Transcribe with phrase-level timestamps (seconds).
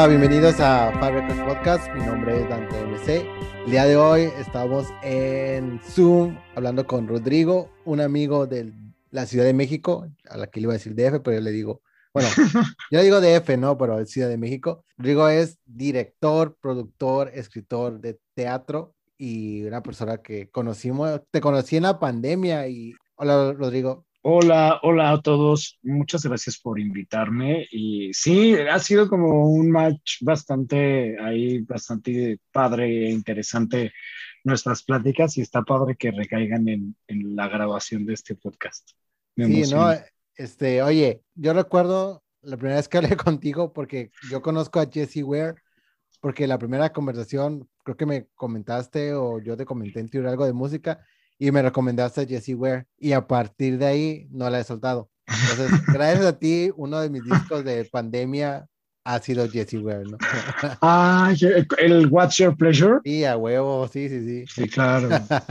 [0.00, 1.86] Hola, bienvenidos a Five Podcast.
[1.94, 3.22] Mi nombre es Dante MC.
[3.66, 8.72] El día de hoy estamos en Zoom hablando con Rodrigo, un amigo de
[9.10, 11.50] la Ciudad de México, a la que le iba a decir DF, pero yo le
[11.50, 11.82] digo,
[12.14, 12.30] bueno,
[12.90, 14.86] yo le digo DF, no, pero es Ciudad de México.
[14.96, 21.82] Rodrigo es director, productor, escritor de teatro y una persona que conocimos, te conocí en
[21.82, 25.78] la pandemia y hola Rodrigo, Hola, hola a todos.
[25.82, 27.66] Muchas gracias por invitarme.
[27.70, 33.92] Y sí, ha sido como un match bastante ahí, bastante padre e interesante
[34.44, 38.90] nuestras pláticas y está padre que recaigan en, en la grabación de este podcast.
[39.36, 39.90] sí, no,
[40.34, 45.22] este, oye, yo recuerdo la primera vez que hablé contigo porque yo conozco a Jesse
[45.22, 45.62] Ware
[46.20, 50.44] porque la primera conversación creo que me comentaste o yo te comenté en Twitter algo
[50.44, 51.06] de música
[51.40, 55.10] y me recomendaste a Jessie Ware y a partir de ahí no la he soltado.
[55.26, 58.66] Entonces, gracias a ti, uno de mis discos de pandemia
[59.04, 60.18] ha sido Jessie Ware, ¿no?
[60.82, 61.32] Ah,
[61.78, 63.00] el What's Your Pleasure.
[63.04, 64.44] Sí, a huevo, sí, sí, sí.
[64.46, 65.08] Sí, claro.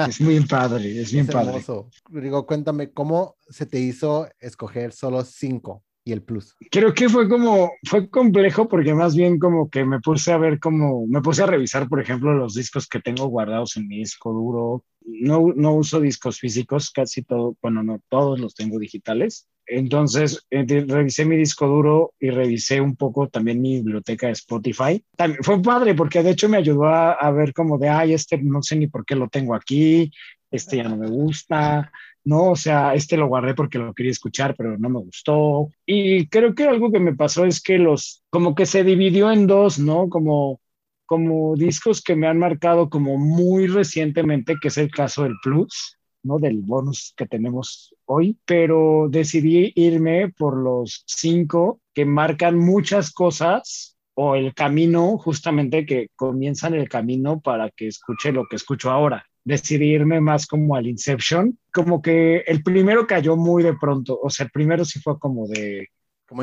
[0.08, 1.66] Es muy padre, es bien padre.
[2.10, 5.84] Digo, cuéntame, ¿cómo se te hizo escoger solo cinco?
[6.10, 6.56] Y el plus?
[6.72, 10.60] Creo que fue como, fue complejo porque más bien como que me puse a ver
[10.60, 14.34] como, me puse a revisar, por ejemplo, los discos que tengo guardados en mi disco
[14.34, 14.84] duro.
[15.02, 19.48] No, no uso discos físicos, casi todo, bueno, no todos los tengo digitales.
[19.66, 25.04] Entonces, eh, revisé mi disco duro y revisé un poco también mi biblioteca de Spotify.
[25.16, 28.40] También, fue padre porque de hecho me ayudó a, a ver como de, ay, este
[28.40, 30.12] no sé ni por qué lo tengo aquí,
[30.52, 31.92] este ya no me gusta,
[32.24, 32.52] ¿no?
[32.52, 35.70] O sea, este lo guardé porque lo quería escuchar, pero no me gustó.
[35.86, 39.48] Y creo que algo que me pasó es que los, como que se dividió en
[39.48, 40.10] dos, ¿no?
[40.10, 40.62] Como,
[41.06, 45.98] como discos que me han marcado como muy recientemente, que es el caso del Plus,
[46.24, 46.40] ¿no?
[46.40, 53.98] Del bonus que tenemos hoy, pero decidí irme por los cinco que marcan muchas cosas
[54.14, 59.29] o el camino justamente que comienzan el camino para que escuche lo que escucho ahora
[59.44, 64.46] decidirme más como al Inception, como que el primero cayó muy de pronto, o sea,
[64.46, 65.88] el primero sí fue como de,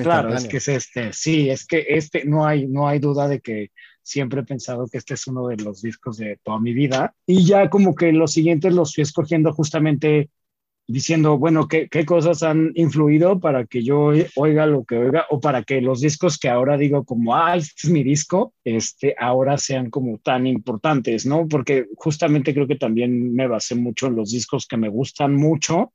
[0.02, 3.40] claro, es que es este, sí, es que este, no hay, no hay duda de
[3.40, 3.70] que
[4.02, 7.44] siempre he pensado que este es uno de los discos de toda mi vida, y
[7.44, 10.30] ya como que los siguientes los fui escogiendo justamente
[10.88, 15.40] diciendo, bueno, ¿qué, qué, cosas han influido para que yo oiga lo que oiga o
[15.40, 19.58] para que los discos que ahora digo como, ah, este es mi disco, este, ahora
[19.58, 21.48] sean como tan importantes, ¿no?
[21.48, 25.92] Porque justamente creo que también me basé mucho en los discos que me gustan mucho,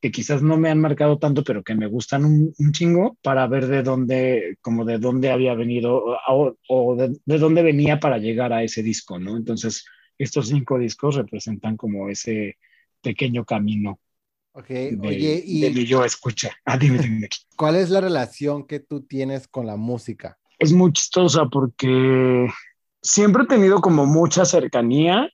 [0.00, 3.66] que quizás no me han marcado tanto, pero que me gustan un, chingo, para ver
[3.66, 8.54] de dónde, como de dónde había venido o, o de, de dónde venía para llegar
[8.54, 9.36] a ese disco, ¿no?
[9.36, 9.84] Entonces,
[10.16, 12.56] estos cinco discos representan como ese
[13.02, 14.00] pequeño camino
[14.52, 14.70] Ok,
[15.02, 15.60] oye, y.
[15.60, 16.50] De yo escucha.
[16.64, 17.28] Ah, dime, dime.
[17.56, 20.38] ¿Cuál es la relación que tú tienes con la música?
[20.58, 22.48] Es muy chistosa porque
[23.00, 25.30] siempre he tenido como mucha cercanía,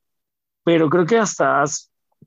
[0.65, 1.65] pero creo que hasta.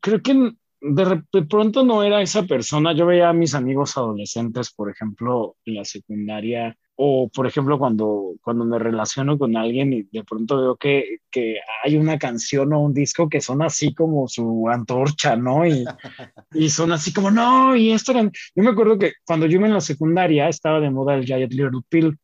[0.02, 0.52] Creo que
[0.82, 2.94] de, de pronto no era esa persona.
[2.94, 8.34] Yo veía a mis amigos adolescentes, por ejemplo, en la secundaria, o por ejemplo cuando,
[8.42, 12.82] cuando me relaciono con alguien y de pronto veo que, que hay una canción o
[12.82, 15.66] un disco que son así como su antorcha, ¿no?
[15.66, 15.86] Y,
[16.54, 18.24] y son así como, no, y esto era...
[18.24, 21.54] Yo me acuerdo que cuando yo iba en la secundaria estaba de moda el Giant
[21.54, 22.18] Little Pill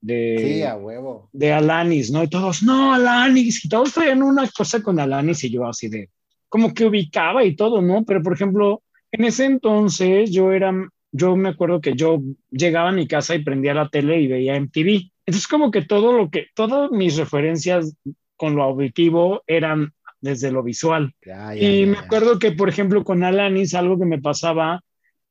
[0.00, 1.28] de, sí, a huevo.
[1.32, 2.22] de Alanis, ¿no?
[2.22, 6.08] Y todos, no, Alanis, y todos traían una cosa con Alanis y yo así de,
[6.48, 8.04] como que ubicaba y todo, ¿no?
[8.04, 8.80] Pero por ejemplo,
[9.10, 10.72] en ese entonces yo era
[11.12, 14.60] yo me acuerdo que yo llegaba a mi casa y prendía la tele y veía
[14.60, 15.10] MTV.
[15.26, 17.96] Entonces como que todo lo que, todas mis referencias
[18.36, 21.14] con lo auditivo eran desde lo visual.
[21.58, 24.82] y me acuerdo que, por ejemplo, con Alanis, algo que me pasaba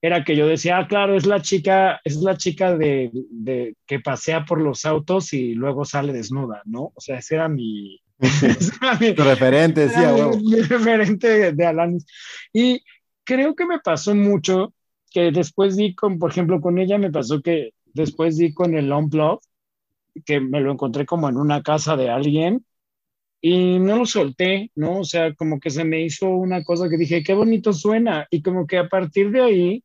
[0.02, 4.00] era que yo decía, ah, claro, es la chica, es la chica de, de que
[4.00, 6.92] pasea por los autos y luego sale desnuda, ¿no?
[6.96, 8.00] O sea, ese era mi...
[9.16, 10.00] tu referente, sí,
[10.44, 12.06] Mi referente de, de Alanis.
[12.54, 12.82] Y
[13.24, 14.74] creo que me pasó mucho
[15.12, 18.92] que después di con, por ejemplo, con ella me pasó que después di con el
[18.92, 19.40] Unplugged,
[20.26, 22.66] que me lo encontré como en una casa de alguien
[23.42, 25.00] y no lo solté, ¿no?
[25.02, 28.28] O sea, como que se me hizo una cosa que dije, qué bonito suena.
[28.32, 29.84] Y como que a partir de ahí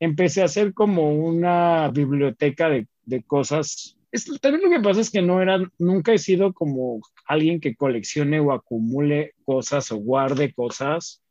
[0.00, 3.96] empecé a hacer como una biblioteca de, de cosas.
[4.40, 8.40] También lo que pasa es que no era, nunca he sido como alguien que coleccione
[8.40, 11.23] o acumule cosas o guarde cosas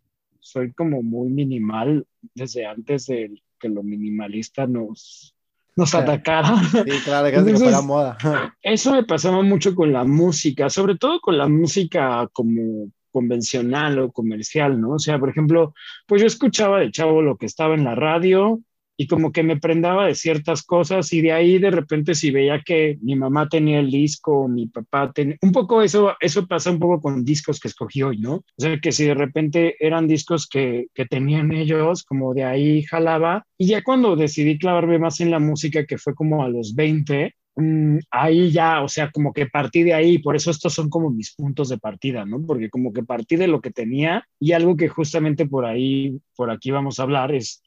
[0.44, 2.06] soy como muy minimal
[2.36, 5.36] desde antes de que lo minimalista nos,
[5.76, 6.62] nos atacara.
[6.72, 8.18] Sí, claro, que Entonces, fuera moda.
[8.62, 14.12] Eso me pasaba mucho con la música, sobre todo con la música como convencional o
[14.12, 14.96] comercial, ¿no?
[14.96, 15.74] O sea, por ejemplo,
[16.08, 18.60] pues yo escuchaba de chavo lo que estaba en la radio
[18.98, 22.62] y como que me prendaba de ciertas cosas y de ahí de repente si veía
[22.64, 26.80] que mi mamá tenía el disco, mi papá tenía, un poco eso, eso pasa un
[26.80, 28.36] poco con discos que escogí hoy, ¿no?
[28.36, 32.84] O sea, que si de repente eran discos que, que tenían ellos, como de ahí
[32.84, 36.76] jalaba, y ya cuando decidí clavarme más en la música, que fue como a los
[36.76, 40.90] 20, Mm, ahí ya, o sea, como que partí de ahí, por eso estos son
[40.90, 42.42] como mis puntos de partida, ¿no?
[42.46, 46.50] Porque como que partí de lo que tenía y algo que justamente por ahí, por
[46.50, 47.62] aquí vamos a hablar es,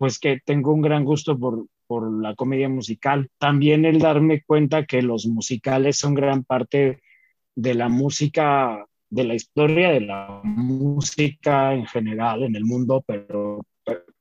[0.00, 3.28] pues que tengo un gran gusto por, por la comedia musical.
[3.36, 7.02] También el darme cuenta que los musicales son gran parte
[7.54, 13.60] de la música, de la historia de la música en general en el mundo, pero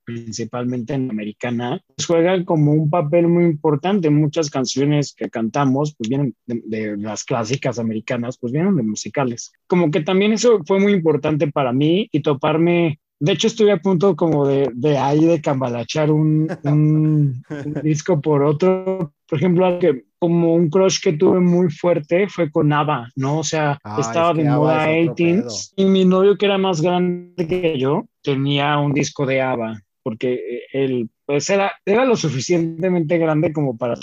[0.04, 4.10] principalmente en americana, pues juegan como un papel muy importante.
[4.10, 9.54] Muchas canciones que cantamos, pues vienen de, las clásicas americanas, pues vienen de musicales.
[9.66, 13.78] Como que también eso fue muy importante para mí y toparme de hecho, estuve a
[13.78, 17.44] punto como de, de ahí de cambalachar un, un,
[17.84, 19.14] disco por otro.
[19.28, 23.40] Por ejemplo, que, como un crush que tuve muy fuerte fue con ABBA, ¿no?
[23.40, 28.06] O sea, estaba de moda 18 y mi novio que era más grande que yo
[28.22, 33.96] tenía un disco de ABBA porque él pues era, era lo suficientemente grande como para,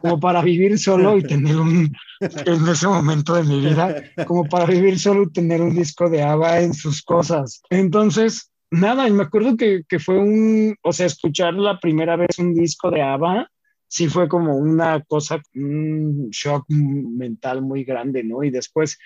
[0.00, 4.64] como para vivir solo y tener un, en ese momento de mi vida, como para
[4.64, 7.60] vivir solo y tener un disco de ABBA en sus cosas.
[7.68, 12.38] Entonces, nada, y me acuerdo que, que fue un, o sea, escuchar la primera vez
[12.38, 13.48] un disco de ABBA,
[13.86, 18.42] sí fue como una cosa, un shock mental muy grande, ¿no?
[18.42, 18.98] Y después,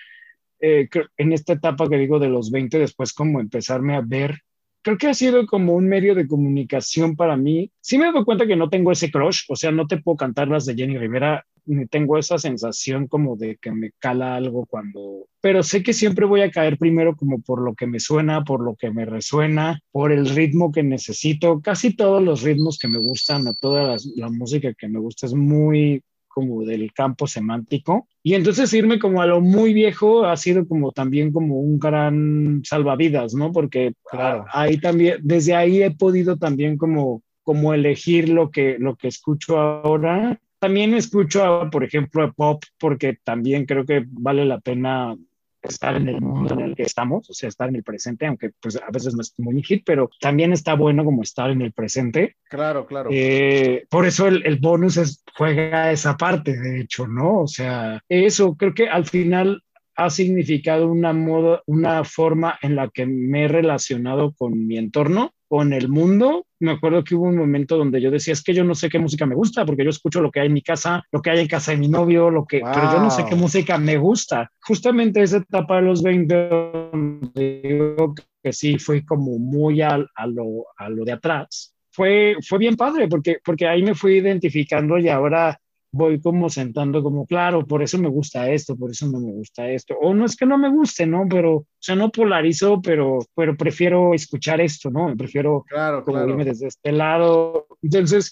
[0.59, 4.41] eh, en esta etapa que digo de los 20, después como empezarme a ver
[4.87, 7.73] creo que ha sido como un medio de comunicación para mí.
[7.81, 10.47] Sí me doy cuenta que no tengo ese crush, o sea, no te puedo cantar
[10.47, 11.45] las de Jenny Rivera,
[11.89, 15.27] tengo esa sensación como de que me cala algo cuando...
[15.41, 18.61] Pero sé que siempre voy a caer primero como por lo que me suena, por
[18.63, 21.61] lo que me resuena, por el ritmo que necesito.
[21.61, 25.33] Casi todos los ritmos que me gustan, o toda la música que me gusta es
[25.33, 26.01] muy
[26.37, 28.07] como del campo semántico.
[28.21, 32.61] Y entonces irme como a lo muy viejo ha sido como también como un gran
[32.63, 33.51] salvavidas, ¿no?
[33.51, 34.45] Porque claro.
[34.53, 39.57] ahí también, desde ahí he podido también como, como elegir lo que, lo que escucho
[39.57, 40.39] ahora.
[40.67, 45.15] También escucho, por ejemplo, pop, porque también creo que vale la pena
[45.61, 48.51] estar en el mundo en el que estamos, o sea, estar en el presente, aunque
[48.59, 51.71] pues a veces no es muy hit, pero también está bueno como estar en el
[51.71, 52.35] presente.
[52.49, 53.09] Claro, claro.
[53.13, 57.43] Eh, por eso el, el, bonus es, juega esa parte, de hecho, ¿no?
[57.43, 59.63] O sea, eso creo que al final
[59.97, 65.33] ha significado una moda, una forma en la que me he relacionado con mi entorno
[65.47, 66.45] con el mundo.
[66.59, 68.99] Me acuerdo que hubo un momento donde yo decía, es que yo no sé qué
[68.99, 71.39] música me gusta, porque yo escucho lo que hay en mi casa, lo que hay
[71.39, 74.51] en casa de mi novio, lo que, pero yo no sé qué música me gusta.
[74.61, 78.13] Justamente esa etapa de los 20, donde digo
[78.43, 82.75] que sí fui como muy a, a, lo, a lo de atrás, fue, fue bien
[82.75, 85.59] padre, porque, porque ahí me fui identificando y ahora
[85.97, 89.67] voy como sentando como, claro, por eso me gusta esto, por eso no me gusta
[89.69, 89.95] esto.
[89.99, 91.25] O no es que no me guste, ¿no?
[91.27, 95.13] Pero, o sea, no polarizo, pero, pero prefiero escuchar esto, ¿no?
[95.17, 97.67] Prefiero claro, como irme desde este lado.
[97.81, 98.31] Entonces,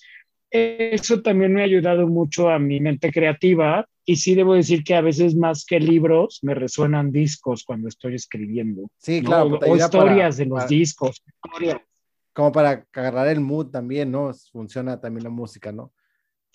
[0.51, 4.95] eso también me ha ayudado mucho a mi mente creativa y sí debo decir que
[4.95, 8.87] a veces más que libros me resuenan discos cuando estoy escribiendo.
[8.97, 9.59] Sí, claro.
[9.67, 11.23] O historias de los discos.
[12.31, 14.31] Como para agarrar el mood también, ¿no?
[14.51, 15.91] Funciona también la música, ¿no?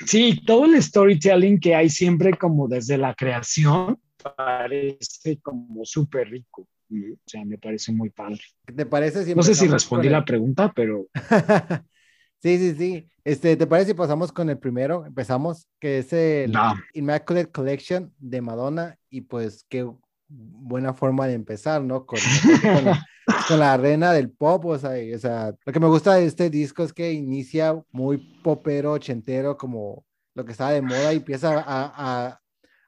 [0.07, 3.99] Sí, todo el storytelling que hay siempre como desde la creación
[4.37, 6.69] parece como súper rico.
[6.93, 8.41] O sea, me parece muy padre.
[8.65, 9.25] ¿Te parece?
[9.25, 11.07] Si no sé si respondí la pregunta, pero...
[12.43, 13.09] sí, sí, sí.
[13.23, 15.07] Este, ¿Te parece si pasamos con el primero?
[15.07, 16.53] Empezamos, que es el
[16.95, 19.89] Immaculate Collection de Madonna y pues qué
[20.29, 22.07] buena forma de empezar, ¿no?
[22.07, 22.19] Con,
[22.63, 22.95] con,
[23.51, 26.83] la, reina del pop, o sea, o sea, lo que me gusta de este disco
[26.83, 31.63] es que inicia muy popero, ochentero, como lo que estaba de moda y empieza a,
[31.67, 32.41] a,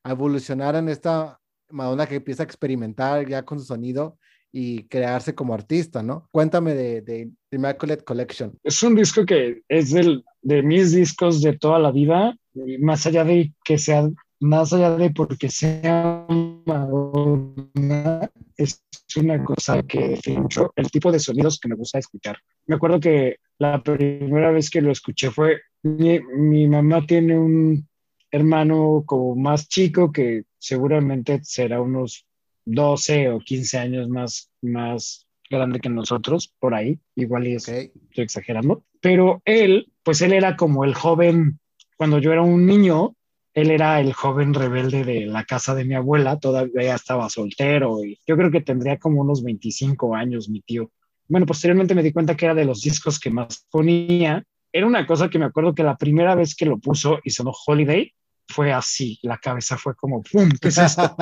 [0.04, 1.38] a evolucionar en esta
[1.70, 4.18] Madonna que empieza a experimentar ya con su sonido
[4.52, 6.28] y crearse como artista, ¿no?
[6.30, 8.58] Cuéntame de, de, Immaculate Collection.
[8.62, 12.36] Es un disco que es del, de mis discos de toda la vida,
[12.80, 14.08] más allá de que sea
[14.42, 16.26] más allá de porque sea
[16.66, 18.82] Madonna, es
[19.16, 22.38] una cosa que mucho el tipo de sonidos que me gusta escuchar.
[22.66, 27.88] Me acuerdo que la primera vez que lo escuché fue, mi, mi mamá tiene un
[28.32, 32.26] hermano como más chico que seguramente será unos
[32.64, 38.84] 12 o 15 años más, más grande que nosotros, por ahí, igual y estoy exagerando,
[39.00, 41.60] pero él, pues él era como el joven,
[41.96, 43.14] cuando yo era un niño,
[43.54, 48.18] él era el joven rebelde de la casa de mi abuela, todavía estaba soltero y
[48.26, 50.90] yo creo que tendría como unos 25 años mi tío.
[51.28, 54.42] Bueno, posteriormente me di cuenta que era de los discos que más ponía
[54.72, 57.52] era una cosa que me acuerdo que la primera vez que lo puso y sonó
[57.66, 58.10] Holiday,
[58.48, 60.48] fue así, la cabeza fue como, ¡pum!
[60.60, 61.14] ¿Qué es esto?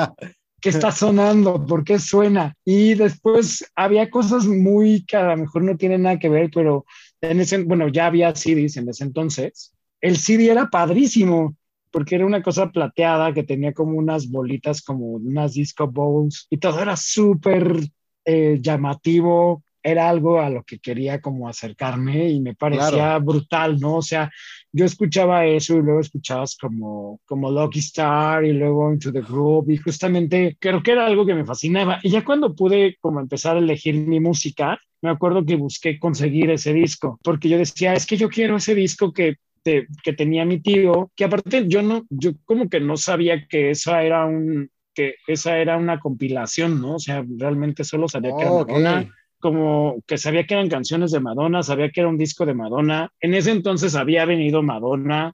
[0.60, 1.64] ¿Qué está sonando?
[1.66, 2.54] ¿Por qué suena?
[2.64, 6.84] Y después había cosas muy que a lo mejor no tienen nada que ver, pero
[7.20, 9.74] en ese, bueno, ya había CDs en ese entonces.
[10.00, 11.56] El CD era padrísimo
[11.90, 16.58] porque era una cosa plateada que tenía como unas bolitas, como unas disco balls y
[16.58, 17.80] todo era súper
[18.24, 23.96] eh, llamativo era algo a lo que quería como acercarme y me parecía brutal, ¿no?
[23.96, 24.30] O sea,
[24.72, 29.72] yo escuchaba eso y luego escuchabas como, como Lucky Star y luego Into the Groove
[29.72, 31.98] y justamente creo que era algo que me fascinaba.
[32.02, 36.50] Y ya cuando pude como empezar a elegir mi música, me acuerdo que busqué conseguir
[36.50, 40.60] ese disco, porque yo decía, es que yo quiero ese disco que que tenía mi
[40.60, 45.14] tío, que aparte yo no, yo como que no sabía que esa era un, que
[45.26, 46.96] esa era una compilación, ¿no?
[46.96, 51.20] O sea, realmente solo sabía que era una como que sabía que eran canciones de
[51.20, 53.10] Madonna, sabía que era un disco de Madonna.
[53.20, 55.32] En ese entonces había venido Madonna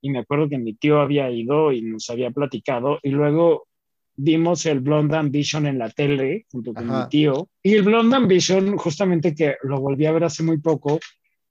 [0.00, 3.66] y me acuerdo que mi tío había ido y nos había platicado y luego
[4.14, 8.76] vimos el Blonde Ambition en la tele junto con mi tío y el Blonde Ambition
[8.76, 11.00] justamente que lo volví a ver hace muy poco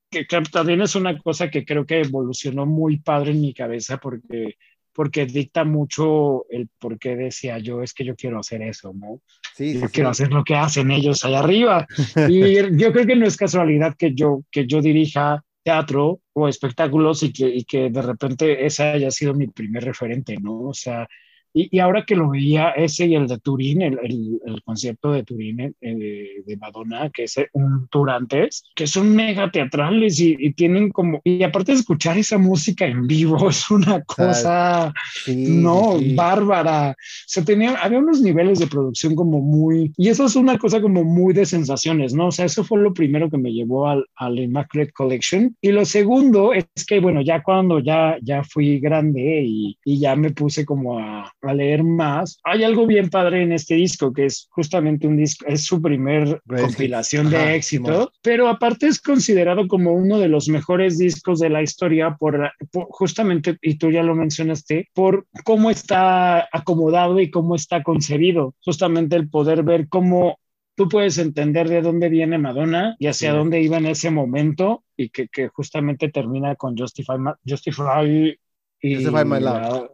[0.09, 4.55] que también es una cosa que creo que evolucionó muy padre en mi cabeza porque
[4.99, 9.21] porque dicta mucho el por qué decía yo, es que yo quiero hacer eso, ¿no?
[9.55, 11.87] Sí, yo quiero hacer lo que hacen ellos allá arriba.
[12.27, 17.23] Y yo creo que no es casualidad que yo, que yo dirija teatro o espectáculos
[17.23, 20.63] y que, y que de repente esa haya sido mi primer referente, ¿no?
[20.63, 21.07] O sea,
[21.53, 25.75] y, ahora que lo veía, ese y el de Turín, el, el, concierto de Turín
[25.81, 31.21] eh, de Madonna, que es un tour antes, que son mega teatrales y, tienen como,
[31.23, 34.93] y aparte de escuchar esa música en vivo, es una cosa,
[35.27, 36.91] no, bárbara.
[36.91, 40.81] O sea, tenía, había unos niveles de producción como muy, y eso es una cosa
[40.81, 42.27] como muy de sensaciones, ¿no?
[42.27, 45.55] O sea, eso fue lo primero que me llevó al, al Immaculate Collection.
[45.61, 50.15] Y lo segundo es que, bueno, ya cuando ya, ya fui grande y, y ya
[50.15, 52.39] me puse como a a leer más.
[52.43, 56.41] Hay algo bien padre en este disco, que es justamente un disco, es su primer
[56.45, 61.61] compilación de éxito, pero aparte es considerado como uno de los mejores discos de la
[61.61, 62.51] historia por,
[62.89, 68.55] justamente, y tú ya lo mencionaste, por cómo está acomodado y cómo está concebido.
[68.63, 70.39] Justamente el poder ver cómo
[70.75, 75.09] tú puedes entender de dónde viene Madonna y hacia dónde iba en ese momento y
[75.09, 78.39] que, que justamente termina con Justify, Justify
[78.81, 79.05] y,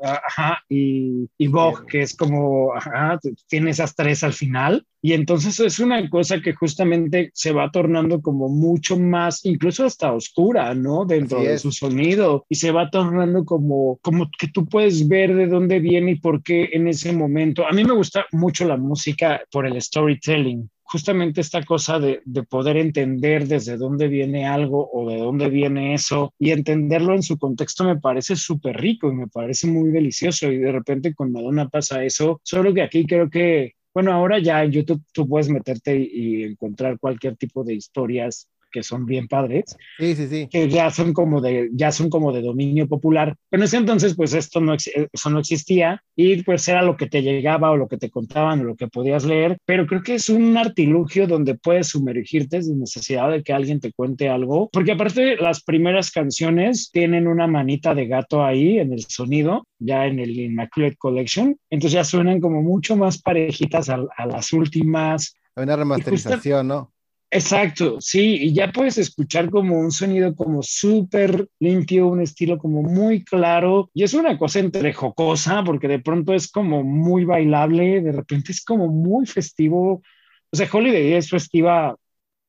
[0.04, 4.86] ajá, y, y Vogue, que es como, ajá, tiene esas tres al final.
[5.02, 10.14] Y entonces es una cosa que justamente se va tornando como mucho más, incluso hasta
[10.14, 11.06] oscura, ¿no?
[11.06, 12.46] Dentro de su sonido.
[12.50, 16.42] Y se va tornando como, como que tú puedes ver de dónde viene y por
[16.42, 17.68] qué en ese momento.
[17.68, 22.44] A mí me gusta mucho la música por el storytelling justamente esta cosa de, de,
[22.44, 27.38] poder entender desde dónde viene algo o de dónde viene eso y entenderlo en su
[27.38, 31.68] contexto me parece súper rico y me parece muy delicioso y de repente con Madonna
[31.70, 35.98] pasa eso, solo que aquí creo que, bueno, ahora ya en YouTube tú puedes meterte
[35.98, 40.50] y encontrar cualquier tipo de historias que son bien padres, sí, sí, sí.
[40.52, 43.34] que ya son como de, ya son como de dominio popular.
[43.50, 47.08] Pero en ese entonces, pues esto no, eso no existía y pues era lo que
[47.08, 49.58] te llegaba o lo que te contaban o lo que podías leer.
[49.64, 53.94] Pero creo que es un artilugio donde puedes sumergirte sin necesidad de que alguien te
[53.94, 59.06] cuente algo, porque aparte las primeras canciones tienen una manita de gato ahí en el
[59.08, 64.26] sonido, ya en el Immaculate Collection, entonces ya suenan como mucho más parejitas a, a
[64.26, 65.38] las últimas.
[65.56, 66.92] Hay una remasterización, ¿no?
[67.36, 72.82] Exacto, sí, y ya puedes escuchar como un sonido como súper limpio, un estilo como
[72.82, 78.00] muy claro, y es una cosa entre jocosa, porque de pronto es como muy bailable,
[78.00, 80.02] de repente es como muy festivo.
[80.50, 81.98] O sea, Holiday es festiva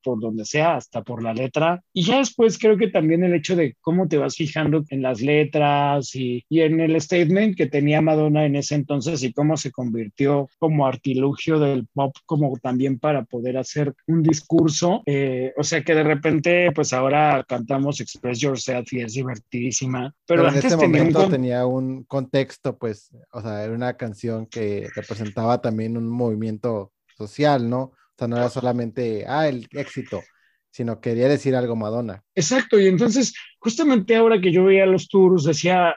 [0.07, 1.83] por donde sea, hasta por la letra.
[1.93, 5.21] Y ya después creo que también el hecho de cómo te vas fijando en las
[5.21, 9.73] letras y, y, en el statement que tenía Madonna en ese entonces y cómo se
[9.73, 15.03] convirtió como artilugio del pop, como también para poder hacer un discurso.
[15.07, 20.15] Eh, o sea que de repente, pues ahora cantamos Express Yourself y es divertidísima.
[20.25, 21.31] Pero, pero en ese momento un...
[21.33, 27.69] tenía un contexto, pues, o sea, era una canción que representaba también un movimiento social,
[27.69, 27.91] ¿no?
[28.17, 30.23] O sea, no era solamente, ah, el éxito,
[30.71, 32.23] sino quería decir algo Madonna.
[32.35, 35.95] Exacto, y entonces, justamente ahora que yo veía los tours, decía,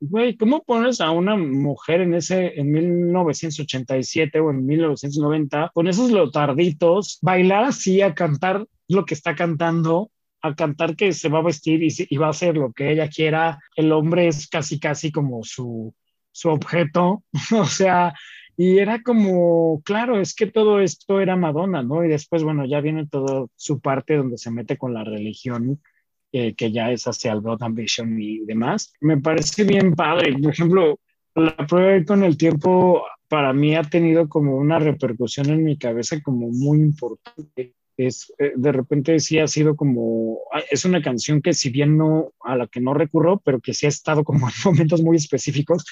[0.00, 6.10] güey, ¿cómo pones a una mujer en ese, en 1987 o en 1990, con esos
[6.10, 10.10] lotarditos, bailar así, a cantar lo que está cantando?
[10.42, 13.10] a cantar que se va a vestir y, y, va a hacer lo que ella
[13.10, 15.94] quiera, el hombre es casi, casi como su,
[16.32, 17.22] su objeto,
[17.54, 18.14] o sea,
[18.60, 22.04] y era como, claro, es que todo esto era Madonna, ¿no?
[22.04, 25.80] Y después, bueno, ya viene todo su parte donde se mete con la religión
[26.30, 28.92] eh, que ya es hacia el Broad Ambition y demás.
[29.00, 30.34] Me parece bien padre.
[30.34, 31.00] Por ejemplo,
[31.34, 36.20] la prueba con el tiempo para mí ha tenido como una repercusión en mi cabeza
[36.20, 37.76] como muy importante.
[37.96, 41.96] Es, eh, de repente sí ha sido como, ah, es una canción que si bien
[41.96, 45.16] no, a la que no recurro, pero que sí ha estado como en momentos muy
[45.16, 45.86] específicos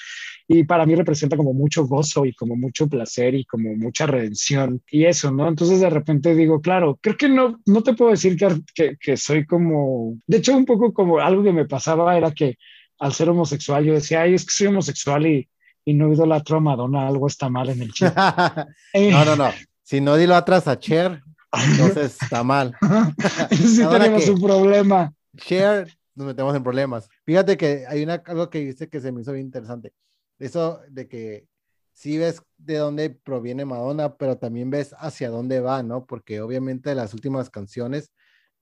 [0.51, 4.81] y para mí representa como mucho gozo y como mucho placer y como mucha redención
[4.89, 5.47] y eso, ¿no?
[5.47, 9.15] Entonces de repente digo, claro, creo que no, no te puedo decir que, que, que
[9.15, 12.57] soy como, de hecho un poco como algo que me pasaba era que
[12.97, 15.47] al ser homosexual yo decía, ay, es que soy homosexual y,
[15.85, 18.09] y no idolatro a Madonna, algo está mal en el chip.
[19.11, 19.51] no, no, no.
[19.83, 21.21] Si no atrás a Cher,
[21.53, 22.75] entonces está mal.
[23.51, 25.13] sí tenemos un problema.
[25.37, 27.07] Cher, nos metemos en problemas.
[27.23, 29.93] Fíjate que hay una, algo que dice que se me hizo bien interesante
[30.39, 31.47] eso de que
[31.93, 36.05] sí ves de dónde proviene Madonna, pero también ves hacia dónde va, ¿no?
[36.05, 38.11] Porque obviamente las últimas canciones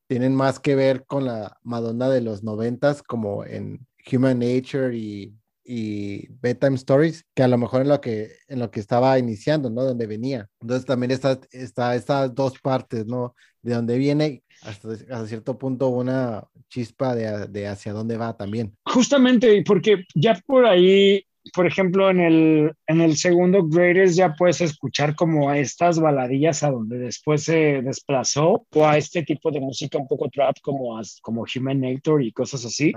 [0.08, 5.36] tienen más que ver con la Madonna de los noventas, como en Human Nature y,
[5.64, 9.70] y Bedtime Stories, que a lo mejor en lo que, en lo que estaba iniciando,
[9.70, 9.84] ¿no?
[9.84, 10.50] Donde venía.
[10.62, 13.36] Entonces también está, está estas dos partes, ¿no?
[13.62, 18.76] De dónde viene hasta, hasta cierto punto una chispa de, de hacia dónde va también.
[18.86, 24.62] Justamente, porque ya por ahí por ejemplo, en el, en el segundo Greatest ya puedes
[24.62, 29.60] escuchar como a estas baladillas a donde después se desplazó o a este tipo de
[29.60, 32.94] música un poco trap como, como Human Nature y cosas así.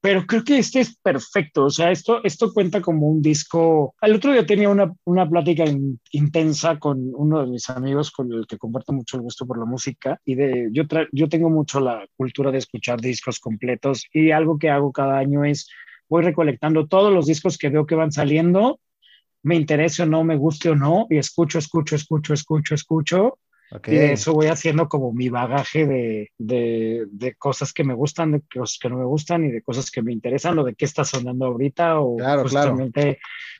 [0.00, 3.96] Pero creo que este es perfecto, o sea, esto, esto cuenta como un disco.
[4.00, 5.64] El otro día tenía una, una plática
[6.12, 9.64] intensa con uno de mis amigos con el que comparto mucho el gusto por la
[9.64, 14.56] música y de, yo, yo tengo mucho la cultura de escuchar discos completos y algo
[14.56, 15.68] que hago cada año es
[16.08, 18.80] voy recolectando todos los discos que veo que van saliendo,
[19.42, 23.38] me interese o no, me guste o no, y escucho, escucho, escucho, escucho, escucho.
[23.86, 28.32] Y de eso voy haciendo como mi bagaje de, de, de, cosas que me gustan,
[28.32, 30.86] de cosas que no me gustan y de cosas que me interesan o de qué
[30.86, 33.18] está sonando ahorita o claro, justamente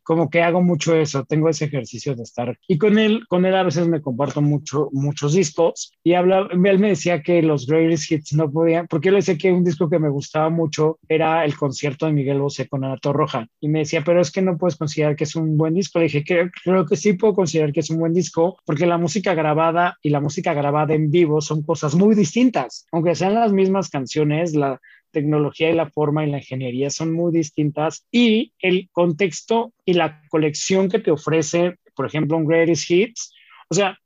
[0.08, 2.58] como que hago mucho eso, tengo ese ejercicio de estar.
[2.66, 6.78] Y con él, con él a veces me comparto mucho, muchos discos y habla, él
[6.78, 9.98] me decía que los greatest hits no podían, porque él decía que un disco que
[9.98, 13.48] me gustaba mucho era el concierto de Miguel Bosé con Ana Roja.
[13.60, 15.98] Y me decía, pero es que no puedes considerar que es un buen disco.
[15.98, 18.96] Le dije, creo, creo que sí puedo considerar que es un buen disco porque la
[18.96, 22.86] música grabada y la música grabada en vivo son cosas muy distintas.
[22.92, 24.80] Aunque sean las mismas canciones, la,
[25.10, 30.22] tecnología y la forma y la ingeniería son muy distintas y el contexto y la
[30.28, 33.34] colección que te ofrece, por ejemplo, un Greatest Hits,
[33.70, 33.98] o sea,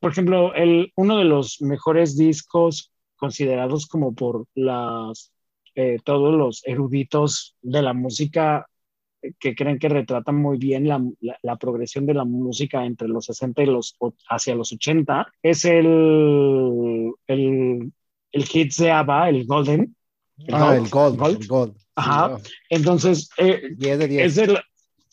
[0.00, 5.32] por ejemplo, el, uno de los mejores discos considerados como por las,
[5.74, 8.66] eh, todos los eruditos de la música
[9.38, 11.02] que creen que retratan muy bien la,
[11.42, 13.96] la, progresión de la música entre los 60 y los
[14.28, 17.92] hacia los 80 es el, el,
[18.32, 19.96] el hit de ABBA, el Golden,
[20.52, 21.76] ah, el Gold.
[21.94, 22.38] Ajá.
[22.68, 24.60] Entonces, eh, Es, de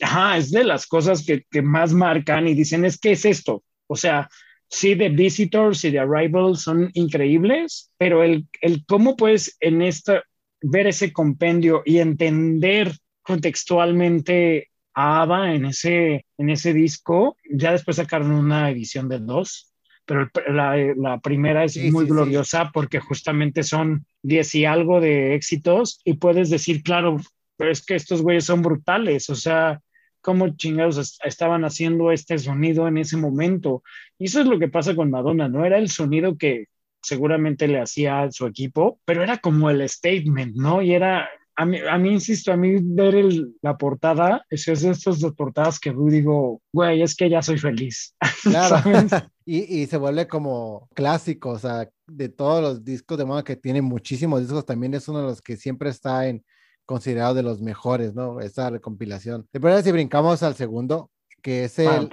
[0.02, 3.64] ajá, es de las cosas que, que, más marcan y dicen, es que es esto.
[3.88, 4.30] O sea,
[4.68, 10.24] sí, The Visitors y The Arrival son increíbles, pero el, el cómo puedes en esta,
[10.62, 17.98] ver ese compendio y entender contextualmente a ABBA en ese, en ese disco, ya después
[17.98, 19.74] sacaron una edición de dos,
[20.06, 26.00] pero la, la primera es muy gloriosa porque justamente son 10 y algo de éxitos
[26.04, 27.18] y puedes decir, claro,
[27.58, 29.80] pero es que estos güeyes son brutales, o sea,
[30.24, 33.84] cómo chingados estaban haciendo este sonido en ese momento.
[34.18, 35.66] Y eso es lo que pasa con Madonna, ¿no?
[35.66, 36.68] Era el sonido que
[37.02, 40.82] seguramente le hacía a su equipo, pero era como el statement, ¿no?
[40.82, 44.84] Y era, a mí, a mí insisto, a mí ver el, la portada, es, es
[44.84, 48.16] estas dos portadas que digo, güey, es que ya soy feliz.
[48.44, 48.78] Claro.
[49.46, 53.56] y, y, se vuelve como clásico, o sea, de todos los discos de moda que
[53.56, 56.44] tiene muchísimos discos, también es uno de los que siempre está en
[56.86, 58.42] considerado de los mejores, ¿no?
[58.42, 59.48] Esa recompilación.
[59.54, 61.10] De verdad, si brincamos al segundo,
[61.42, 62.10] que es el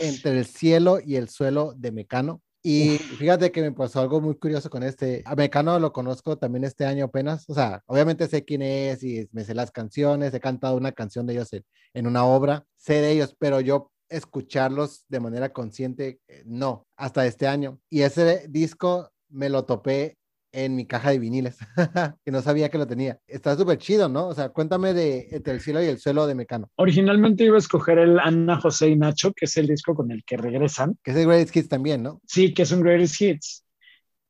[0.00, 2.42] entre el cielo y el suelo de Mecano.
[2.64, 5.22] Y fíjate que me pasó algo muy curioso con este.
[5.26, 7.48] A Mecano lo conozco también este año apenas.
[7.48, 10.32] O sea, obviamente sé quién es y me sé las canciones.
[10.32, 11.50] He cantado una canción de ellos
[11.92, 12.64] en, una obra.
[12.76, 17.80] Sé de ellos, pero yo escucharlos de manera consciente, eh, no, hasta este año.
[17.90, 20.18] Y ese disco me lo topé
[20.52, 21.58] en mi caja de viniles,
[22.24, 23.18] que no sabía que lo tenía.
[23.26, 24.28] Está súper chido, ¿no?
[24.28, 26.70] O sea, cuéntame de Entre el cielo y el suelo de Mecano.
[26.76, 30.22] Originalmente iba a escoger el Ana José y Nacho, que es el disco con el
[30.24, 30.98] que regresan.
[31.02, 32.20] Que es el Greatest Hits también, ¿no?
[32.26, 33.64] Sí, que es un Greatest Hits.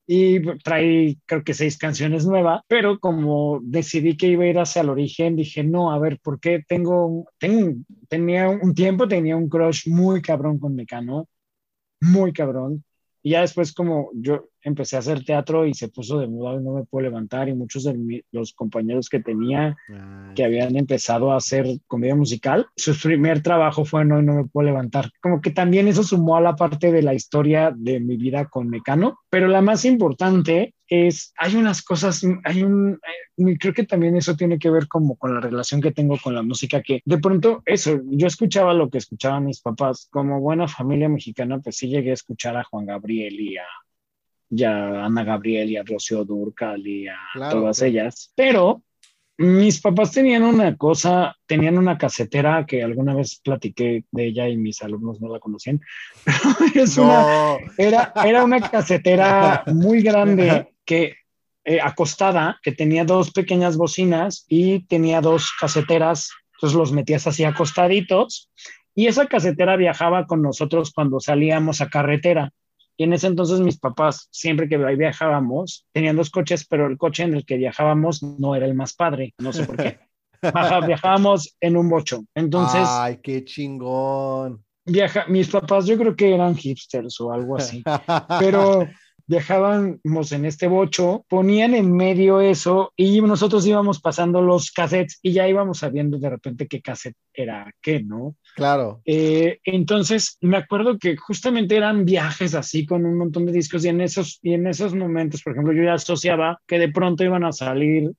[0.06, 4.82] Y trae, creo que seis canciones nuevas, pero como decidí que iba a ir hacia
[4.82, 7.76] el origen, dije, no, a ver, ¿por qué tengo, tengo,
[8.08, 11.28] tenía un tiempo, tenía un crush muy cabrón con Mecano,
[12.00, 12.84] muy cabrón.
[13.22, 16.64] Y ya después como yo empecé a hacer teatro y se puso de moda y
[16.64, 19.76] no me puedo levantar y muchos de los compañeros que tenía
[20.34, 24.66] que habían empezado a hacer comedia musical, su primer trabajo fue No, no me puedo
[24.66, 25.10] levantar.
[25.20, 28.68] Como que también eso sumó a la parte de la historia de mi vida con
[28.68, 32.98] Mecano, pero la más importante es, hay unas cosas, hay un,
[33.36, 36.34] eh, creo que también eso tiene que ver como con la relación que tengo con
[36.34, 40.68] la música, que de pronto eso, yo escuchaba lo que escuchaban mis papás, como buena
[40.68, 43.64] familia mexicana, pues sí llegué a escuchar a Juan Gabriel y a,
[44.60, 47.18] Ana Gabriel y a Rocío Durcal y a
[47.50, 48.82] todas ellas, pero
[49.38, 54.56] mis papás tenían una cosa, tenían una casetera que alguna vez platiqué de ella y
[54.56, 55.80] mis alumnos no la conocían.
[56.74, 61.14] es una, era, era una casetera muy grande que
[61.64, 67.44] eh, acostada, que tenía dos pequeñas bocinas y tenía dos caseteras, entonces los metías así
[67.44, 68.50] acostaditos
[68.94, 72.52] y esa casetera viajaba con nosotros cuando salíamos a carretera.
[72.96, 77.24] Y en ese entonces mis papás, siempre que viajábamos, tenían dos coches, pero el coche
[77.24, 79.98] en el que viajábamos no era el más padre, no sé por qué.
[80.86, 82.24] viajábamos en un bocho.
[82.34, 82.86] Entonces...
[82.86, 84.64] ¡Ay, qué chingón!
[84.84, 87.84] Viaja, mis papás yo creo que eran hipsters o algo así,
[88.40, 88.88] pero
[89.32, 95.32] viajábamos en este bocho, ponían en medio eso y nosotros íbamos pasando los cassettes y
[95.32, 98.36] ya íbamos sabiendo de repente qué cassette era qué, ¿no?
[98.54, 99.00] Claro.
[99.06, 103.88] Eh, entonces, me acuerdo que justamente eran viajes así con un montón de discos y
[103.88, 107.44] en esos, y en esos momentos, por ejemplo, yo ya asociaba que de pronto iban
[107.44, 108.12] a salir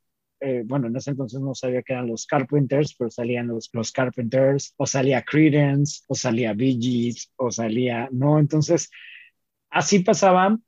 [0.46, 3.94] eh, bueno, en ese entonces no sabía que eran los Carpenters, pero salían los, los
[3.94, 8.40] Carpenters, o salía Credence, o salía Bee Gees, o salía, ¿no?
[8.40, 8.90] Entonces,
[9.70, 10.62] así pasaban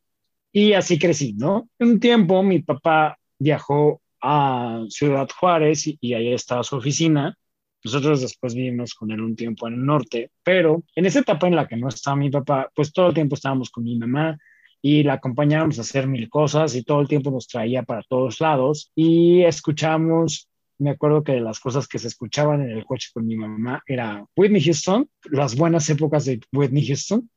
[0.56, 1.68] y así crecí, ¿no?
[1.80, 7.38] Un tiempo mi papá viajó a Ciudad Juárez y, ahí estaba su oficina.
[7.84, 11.58] Nosotros después vivimos con él un tiempo en el norte, pero en esa etapa en
[11.58, 14.38] la que no estaba mi papá, pues todo el tiempo estábamos con mi mamá
[14.82, 18.40] y la acompañábamos a hacer mil cosas y todo el tiempo nos traía para todos
[18.40, 23.26] lados y escuchamos me acuerdo que las cosas que se escuchaban en el coche con
[23.26, 27.30] mi mamá era Whitney Houston, las buenas épocas de Whitney Houston.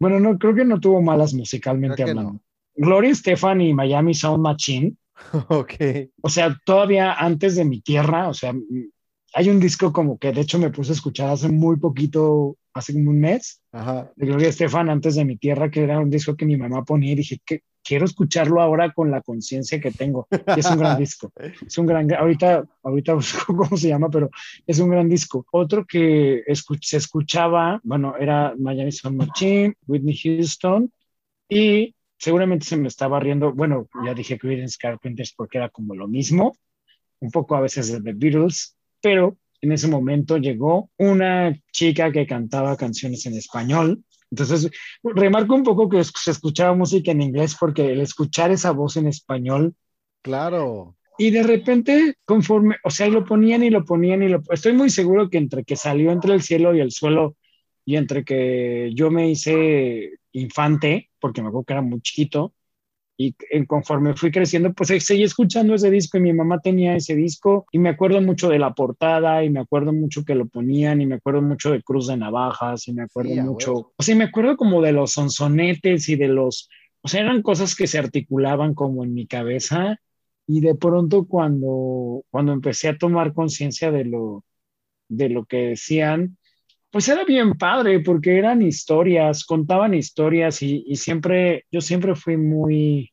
[0.00, 2.40] Bueno, no creo que no tuvo malas musicalmente hablando.
[2.76, 4.94] Gloria Stefan y Miami Sound Machine.
[5.48, 5.74] Ok.
[6.22, 8.52] O sea, todavía antes de mi tierra, o sea,
[9.34, 12.92] hay un disco como que de hecho me puse a escuchar hace muy poquito, hace
[12.92, 16.46] como un mes, de Gloria Estefan antes de mi tierra, que era un disco que
[16.46, 20.26] mi mamá ponía y dije que quiero escucharlo ahora con la conciencia que tengo.
[20.30, 21.32] Y es un gran disco.
[21.66, 24.30] Es un gran, ahorita, ahorita busco cómo se llama, pero
[24.66, 25.44] es un gran disco.
[25.52, 26.42] Otro que
[26.80, 30.90] se escuchaba, bueno, era Miami Sound Machine, Whitney Houston
[31.48, 36.08] y seguramente se me estaba riendo, bueno, ya dije Creedence Carpenters porque era como lo
[36.08, 36.56] mismo,
[37.20, 42.26] un poco a veces de The Beatles, pero en ese momento llegó una chica que
[42.26, 44.02] cantaba canciones en español.
[44.30, 44.70] Entonces,
[45.02, 49.06] remarco un poco que se escuchaba música en inglés porque el escuchar esa voz en
[49.06, 49.74] español.
[50.22, 50.96] Claro.
[51.18, 54.40] Y de repente, conforme, o sea, lo ponían y lo ponían y lo...
[54.50, 57.36] Estoy muy seguro que entre que salió entre el cielo y el suelo
[57.84, 62.52] y entre que yo me hice infante, porque me acuerdo que era muy chiquito,
[63.16, 63.34] y
[63.66, 67.78] conforme fui creciendo, pues seguí escuchando ese disco y mi mamá tenía ese disco y
[67.78, 71.14] me acuerdo mucho de la portada y me acuerdo mucho que lo ponían y me
[71.14, 74.82] acuerdo mucho de Cruz de Navajas y me acuerdo mucho, o sea, me acuerdo como
[74.82, 76.68] de los sonsonetes y de los,
[77.00, 79.98] o sea, eran cosas que se articulaban como en mi cabeza
[80.46, 84.44] y de pronto cuando, cuando empecé a tomar conciencia de lo,
[85.08, 86.36] de lo que decían,
[86.94, 93.10] pues era bien padre porque eran historias, contaban historias y, siempre, yo siempre fui muy,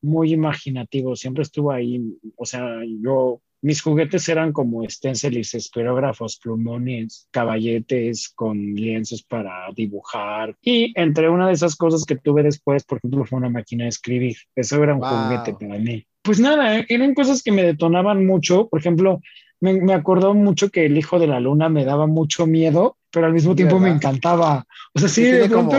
[0.00, 2.00] muy imaginativo, siempre estuve ahí,
[2.36, 2.68] o sea,
[3.02, 11.28] yo, mis juguetes eran como stencilis, esferógrafos, plumones, caballetes con lienzos para dibujar y entre
[11.28, 14.80] una de esas cosas que tuve después, por ejemplo, fue una máquina de escribir, eso
[14.80, 16.06] era un juguete para mí.
[16.22, 19.20] Pues nada, eran cosas que me detonaban mucho, por ejemplo,
[19.58, 23.26] me, me acordó mucho que el hijo de la luna me daba mucho miedo pero
[23.26, 24.64] al mismo tiempo me encantaba.
[24.94, 25.70] O sea, sí, tiene, como,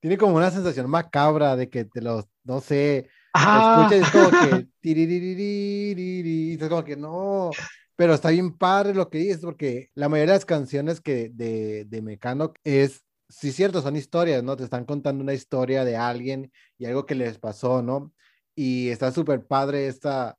[0.00, 4.30] tiene como una sensación macabra de que te los, no sé, escuchas y es como
[4.30, 4.68] que,
[6.62, 7.50] es como que no,
[7.96, 11.84] pero está bien padre lo que dices, porque la mayoría de las canciones que de,
[11.84, 14.56] de Mecano es, sí, cierto, son historias, ¿no?
[14.56, 18.12] Te están contando una historia de alguien y algo que les pasó, ¿no?
[18.54, 20.38] Y está súper padre esta,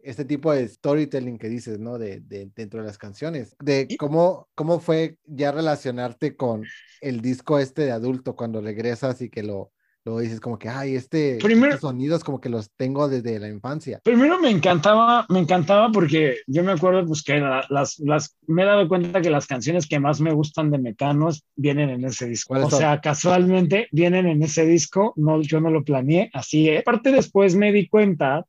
[0.00, 1.98] este tipo de storytelling que dices, ¿no?
[1.98, 6.64] De, dentro de las canciones, de cómo, cómo fue ya relacionarte con
[7.00, 9.72] el disco este de adulto cuando regresas y que lo,
[10.04, 14.00] luego dices como que, ay, este, estos sonidos como que los tengo desde la infancia.
[14.02, 18.66] Primero me encantaba, me encantaba porque yo me acuerdo pues que las, las, me he
[18.66, 22.54] dado cuenta que las canciones que más me gustan de Mecanos vienen en ese disco.
[22.54, 26.80] O sea, casualmente vienen en ese disco, no, yo no lo planeé, así es.
[26.80, 28.46] Aparte después me di cuenta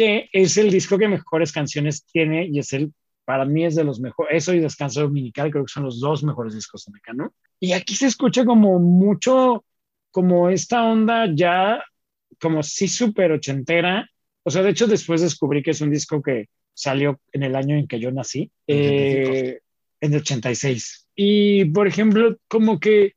[0.00, 2.90] que es el disco que mejores canciones tiene y es el
[3.26, 6.24] para mí es de los mejores, eso y Descanso Dominical creo que son los dos
[6.24, 7.34] mejores discos de Mecano.
[7.60, 9.62] Y aquí se escucha como mucho,
[10.10, 11.84] como esta onda ya,
[12.40, 14.08] como sí súper ochentera.
[14.42, 17.76] O sea, de hecho después descubrí que es un disco que salió en el año
[17.76, 19.60] en que yo nací, eh,
[20.00, 21.08] en el 86.
[21.14, 23.12] Y, por ejemplo, como que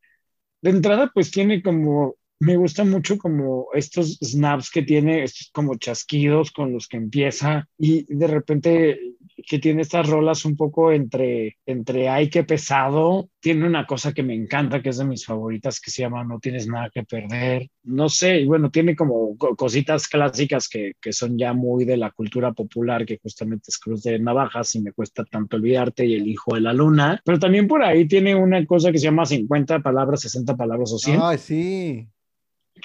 [0.61, 5.75] de entrada pues tiene como me gusta mucho como estos snaps que tiene, estos como
[5.75, 8.99] chasquidos con los que empieza y de repente
[9.47, 13.29] que tiene estas rolas un poco entre, entre ay, qué pesado.
[13.39, 16.39] Tiene una cosa que me encanta, que es de mis favoritas, que se llama No
[16.39, 17.69] tienes nada que perder.
[17.83, 22.11] No sé, y bueno, tiene como cositas clásicas que, que son ya muy de la
[22.11, 26.27] cultura popular, que justamente es Cruz de Navajas y me cuesta tanto olvidarte y El
[26.27, 27.21] Hijo de la Luna.
[27.25, 30.99] Pero también por ahí tiene una cosa que se llama 50 palabras, 60 palabras o
[30.99, 31.19] 100.
[31.21, 32.07] Ay, sí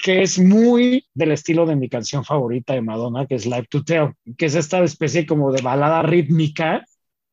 [0.02, 3.84] que es muy del estilo de mi canción favorita de Madonna, que es Live to
[3.84, 6.84] Tell, que es esta especie como de balada rítmica,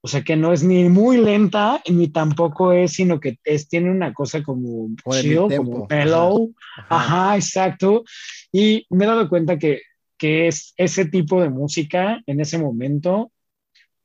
[0.01, 3.89] o sea que no es ni muy lenta ni tampoco es, sino que es, tiene
[3.89, 6.53] una cosa como chill, como mellow,
[6.89, 7.35] ajá.
[7.35, 8.03] exacto,
[8.51, 9.81] y me he dado cuenta que,
[10.17, 13.31] que es ese tipo de música en ese momento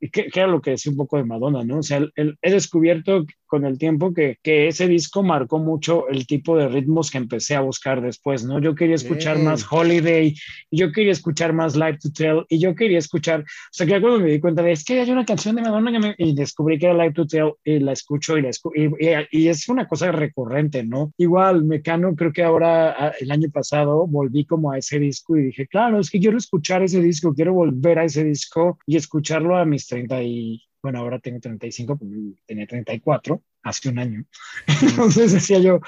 [0.00, 1.78] que, que, era lo que decía un poco de Madonna, ¿no?
[1.78, 6.56] O sea, he descubierto con el tiempo que, que, ese disco marcó mucho el tipo
[6.56, 8.60] de ritmos que empecé a buscar después, ¿no?
[8.60, 10.34] Yo quería escuchar más Holiday,
[10.70, 14.00] y yo quería escuchar más Live to Tell, y yo quería escuchar, o sea, que
[14.00, 16.32] cuando me di cuenta de, es que hay una canción de Madonna que me, y
[16.34, 18.88] descubrí que era Live to Tell, y la escucho y la escucho, y,
[19.32, 21.12] y, es una cosa recurrente, ¿no?
[21.18, 25.66] Igual, Mecano, creo que ahora, el año pasado, volví como a ese disco y dije,
[25.66, 29.64] claro, es que quiero escuchar ese disco, quiero volver a ese disco y escucharlo a
[29.64, 32.10] mis 30 y, bueno, ahora tengo 35, pues,
[32.46, 34.24] tenía 34 hace un año.
[34.82, 35.80] Entonces decía yo,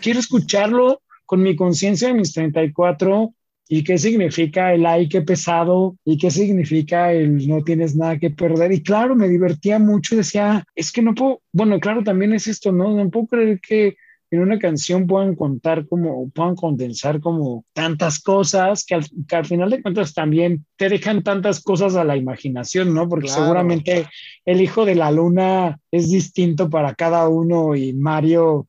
[0.00, 3.34] quiero escucharlo con mi conciencia de mis 34
[3.68, 8.30] y qué significa el ay, qué pesado y qué significa el no tienes nada que
[8.30, 8.72] perder.
[8.72, 12.72] Y claro, me divertía mucho decía, es que no puedo, bueno, claro, también es esto,
[12.72, 12.92] ¿no?
[12.96, 13.96] No puedo creer que
[14.30, 19.82] en una canción puedan contar como, puedan condensar como tantas cosas que al, final de
[19.82, 23.08] cuentas también te dejan tantas cosas a la imaginación, ¿no?
[23.08, 24.06] Porque seguramente
[24.44, 28.68] el hijo de la luna es distinto para cada uno y Mario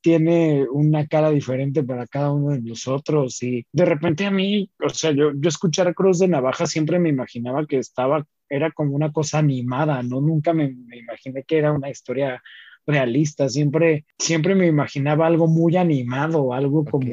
[0.00, 4.88] tiene una cara diferente para cada uno de nosotros y de repente a mí, o
[4.88, 9.12] sea, yo, yo escuchar Cruz de Navaja siempre me imaginaba que estaba, era como una
[9.12, 10.20] cosa animada, ¿no?
[10.20, 12.42] Nunca me, me imaginé que era una historia
[12.86, 17.12] realista, siempre, siempre me imaginaba algo muy animado, algo como,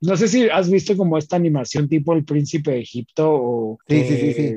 [0.00, 3.78] no sé si has visto como esta animación tipo El Príncipe de Egipto o...
[3.88, 4.54] Sí, sí, sí, sí.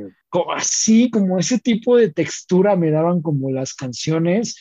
[0.56, 4.56] así, como ese tipo de textura me daban como las canciones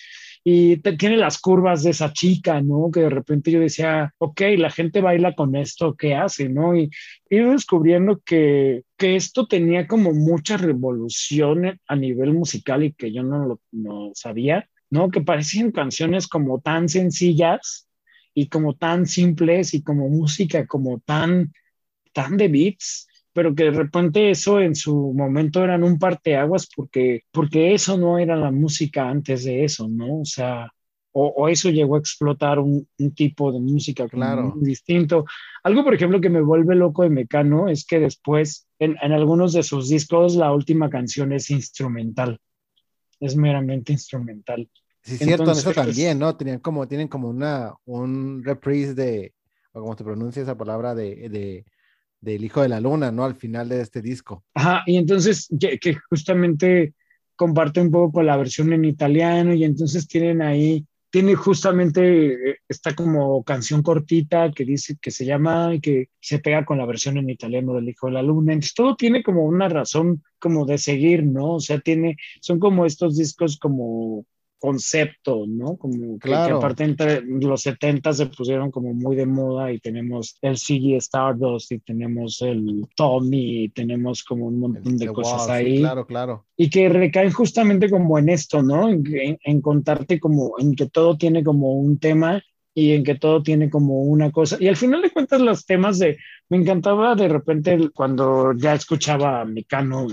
[0.45, 2.91] y tiene las curvas de esa chica, ¿no?
[2.93, 6.77] Que de repente yo decía, ok, la gente baila con esto, ¿qué hace, no?
[6.77, 6.91] Y
[7.31, 13.23] iba descubriendo que, que esto tenía como mucha revolución a nivel musical y que yo
[13.23, 14.69] no lo no sabía.
[14.93, 15.11] ¿No?
[15.11, 17.89] Que parecían canciones como tan sencillas
[18.35, 21.55] y como tan simples y como música como tan,
[22.13, 27.23] tan de beats, pero que de repente eso en su momento eran un parteaguas porque,
[27.31, 30.21] porque eso no era la música antes de eso, ¿no?
[30.21, 30.71] O sea,
[31.13, 34.55] o, eso llegó a explotar un, tipo de música claro.
[34.61, 35.25] distinto.
[35.63, 39.55] Algo, por ejemplo, que me vuelve loco de Mecano es que después, en, en algunos
[39.55, 42.39] de sus discos, la última canción es instrumental,
[43.21, 44.69] es meramente instrumental.
[45.03, 46.37] Sí, cierto, eso también, ¿no?
[46.37, 49.35] Tenían como, tienen como una, un reprise de,
[49.73, 51.65] o como se pronuncia esa palabra, de, de,
[52.21, 53.25] del Hijo de la Luna, ¿no?
[53.25, 54.45] Al final de este disco.
[54.55, 56.95] Ajá, y entonces que, que justamente
[57.35, 62.57] comparte un poco con la versión en italiano y entonces tienen ahí, tiene justamente eh,
[62.69, 66.87] esta como canción cortita que dice que se llama y que se pega con la
[66.87, 68.53] versión en italiano del Hijo de la Luna.
[68.53, 71.55] Entonces todo tiene como una razón como de seguir, ¿no?
[71.55, 74.25] O sea, tiene, son como estos discos como
[74.63, 75.77] concepto, ¿no?
[75.77, 80.57] Como que, aparte entre los 70 se pusieron como muy de moda y tenemos el
[80.57, 85.81] CG Stardust y tenemos el Tommy y tenemos como un montón de cosas ahí.
[85.81, 86.47] claro, claro.
[86.57, 88.89] Y que recaen justamente como en esto, ¿no?
[88.89, 92.41] En, contarte como, en que todo tiene como un tema
[92.73, 94.59] y en que todo tiene como una cosa.
[94.61, 99.41] Y al final de cuentas los temas de, me encantaba de repente cuando ya escuchaba
[99.41, 100.07] a Mecano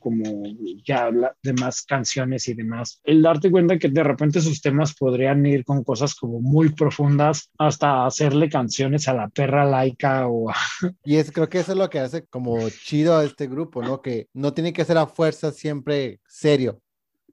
[0.00, 0.42] como
[0.84, 1.10] ya
[1.42, 5.84] demás canciones y demás, el darte cuenta que de repente sus temas podrían ir con
[5.84, 10.50] cosas como muy profundas hasta hacerle canciones a la perra laica o
[11.04, 14.02] Y es, creo que eso es lo que hace como chido a este grupo, ¿no?
[14.02, 16.80] Que no tiene que ser a fuerza siempre serio,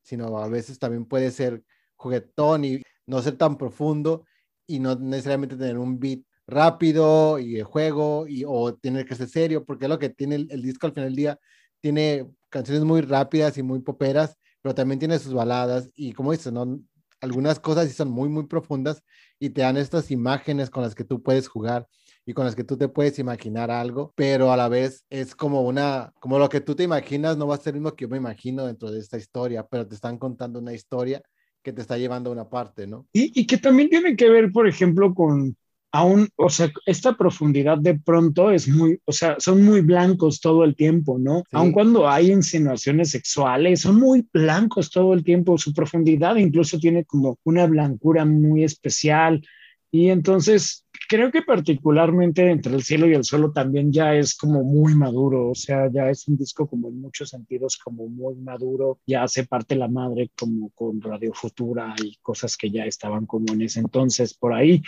[0.02, 1.64] sino a veces también puede ser
[1.96, 4.26] juguetón y no ser tan profundo
[4.68, 9.30] y no necesariamente tener un beat rápido y de juego y o tener que ser
[9.30, 11.40] serio, porque es lo que tiene el, el disco al final del día,
[11.80, 16.54] tiene canciones muy rápidas y muy poperas, pero también tiene sus baladas y como dices,
[16.54, 16.80] ¿no?
[17.20, 19.02] algunas cosas sí son muy, muy profundas
[19.40, 21.88] y te dan estas imágenes con las que tú puedes jugar
[22.26, 25.62] y con las que tú te puedes imaginar algo, pero a la vez es como
[25.62, 28.10] una, como lo que tú te imaginas no va a ser lo mismo que yo
[28.10, 31.24] me imagino dentro de esta historia, pero te están contando una historia
[31.64, 33.08] que te está llevando a una parte, ¿no?
[33.12, 35.56] Y, y que también tiene que ver, por ejemplo, con
[35.94, 40.64] aún, o sea, esta profundidad de pronto es muy, o sea, son muy blancos todo
[40.64, 41.42] el tiempo, ¿no?
[41.42, 41.50] Sí.
[41.52, 47.06] Aun cuando hay insinuaciones sexuales, son muy blancos todo el tiempo, su profundidad incluso tiene
[47.06, 49.46] como una blancura muy especial.
[49.92, 54.64] Y entonces creo que particularmente entre el cielo y el suelo también ya es como
[54.64, 58.98] muy maduro, o sea, ya es un disco como en muchos sentidos como muy maduro,
[59.06, 63.54] ya hace parte la madre como con Radio Futura y cosas que ya estaban como
[63.54, 64.82] en ese entonces por ahí.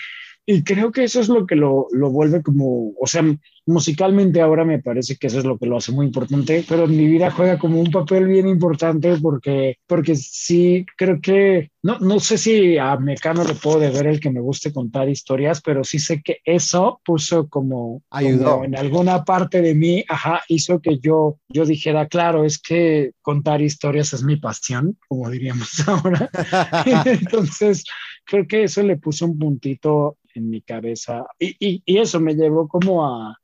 [0.47, 3.23] Y creo que eso es lo que lo, lo, vuelve como, o sea,
[3.65, 6.95] musicalmente ahora me parece que eso es lo que lo hace muy importante, pero en
[6.95, 12.19] mi vida juega como un papel bien importante porque, porque sí, creo que, no, no
[12.19, 15.97] sé si a Mecano le puedo deber el que me guste contar historias, pero sí
[15.97, 18.51] sé que eso puso como, Ayudó.
[18.51, 23.13] como en alguna parte de mí, ajá, hizo que yo, yo dijera, claro, es que
[23.23, 26.29] contar historias es mi pasión, como diríamos ahora.
[27.05, 27.83] Entonces,
[28.25, 32.35] creo que eso le puso un puntito en mi cabeza y, y, y eso me
[32.35, 33.37] llevó como a,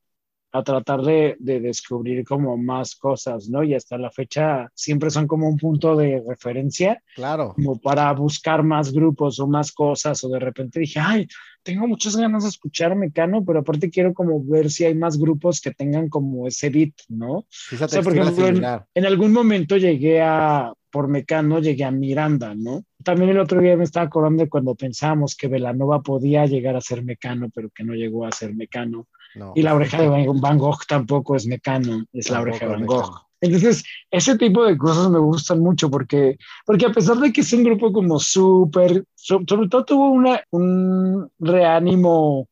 [0.53, 3.63] a tratar de, de, descubrir como más cosas, ¿no?
[3.63, 7.01] Y hasta la fecha siempre son como un punto de referencia.
[7.15, 7.53] Claro.
[7.55, 11.27] Como para buscar más grupos o más cosas, o de repente dije, ay,
[11.63, 15.61] tengo muchas ganas de escuchar Mecano, pero aparte quiero como ver si hay más grupos
[15.61, 17.45] que tengan como ese beat, ¿no?
[17.71, 21.91] Esa o sea, por ejemplo, en, en, algún momento llegué a, por Mecano, llegué a
[21.91, 22.83] Miranda, ¿no?
[23.03, 26.81] También el otro día me estaba acordando de cuando pensábamos que Velanova podía llegar a
[26.81, 29.07] ser Mecano, pero que no llegó a ser Mecano.
[29.33, 32.85] No, y la oreja de Van Gogh tampoco es Mecano, es la oreja de Van
[32.85, 33.31] Gogh.
[33.39, 37.51] Entonces, ese tipo de cosas me gustan mucho porque, porque a pesar de que es
[37.53, 42.47] un grupo como súper, sobre todo tuvo una, un reánimo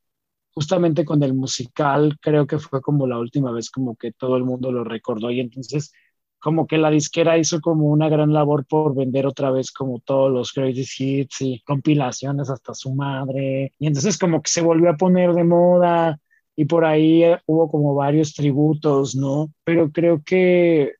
[0.51, 4.43] justamente con el musical, creo que fue como la última vez como que todo el
[4.43, 5.93] mundo lo recordó y entonces
[6.39, 10.31] como que la disquera hizo como una gran labor por vender otra vez como todos
[10.31, 14.97] los greatest hits y compilaciones hasta su madre y entonces como que se volvió a
[14.97, 16.19] poner de moda
[16.59, 19.49] y por ahí hubo como varios tributos, ¿no?
[19.63, 20.95] Pero creo que,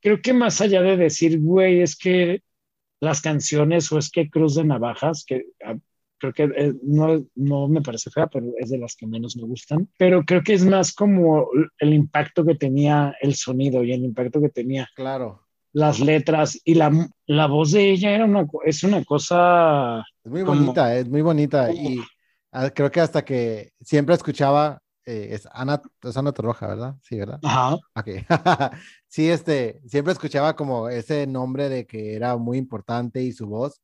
[0.00, 2.42] creo que más allá de decir, güey, es que
[2.98, 5.76] las canciones o es que Cruz de Navajas, que ah,
[6.20, 9.42] creo que eh, no, no me parece fea, pero es de las que menos me
[9.42, 14.04] gustan, pero creo que es más como el impacto que tenía el sonido y el
[14.04, 14.88] impacto que tenía.
[14.94, 15.42] Claro.
[15.72, 16.92] Las letras y la,
[17.26, 20.04] la voz de ella era una, es una cosa...
[20.24, 22.00] Es muy como, bonita, es muy bonita como, y
[22.74, 26.96] creo que hasta que siempre escuchaba, eh, es Ana, es Ana Torroja, ¿verdad?
[27.02, 27.38] Sí, ¿verdad?
[27.42, 27.76] Ajá.
[27.94, 28.08] Ok.
[29.08, 33.80] sí, este, siempre escuchaba como ese nombre de que era muy importante y su voz,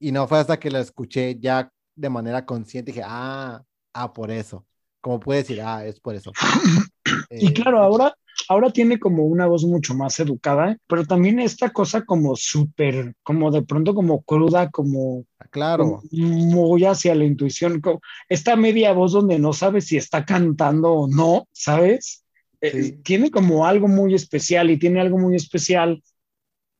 [0.00, 4.30] y no fue hasta que la escuché ya de manera consciente, dije, ah, ah, por
[4.30, 4.64] eso.
[5.00, 6.32] Como puede decir, ah, es por eso.
[7.30, 8.14] y claro, ahora,
[8.48, 13.50] ahora tiene como una voz mucho más educada, pero también esta cosa como súper, como
[13.50, 15.24] de pronto como cruda, como...
[15.50, 16.02] Claro.
[16.10, 21.08] Muy hacia la intuición, como esta media voz donde no sabes si está cantando o
[21.08, 22.24] no, ¿sabes?
[22.60, 22.68] Sí.
[22.68, 26.02] Eh, tiene como algo muy especial y tiene algo muy especial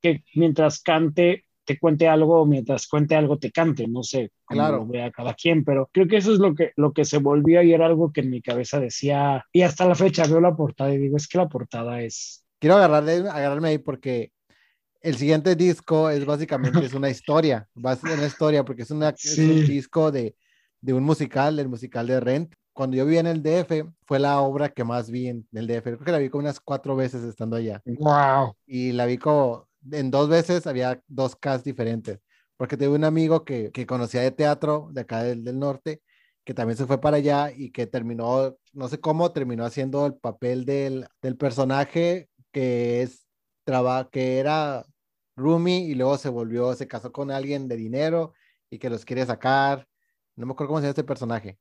[0.00, 4.76] que mientras cante te cuente algo, mientras cuente algo te cante, no sé cómo claro.
[4.78, 7.62] lo vea cada quien, pero creo que eso es lo que, lo que se volvió
[7.62, 10.94] y era algo que en mi cabeza decía, y hasta la fecha veo la portada
[10.94, 12.42] y digo, es que la portada es...
[12.58, 14.32] Quiero agarrarle, agarrarme ahí porque
[15.02, 18.90] el siguiente disco es básicamente es una historia, va a ser una historia porque es,
[18.90, 19.28] una, sí.
[19.28, 20.34] es un disco de,
[20.80, 22.54] de un musical, el musical de Rent.
[22.72, 25.82] Cuando yo vi en el DF, fue la obra que más vi en el DF.
[25.82, 27.82] Creo que la vi como unas cuatro veces estando allá.
[27.84, 28.54] ¡Wow!
[28.66, 32.20] Y la vi como en dos veces había dos casts diferentes,
[32.56, 36.02] porque tuve un amigo que, que conocía de teatro de acá del, del, norte,
[36.44, 40.14] que también se fue para allá y que terminó, no sé cómo, terminó haciendo el
[40.16, 43.26] papel del, del personaje que es,
[43.64, 44.84] traba, que era
[45.36, 48.34] Rumi y luego se volvió, se casó con alguien de dinero
[48.70, 49.86] y que los quiere sacar,
[50.36, 51.58] no me acuerdo cómo se llama este personaje,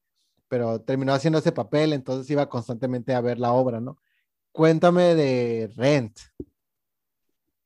[0.47, 3.97] pero terminó haciendo ese papel, entonces iba constantemente a ver la obra, ¿no?
[4.51, 6.17] Cuéntame de Rent.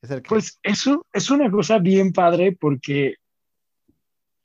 [0.02, 3.14] ¿Es el Pues eso es una cosa bien padre porque,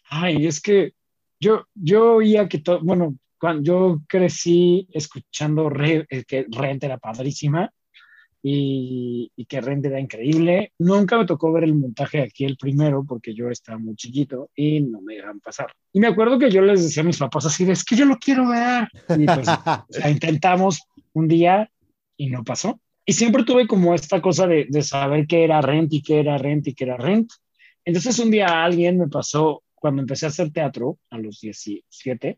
[0.10, 0.93] ay, es que
[1.39, 7.72] yo, yo oía que todo, bueno, cuando yo crecí escuchando eh, que Rent era padrísima
[8.41, 10.74] y, y, que Rent era increíble.
[10.80, 14.82] Nunca me tocó ver el montaje aquí el primero porque yo estaba muy chiquito y
[14.82, 15.72] no me dejan pasar.
[15.91, 18.18] Y me acuerdo que yo les decía a mis papás así, es que yo lo
[18.18, 18.88] quiero ver.
[19.18, 19.47] Y pues
[20.10, 20.82] intentamos
[21.14, 21.70] un día
[22.16, 22.80] y no pasó.
[23.10, 26.38] Y siempre tuve como esta cosa de, de saber qué era Rent y qué era
[26.38, 27.32] Rent y qué era Rent.
[27.86, 32.38] Entonces un día alguien me pasó, cuando empecé a hacer teatro a los 17,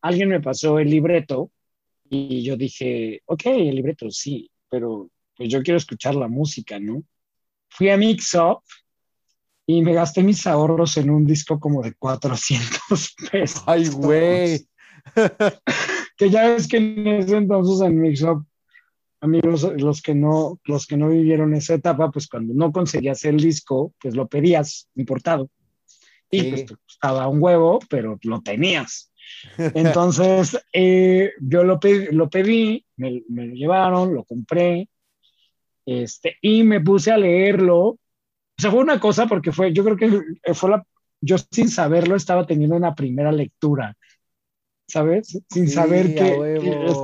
[0.00, 1.50] alguien me pasó el libreto
[2.08, 7.04] y yo dije, ok, el libreto sí, pero pues yo quiero escuchar la música, ¿no?
[7.68, 8.62] Fui a Mix Up
[9.66, 13.62] y me gasté mis ahorros en un disco como de 400 pesos.
[13.66, 14.66] ¡Ay, güey!
[16.16, 18.46] que ya ves que en ese entonces en Mix Up,
[19.20, 23.38] amigos, los que, no, los que no vivieron esa etapa, pues cuando no conseguías el
[23.38, 25.50] disco, pues lo pedías importado.
[26.30, 26.50] Y sí.
[26.50, 29.12] pues te costaba un huevo, pero lo tenías.
[29.74, 34.88] Entonces, eh, yo lo, pedí, lo pedí me, me, lo llevaron, lo compré,
[35.86, 37.78] este, y me puse a leerlo.
[37.80, 37.98] O
[38.58, 40.84] sea, fue una cosa porque fue, yo creo que fue la,
[41.20, 43.96] yo sin saberlo estaba teniendo una primera lectura,
[44.88, 45.38] ¿sabes?
[45.50, 46.96] Sin sí, saber que es,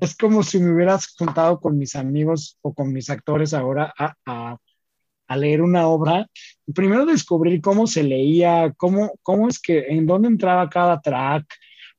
[0.00, 4.14] es, como si me hubieras juntado con mis amigos o con mis actores ahora a,
[4.24, 4.56] a,
[5.28, 6.28] a leer una obra.
[6.74, 11.46] Primero descubrir cómo se leía, cómo, cómo es que, en dónde entraba cada track,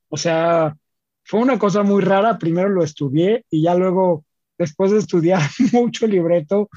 [0.08, 0.76] o sea,
[1.24, 2.38] fue una cosa muy rara.
[2.38, 4.24] Primero lo estudié y ya luego,
[4.58, 5.40] después de estudiar
[5.72, 6.68] mucho libreto,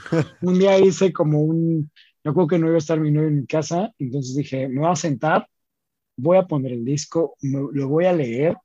[0.42, 1.90] un día hice como un,
[2.24, 4.82] yo creo que no iba a estar mi novio en mi casa, entonces dije, me
[4.82, 5.48] voy a sentar,
[6.22, 8.56] voy a poner el disco, me, lo voy a leer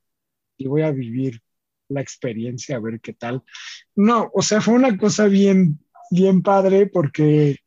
[0.57, 1.41] y voy a vivir
[1.89, 3.43] la experiencia, a ver qué tal.
[3.95, 5.79] No, o sea, fue una cosa bien,
[6.11, 7.57] bien padre porque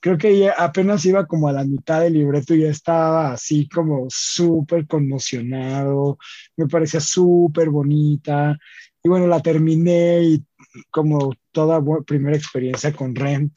[0.00, 4.06] creo que apenas iba como a la mitad del libreto y ya estaba así como
[4.10, 6.18] súper conmocionado,
[6.56, 8.58] me parecía súper bonita
[9.02, 10.44] y bueno, la terminé y
[10.90, 13.54] como toda primera experiencia con Rent,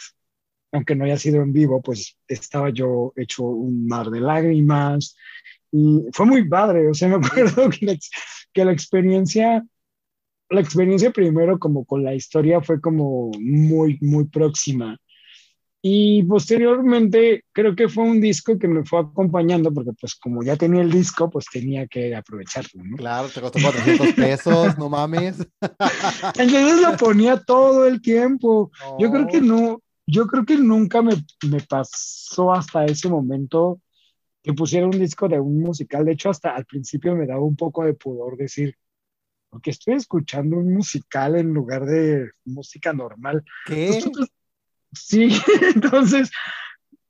[0.71, 5.15] aunque no haya sido en vivo, pues estaba yo hecho un mar de lágrimas
[5.71, 7.97] y fue muy padre, o sea, me acuerdo que la,
[8.53, 9.63] que la experiencia
[10.49, 14.97] la experiencia primero como con la historia fue como muy, muy próxima
[15.81, 20.55] y posteriormente creo que fue un disco que me fue acompañando porque pues como ya
[20.57, 22.97] tenía el disco, pues tenía que aprovecharlo, ¿no?
[22.97, 25.37] Claro, te costó 400 pesos, no mames.
[26.37, 28.71] Entonces lo ponía todo el tiempo.
[28.81, 28.97] No.
[28.99, 31.13] Yo creo que no, yo creo que nunca me,
[31.49, 33.79] me pasó hasta ese momento
[34.47, 36.05] que pusiera un disco de un musical.
[36.05, 38.77] De hecho, hasta al principio me daba un poco de pudor decir,
[39.49, 43.43] porque estoy escuchando un musical en lugar de música normal.
[43.65, 43.99] ¿Qué?
[44.93, 45.27] Sí,
[45.75, 46.31] entonces,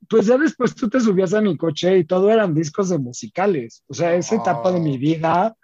[0.08, 3.84] pues ya después tú te subías a mi coche y todo eran discos de musicales.
[3.86, 4.40] O sea, esa oh.
[4.40, 5.56] etapa de mi vida,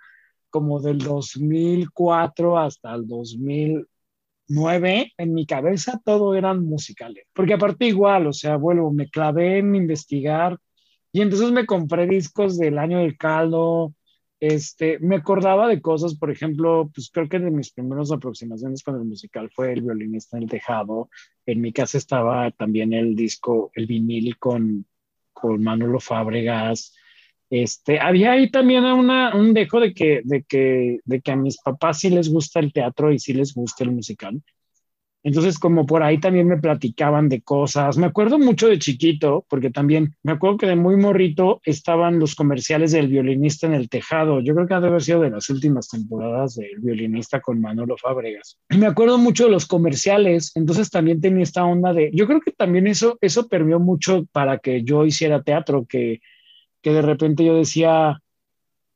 [0.51, 7.27] como del 2004 hasta el 2009, en mi cabeza todo eran musicales.
[7.33, 10.57] Porque aparte igual, o sea, bueno, me clavé en investigar
[11.15, 13.95] y entonces me compré discos del año del caldo,
[14.41, 18.97] este, me acordaba de cosas, por ejemplo, pues creo que de mis primeras aproximaciones con
[18.97, 21.09] el musical fue El violinista en el tejado.
[21.47, 24.87] En mi casa estaba también el disco, el vinil con,
[25.33, 26.97] con Manolo Fábregas.
[27.49, 31.59] Este, había ahí también una, un dejo de que, de, que, de que a mis
[31.63, 34.43] papás sí les gusta el teatro y sí les gusta el musical.
[35.25, 37.97] Entonces, como por ahí también me platicaban de cosas.
[37.97, 42.35] Me acuerdo mucho de chiquito, porque también me acuerdo que de muy morrito estaban los
[42.35, 44.41] comerciales del violinista en el tejado.
[44.41, 47.97] Yo creo que ha de haber sido de las últimas temporadas del violinista con Manolo
[47.97, 48.59] Fábregas.
[48.69, 50.53] Y me acuerdo mucho de los comerciales.
[50.55, 52.11] Entonces también tenía esta onda de.
[52.13, 56.21] Yo creo que también eso, eso permeó mucho para que yo hiciera teatro, que,
[56.83, 58.21] que de repente yo decía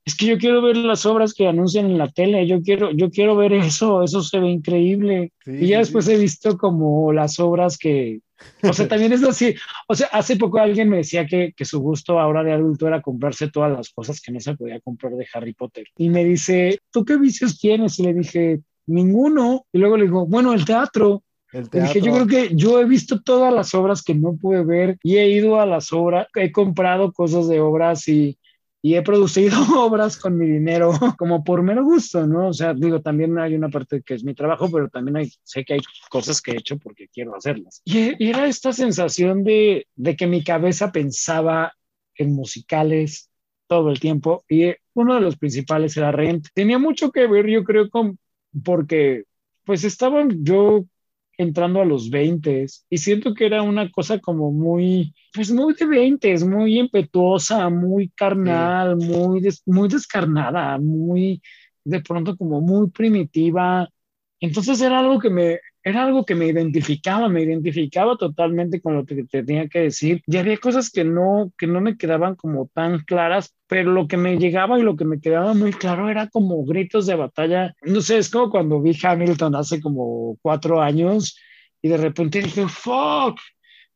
[0.08, 3.10] es que yo quiero ver las obras que anuncian en la tele, yo quiero, yo
[3.10, 5.32] quiero ver eso, eso se ve increíble.
[5.44, 6.12] Sí, y ya después sí.
[6.12, 8.20] he visto como las obras que,
[8.62, 9.54] o sea, también es así,
[9.86, 13.02] o sea, hace poco alguien me decía que, que su gusto ahora de adulto era
[13.02, 15.84] comprarse todas las cosas que no se podía comprar de Harry Potter.
[15.98, 17.98] Y me dice, ¿tú qué vicios tienes?
[17.98, 19.66] Y le dije, ninguno.
[19.72, 21.22] Y luego le digo, bueno, el teatro.
[21.52, 21.92] El teatro.
[21.92, 25.16] Dije, yo creo que yo he visto todas las obras que no pude ver y
[25.16, 28.37] he ido a las obras, he comprado cosas de obras y
[28.80, 32.48] y he producido obras con mi dinero como por mero gusto, ¿no?
[32.48, 35.64] O sea, digo, también hay una parte que es mi trabajo, pero también hay, sé
[35.64, 37.82] que hay cosas que he hecho porque quiero hacerlas.
[37.84, 41.72] Y, era esta sensación de, de que mi cabeza pensaba
[42.14, 43.30] en musicales
[43.66, 46.46] todo el tiempo y uno de los principales era Rent.
[46.54, 48.18] Tenía mucho que ver, yo creo, con,
[48.64, 49.24] porque
[49.64, 50.86] pues estaba yo
[51.38, 55.86] entrando a los 20 y siento que era una cosa como muy, pues muy de
[55.86, 61.40] 20, muy impetuosa, muy carnal, muy, muy descarnada, muy
[61.84, 63.88] de pronto como muy primitiva.
[64.40, 69.04] Entonces era algo que me, era algo que me identificaba, me identificaba totalmente con lo
[69.04, 70.22] que te tenía que decir.
[70.26, 74.16] Y había cosas que no, que no me quedaban como tan claras, pero lo que
[74.16, 77.74] me llegaba y lo que me quedaba muy claro era como gritos de batalla.
[77.82, 81.38] No sé, es como cuando vi Hamilton hace como cuatro años
[81.80, 83.38] y de repente dije, fuck,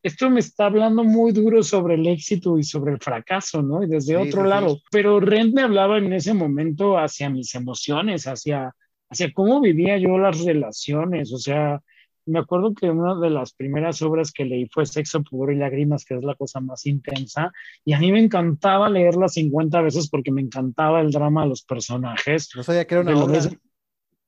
[0.03, 3.85] esto me está hablando muy duro sobre el éxito y sobre el fracaso, ¿no?
[3.85, 4.81] Y desde otro lado.
[4.91, 8.75] Pero Rent me hablaba en ese momento hacia mis emociones, hacia
[9.13, 11.81] hacia cómo vivía yo las relaciones, o sea,
[12.25, 16.05] me acuerdo que una de las primeras obras que leí fue Sexo, Pudor y Lágrimas,
[16.05, 17.53] que es la cosa más intensa,
[17.85, 21.63] y a mí me encantaba leerla 50 veces porque me encantaba el drama de los
[21.63, 22.51] personajes.
[22.55, 23.41] No sabía que era una obra.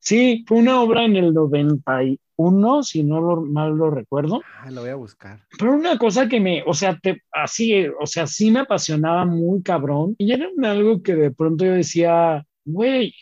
[0.01, 4.43] Sí, fue una obra en el 91, si no lo, mal lo recuerdo.
[4.61, 5.47] Ah, lo voy a buscar.
[5.59, 9.63] Pero una cosa que me, o sea, te, así, o sea, sí me apasionaba muy
[9.63, 13.15] cabrón, y era algo que de pronto yo decía, güey,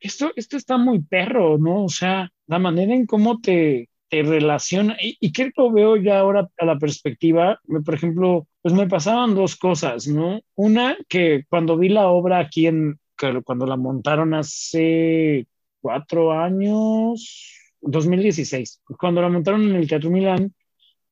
[0.00, 1.84] esto, esto está muy perro, ¿no?
[1.84, 6.20] O sea, la manera en cómo te, te relaciona, y, y que lo veo ya
[6.20, 10.40] ahora a la perspectiva, por ejemplo, pues me pasaban dos cosas, ¿no?
[10.54, 12.98] Una, que cuando vi la obra aquí en,
[13.44, 15.46] cuando la montaron hace
[15.80, 20.54] cuatro años, 2016, cuando la montaron en el Teatro Milán,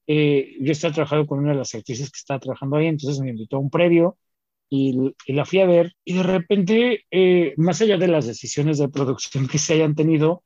[0.07, 3.31] eh, yo estaba trabajando con una de las actrices que estaba trabajando ahí, entonces me
[3.31, 4.19] invitó a un previo
[4.69, 8.89] y, la fui a ver y de repente, eh, más allá de las decisiones de
[8.89, 10.43] producción que se hayan tenido,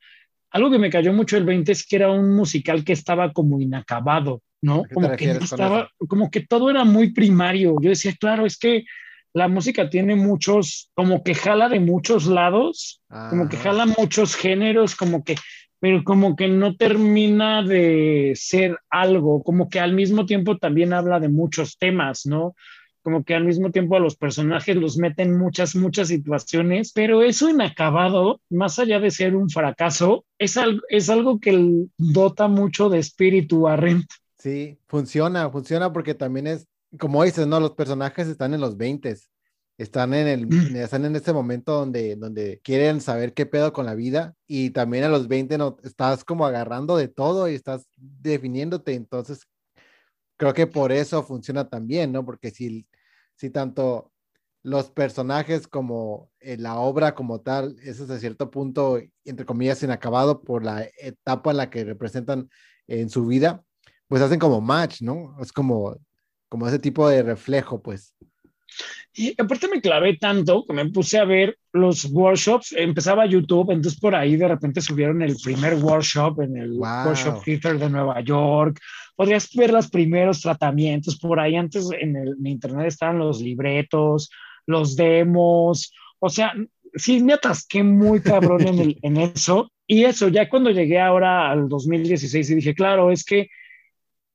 [0.51, 3.59] algo que me cayó mucho el 20 es que era un musical que estaba como
[3.59, 4.83] inacabado, ¿no?
[4.93, 7.75] Como que, estaba, como que todo era muy primario.
[7.81, 8.85] Yo decía, claro, es que
[9.33, 14.95] la música tiene muchos, como que jala de muchos lados, como que jala muchos géneros,
[14.95, 15.35] como que,
[15.79, 21.19] pero como que no termina de ser algo, como que al mismo tiempo también habla
[21.19, 22.55] de muchos temas, ¿no?
[23.01, 27.49] Como que al mismo tiempo a los personajes los meten muchas, muchas situaciones, pero eso
[27.49, 32.99] inacabado, más allá de ser un fracaso, es algo, es algo que dota mucho de
[32.99, 34.05] espíritu a Rent.
[34.37, 37.59] Sí, funciona, funciona porque también es, como dices, ¿no?
[37.59, 39.15] Los personajes están en los 20
[39.79, 40.75] están en el mm.
[40.75, 45.05] están en este momento donde donde quieren saber qué pedo con la vida y también
[45.05, 49.47] a los 20 no estás como agarrando de todo y estás definiéndote entonces
[50.39, 52.87] creo que por eso funciona también no porque si
[53.35, 54.11] si tanto
[54.63, 60.41] los personajes como eh, la obra como tal, es hasta cierto punto, entre comillas, inacabado
[60.41, 62.49] por la etapa en la que representan
[62.87, 63.63] en su vida,
[64.07, 65.37] pues hacen como match, ¿no?
[65.39, 65.97] Es como,
[66.49, 68.13] como ese tipo de reflejo, pues.
[69.13, 73.99] Y aparte me clavé tanto que me puse a ver los workshops, empezaba YouTube, entonces
[73.99, 78.79] por ahí de repente subieron el primer workshop en el Workshop Theater de Nueva York,
[79.19, 84.31] podrías ver los primeros tratamientos, por ahí antes en, el, internet estaban los libretos,
[84.65, 86.53] los demos, o sea,
[86.95, 89.73] sí me atasqué muy cabrón en, el, en eso.
[89.85, 93.49] Y eso, ya cuando llegué ahora al 2016 y dije, claro, es que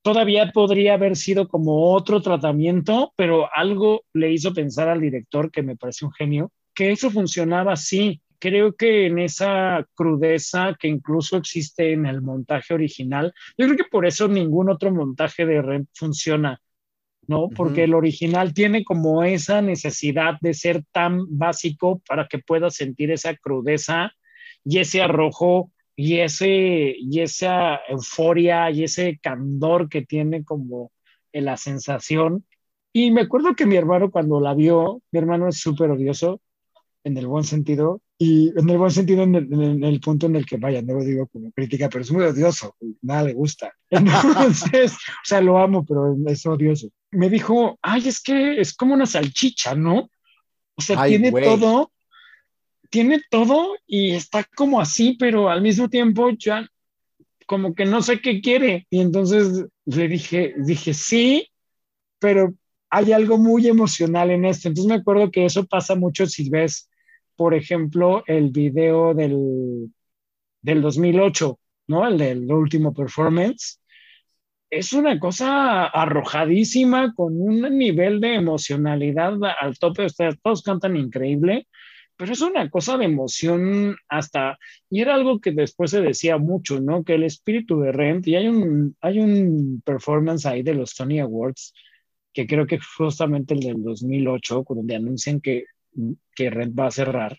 [0.03, 5.63] todavía podría haber sido como otro tratamiento, pero algo le hizo pensar al director, que
[5.63, 11.37] me parece un genio, que eso funcionaba así creo que en esa crudeza que incluso
[11.37, 15.89] existe en el montaje original, yo creo que por eso ningún otro montaje de Rent
[15.95, 16.61] funciona,
[17.25, 17.49] ¿no?
[17.49, 23.09] Porque el original tiene como esa necesidad de ser tan básico para que puedas sentir
[23.09, 24.11] esa crudeza
[24.63, 30.91] y ese arrojo y, ese, y esa euforia y ese candor que tiene como
[31.33, 32.45] en la sensación.
[32.93, 36.41] Y me acuerdo que mi hermano cuando la vio, mi hermano es súper odioso,
[37.05, 40.57] en el buen sentido, y en el buen sentido, en el, punto en el que,
[40.57, 43.73] vaya, no lo digo como crítica, pero es muy odioso, nada le gusta.
[43.89, 46.87] Entonces, o sea, lo amo, pero es odioso.
[47.11, 50.09] Me dijo, ay, es que es como una salchicha, ¿no?
[50.75, 51.91] O sea, tiene todo,
[52.89, 56.67] tiene todo y está como así, pero al mismo tiempo ya
[57.45, 58.87] como que no sé qué quiere.
[58.89, 61.49] Y entonces le dije, dije, sí,
[62.17, 62.53] pero
[62.89, 64.67] hay algo muy emocional en esto.
[64.69, 66.89] Entonces me acuerdo que eso pasa mucho si ves
[67.35, 69.91] por ejemplo, el video del,
[70.61, 72.07] del 2008, ¿no?
[72.07, 73.79] El del último performance.
[74.69, 80.05] Es una cosa arrojadísima con un nivel de emocionalidad al tope.
[80.05, 81.67] Ustedes todos cantan increíble,
[82.17, 84.57] pero es una cosa de emoción hasta,
[84.89, 87.03] y era algo que después se decía mucho, ¿no?
[87.03, 91.19] Que el espíritu de Rent, y hay un, hay un performance ahí de los Tony
[91.19, 91.73] Awards,
[92.33, 95.65] que creo que justamente el del 2008, donde anuncian que
[96.35, 97.37] que Red va a cerrar.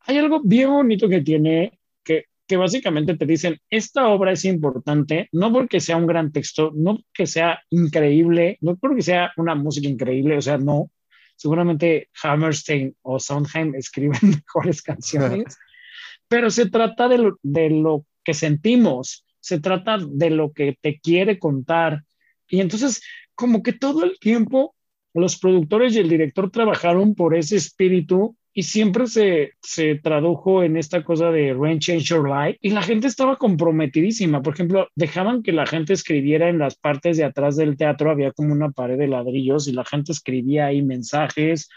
[0.00, 5.28] Hay algo bien bonito que tiene, que que básicamente te dicen, esta obra es importante,
[5.32, 9.88] no porque sea un gran texto, no porque sea increíble, no porque sea una música
[9.88, 10.90] increíble, o sea, no.
[11.34, 15.58] Seguramente Hammerstein o Sondheim escriben mejores canciones,
[16.28, 21.38] pero se trata de de lo que sentimos, se trata de lo que te quiere
[21.38, 22.04] contar.
[22.48, 23.02] Y entonces,
[23.34, 24.75] como que todo el tiempo
[25.16, 30.76] los productores y el director trabajaron por ese espíritu y siempre se, se tradujo en
[30.76, 34.42] esta cosa de Rain Change Your Life y la gente estaba comprometidísima.
[34.42, 38.32] Por ejemplo, dejaban que la gente escribiera en las partes de atrás del teatro, había
[38.32, 41.68] como una pared de ladrillos y la gente escribía ahí mensajes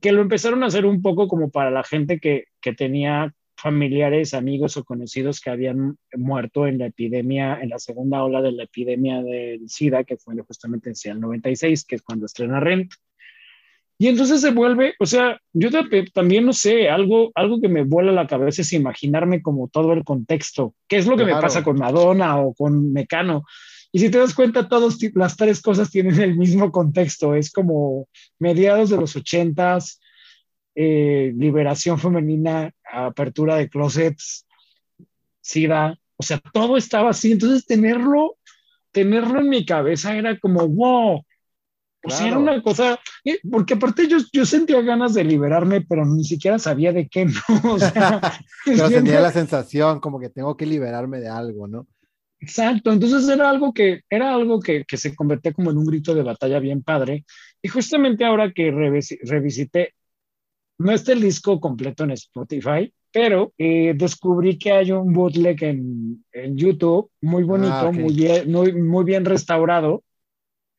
[0.00, 4.34] que lo empezaron a hacer un poco como para la gente que, que tenía familiares,
[4.34, 8.64] amigos o conocidos que habían muerto en la epidemia, en la segunda ola de la
[8.64, 12.92] epidemia del SIDA, que fue justamente en el 96, que es cuando estrena Rent.
[13.96, 15.70] Y entonces se vuelve, o sea, yo
[16.12, 20.04] también no sé, algo, algo que me vuela la cabeza es imaginarme como todo el
[20.04, 23.44] contexto, qué es lo que me pasa con Madonna o con Mecano.
[23.92, 28.08] Y si te das cuenta, todas las tres cosas tienen el mismo contexto, es como
[28.38, 30.02] mediados de los ochentas,
[30.74, 34.46] eh, liberación femenina, apertura de closets,
[35.40, 37.32] SIDA, o sea, todo estaba así.
[37.32, 38.36] Entonces, tenerlo,
[38.92, 41.24] tenerlo en mi cabeza era como, wow.
[42.06, 43.00] O sea, era una cosa,
[43.50, 47.32] porque aparte yo, yo sentía ganas de liberarme, pero ni siquiera sabía de qué, ¿no?
[47.72, 48.20] O sea,
[48.66, 51.86] pero tenía la sensación como que tengo que liberarme de algo, ¿no?
[52.40, 56.14] Exacto, entonces era algo que, era algo que, que se convertía como en un grito
[56.14, 57.24] de batalla bien padre.
[57.62, 58.70] Y justamente ahora que
[59.22, 59.94] revisité
[60.78, 66.24] no está el disco completo en Spotify, pero eh, descubrí que hay un bootleg en,
[66.32, 70.02] en YouTube muy bonito, ah, muy, bien, muy, muy, bien restaurado,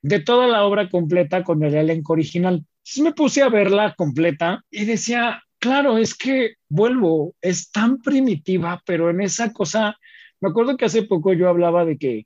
[0.01, 2.55] de toda la obra completa con el elenco original.
[2.55, 8.81] Entonces me puse a verla completa y decía, claro, es que vuelvo, es tan primitiva,
[8.85, 9.95] pero en esa cosa,
[10.41, 12.25] me acuerdo que hace poco yo hablaba de que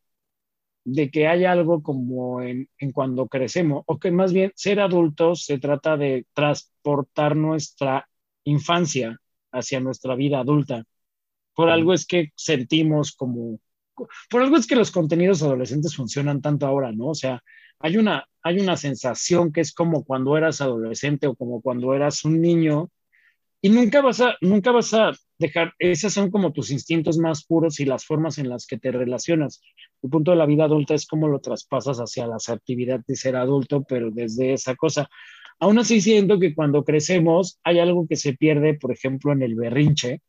[0.83, 5.59] de que hay algo como en, cuando crecemos, o que más bien ser adultos se
[5.59, 6.25] trata de
[6.89, 8.07] transportar nuestra
[8.43, 9.17] infancia
[9.51, 10.83] hacia nuestra vida adulta.
[11.55, 13.59] Por algo es que sentimos como,
[14.29, 17.07] por algo es que los contenidos adolescentes funcionan tanto ahora, ¿no?
[17.07, 17.41] O sea,
[17.79, 22.25] hay una, hay una sensación que es como cuando eras adolescente o como cuando eras
[22.25, 22.89] un niño
[23.61, 27.79] y nunca vas a, nunca vas a dejar, esas son como tus instintos más puros
[27.79, 29.61] y las formas en las que te relacionas.
[30.01, 33.35] Tu punto de la vida adulta es como lo traspasas hacia las actividades de ser
[33.35, 35.09] adulto, pero desde esa cosa.
[35.59, 39.55] Aún así siento que cuando crecemos hay algo que se pierde, por ejemplo, en el
[39.55, 40.21] berrinche,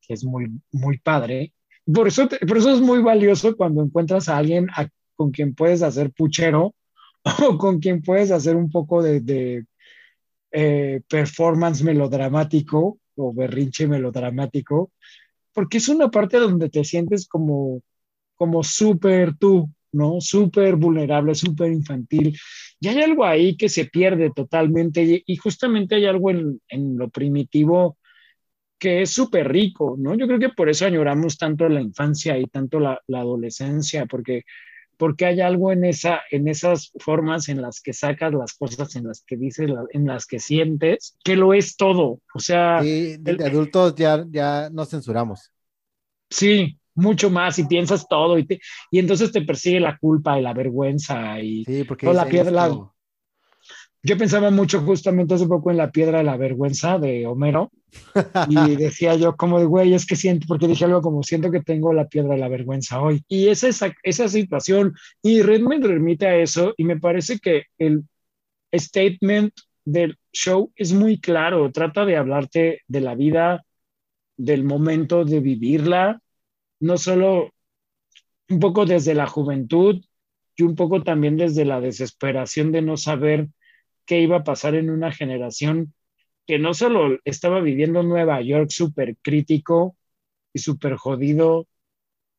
[0.00, 1.52] que es muy, muy padre.
[1.84, 4.68] Por eso, por eso es muy valioso cuando encuentras a alguien
[5.14, 6.74] con quien puedes hacer puchero
[7.48, 9.64] o con quien puedes hacer un poco de
[10.50, 14.92] eh, performance melodramático o berrinche melodramático,
[15.52, 17.82] porque es una parte donde te sientes como,
[18.34, 20.20] como súper tú, ¿no?
[20.20, 22.36] Súper vulnerable, súper infantil.
[22.80, 27.08] Y hay algo ahí que se pierde totalmente y, justamente hay algo en, en lo
[27.10, 27.98] primitivo
[28.78, 30.14] que es súper rico, ¿no?
[30.14, 34.44] Yo creo que por eso añoramos tanto la infancia y tanto la, la adolescencia, porque
[34.98, 39.06] porque hay algo en, esa, en esas formas en las que sacas las cosas, en
[39.06, 42.20] las que dices, en las que sientes, que lo es todo.
[42.34, 42.82] O sea...
[42.82, 45.52] de, adultos ya, ya nos censuramos.
[46.28, 50.42] Sí, mucho más y piensas todo y, te, y entonces te persigue la culpa y
[50.42, 52.70] la vergüenza y sí, porque toda la piedra.
[54.00, 57.70] Yo pensaba mucho justamente hace poco en la piedra de la vergüenza de Homero
[58.48, 61.62] y decía yo como de, güey, es que siento, porque dije algo como, siento que
[61.62, 63.24] tengo la piedra de la vergüenza hoy.
[63.28, 68.04] Y es esa, esa situación y Redmond remite a eso y me parece que el
[68.72, 69.52] statement
[69.84, 73.64] del show es muy claro, trata de hablarte de la vida,
[74.36, 76.20] del momento de vivirla,
[76.80, 77.52] no solo
[78.48, 80.02] un poco desde la juventud
[80.56, 83.48] y un poco también desde la desesperación de no saber
[84.06, 85.94] qué iba a pasar en una generación
[86.46, 89.96] que no solo estaba viviendo Nueva York súper crítico
[90.54, 91.66] y súper jodido,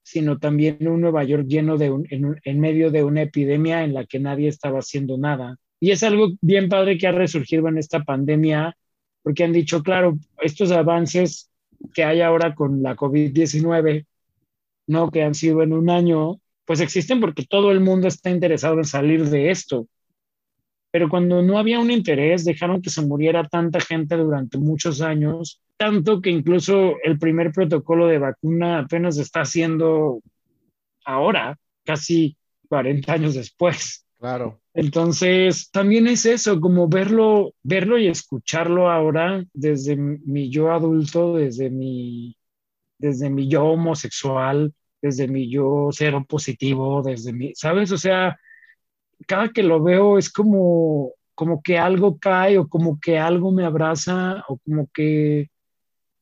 [0.01, 4.05] sino también un Nueva York lleno de un, en, medio de una epidemia en la
[4.05, 5.57] que nadie estaba haciendo nada.
[5.79, 8.75] Y es algo bien padre que ha resurgido en esta pandemia,
[9.21, 11.51] porque han dicho, claro, estos avances
[11.93, 14.07] que hay ahora con la COVID-19,
[14.89, 18.77] no que han sido en un año, pues existen porque todo el mundo está interesado
[18.77, 19.87] en salir de esto
[20.91, 25.61] pero cuando no había un interés, dejaron que se muriera tanta gente durante muchos años,
[25.77, 30.21] tanto que incluso el primer protocolo de vacuna apenas está haciendo
[31.05, 32.35] ahora, casi
[32.69, 34.05] 40 años después.
[34.17, 34.59] Claro.
[34.73, 41.69] Entonces, también es eso, como verlo, verlo y escucharlo ahora desde mi yo adulto, desde
[41.69, 42.35] mi,
[42.97, 47.91] desde mi yo homosexual, desde mi yo cero positivo, desde mi, ¿sabes?
[47.91, 48.39] O sea,
[49.27, 53.65] cada que lo veo es como, como que algo cae o como que algo me
[53.65, 55.49] abraza o como que,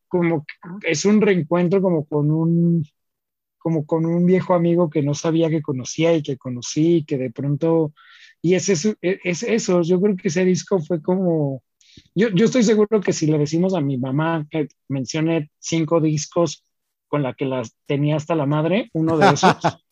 [0.07, 2.85] como que es un reencuentro como con un,
[3.57, 7.17] como con un viejo amigo que no sabía que conocía y que conocí y que
[7.17, 7.93] de pronto,
[8.41, 11.63] y es eso, es eso, yo creo que ese disco fue como,
[12.15, 16.63] yo, yo estoy seguro que si le decimos a mi mamá que mencione cinco discos
[17.07, 19.55] con la que las tenía hasta la madre, uno de esos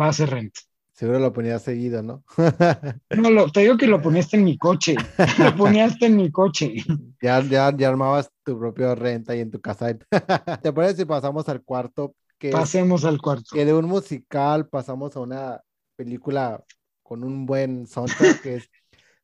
[0.00, 0.54] va a ser Rent.
[0.92, 2.24] Seguro lo ponía seguido, ¿no?
[3.16, 4.96] no, lo, te digo que lo ponías en mi coche.
[5.38, 6.74] lo ponías en mi coche.
[7.22, 9.94] Ya, ya, ya armabas tu propio renta ahí en tu casa.
[9.94, 12.14] ¿Te parece si pasamos al cuarto?
[12.38, 13.44] Que Pasemos al cuarto.
[13.52, 15.60] Que de un musical pasamos a una
[15.96, 16.64] película
[17.02, 18.70] con un buen soundtrack que es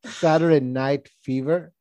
[0.03, 1.73] Saturday Night Fever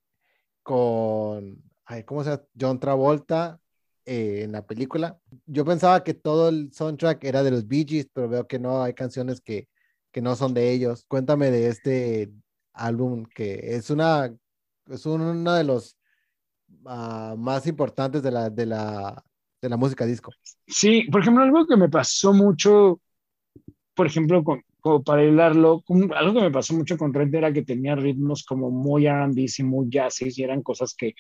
[0.64, 1.62] con,
[2.06, 2.44] ¿cómo se llama?
[2.60, 3.60] John Travolta,
[4.06, 5.20] eh, en la película.
[5.48, 8.84] Yo pensaba que todo el soundtrack era de los Bee Gees, pero veo que no,
[8.84, 9.68] hay canciones que,
[10.12, 11.06] que no son de ellos.
[11.08, 12.32] Cuéntame de este
[12.74, 14.32] álbum que es una,
[14.90, 15.98] es uno de los
[16.84, 19.24] uh, más importantes de la, de, la,
[19.62, 20.32] de la música disco.
[20.68, 23.02] Sí, por ejemplo, algo que me pasó mucho,
[23.96, 24.64] por ejemplo, con,
[25.04, 25.84] para hilarlo,
[26.16, 29.64] algo que me pasó mucho con Red era que tenía ritmos como muy R&B y
[29.64, 31.16] muy jazzy y eran cosas que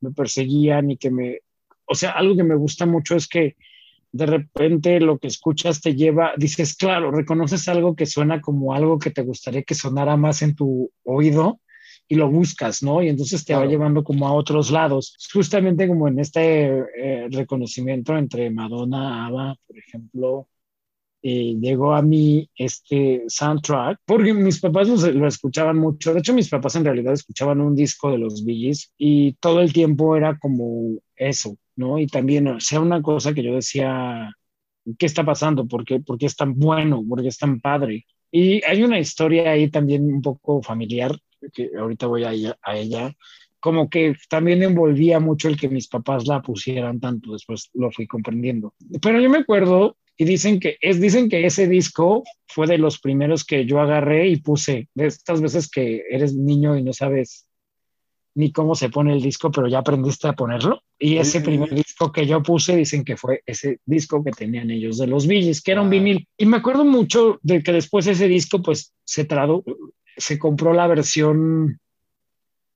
[0.00, 1.40] me perseguían y que me,
[1.86, 3.56] o sea, algo que me gusta mucho es que
[4.12, 8.98] de repente lo que escuchas te lleva, dices, claro, reconoces algo que suena como algo
[8.98, 11.60] que te gustaría que sonara más en tu oído
[12.08, 13.02] y lo buscas, ¿no?
[13.02, 15.16] Y entonces te va llevando como a otros lados.
[15.32, 20.48] Justamente como en este eh, reconocimiento entre Madonna, Ava, por ejemplo,
[21.28, 26.14] eh, llegó a mí este soundtrack, porque mis papás lo, escuchaban mucho.
[26.14, 29.72] De hecho, mis papás en realidad escuchaban un disco de los Billys y todo el
[29.72, 31.98] tiempo era como eso, ¿no?
[31.98, 34.30] Y también, o sea, una cosa que yo decía,
[34.96, 35.66] ¿qué está pasando?
[35.66, 37.04] ¿Por qué, ¿Por qué es tan bueno?
[37.08, 38.06] ¿Por qué es tan padre?
[38.30, 41.10] Y hay una historia ahí también un poco familiar,
[41.52, 43.12] que ahorita voy a a ella
[43.58, 48.06] como que también envolvía mucho el que mis papás la pusieran tanto, después lo fui
[48.06, 48.74] comprendiendo.
[49.02, 52.98] Pero yo me acuerdo y dicen que, es, dicen que ese disco fue de los
[52.98, 57.46] primeros que yo agarré y puse, de estas veces que eres niño y no sabes
[58.34, 60.82] ni cómo se pone el disco, pero ya aprendiste a ponerlo.
[60.98, 64.98] Y ese primer disco que yo puse, dicen que fue ese disco que tenían ellos
[64.98, 66.28] de los Billys, que era un vinil.
[66.36, 69.64] Y me acuerdo mucho de que después ese disco, pues se tradu
[70.16, 71.78] se compró la versión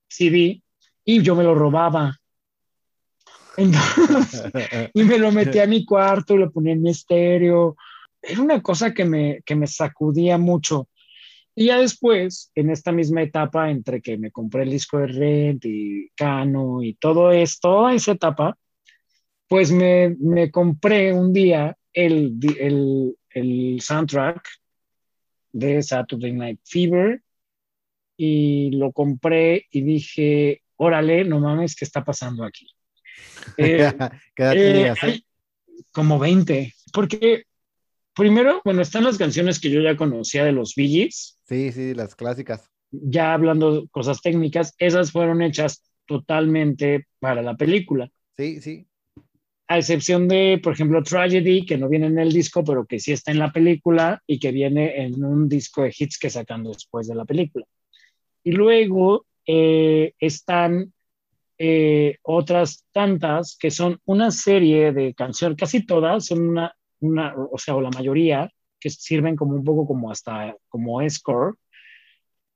[0.07, 0.61] CD
[1.03, 2.20] y yo me lo robaba
[4.93, 7.75] y me lo metí a mi cuarto, lo ponía en mi estéreo.
[8.21, 10.87] Era una cosa que me, que me sacudía mucho.
[11.53, 15.65] Y ya después, en esta misma etapa, entre que me compré el disco de Rent
[15.65, 18.57] y Cano y todo esto, toda esa etapa,
[19.47, 24.47] pues me, me compré un día el, el, el soundtrack
[25.51, 27.21] de Saturday Night Fever
[28.15, 32.67] y lo compré y dije, órale, no mames, ¿qué está pasando aquí?
[33.57, 33.91] Eh,
[34.35, 35.21] ¿Qué edad eh, eh?
[35.91, 36.73] Como 20.
[36.93, 37.43] Porque
[38.15, 41.39] primero, bueno, están las canciones que yo ya conocía de los Billys.
[41.47, 42.69] Sí, sí, las clásicas.
[42.91, 48.09] Ya hablando cosas técnicas, esas fueron hechas totalmente para la película.
[48.35, 48.85] Sí, sí.
[49.67, 53.13] A excepción de, por ejemplo, Tragedy, que no viene en el disco, pero que sí
[53.13, 57.07] está en la película y que viene en un disco de hits que sacan después
[57.07, 57.65] de la película.
[58.43, 60.91] Y luego están
[61.63, 67.55] eh, otras tantas que son una serie de canciones, casi todas son una, una, o
[67.59, 68.49] sea, o la mayoría,
[68.79, 71.53] que sirven como un poco como hasta como score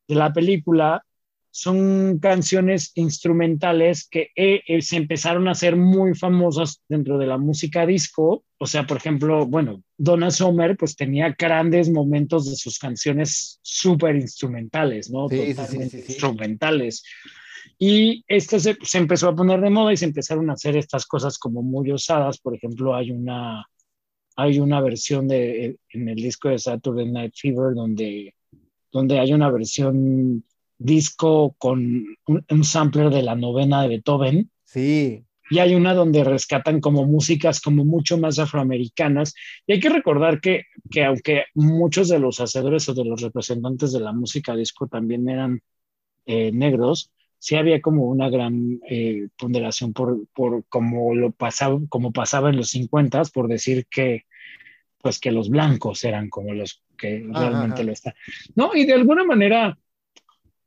[0.08, 1.04] de la película,
[1.52, 7.38] son canciones instrumentales que eh, eh, se empezaron a hacer muy famosas dentro de la
[7.38, 8.44] música disco.
[8.58, 14.16] O sea, por ejemplo, bueno, Donna Summer pues tenía grandes momentos de sus canciones súper
[14.16, 15.30] instrumentales, ¿no?
[15.30, 17.04] Sí, sí, sí, instrumentales.
[17.78, 21.06] Y esto se, se, empezó a poner de moda y se empezaron a hacer estas
[21.06, 22.38] cosas como muy osadas.
[22.38, 23.66] Por ejemplo, hay una,
[24.36, 28.36] hay una versión de, en el disco de Saturday Night Fever donde,
[28.92, 30.44] donde hay una versión
[30.78, 34.52] disco con un, sampler de la novena de Beethoven.
[34.66, 35.24] Sí.
[35.50, 39.34] Y hay una donde rescatan como músicas como mucho más afroamericanas.
[39.68, 43.94] Y hay que recordar que, que aunque muchos de los hacedores o de los representantes
[43.94, 45.62] de la música disco también eran
[46.26, 52.12] eh, negros, sí había como una gran eh, ponderación por, por como lo pasaba, como
[52.12, 54.26] pasaba en los 50 por decir que
[55.02, 58.16] pues que los blancos eran como los que realmente lo están.
[58.56, 59.78] No, y de alguna manera,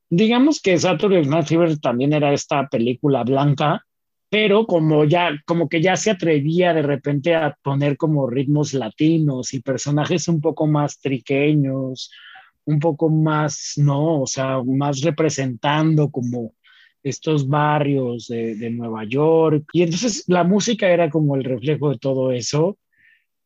[0.09, 3.83] digamos que Saturday Night Fever también era esta película blanca
[4.29, 9.53] pero como ya, como que ya se atrevía de repente a poner como ritmos latinos
[9.53, 12.11] y personajes un poco más triqueños,
[12.65, 14.21] un poco más, ¿no?
[14.21, 16.53] O sea, más representando como
[17.03, 19.65] estos barrios de, de, Nueva York.
[19.73, 22.77] Y entonces la música era como el reflejo de todo eso.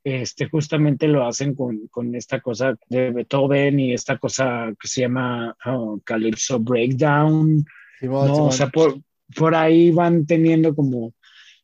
[0.03, 5.01] Este, justamente lo hacen con, con esta cosa de Beethoven y esta cosa que se
[5.01, 7.63] llama oh, Calypso Breakdown.
[8.01, 8.45] ¿no?
[8.45, 8.99] O sea, por,
[9.35, 11.13] por ahí van teniendo como...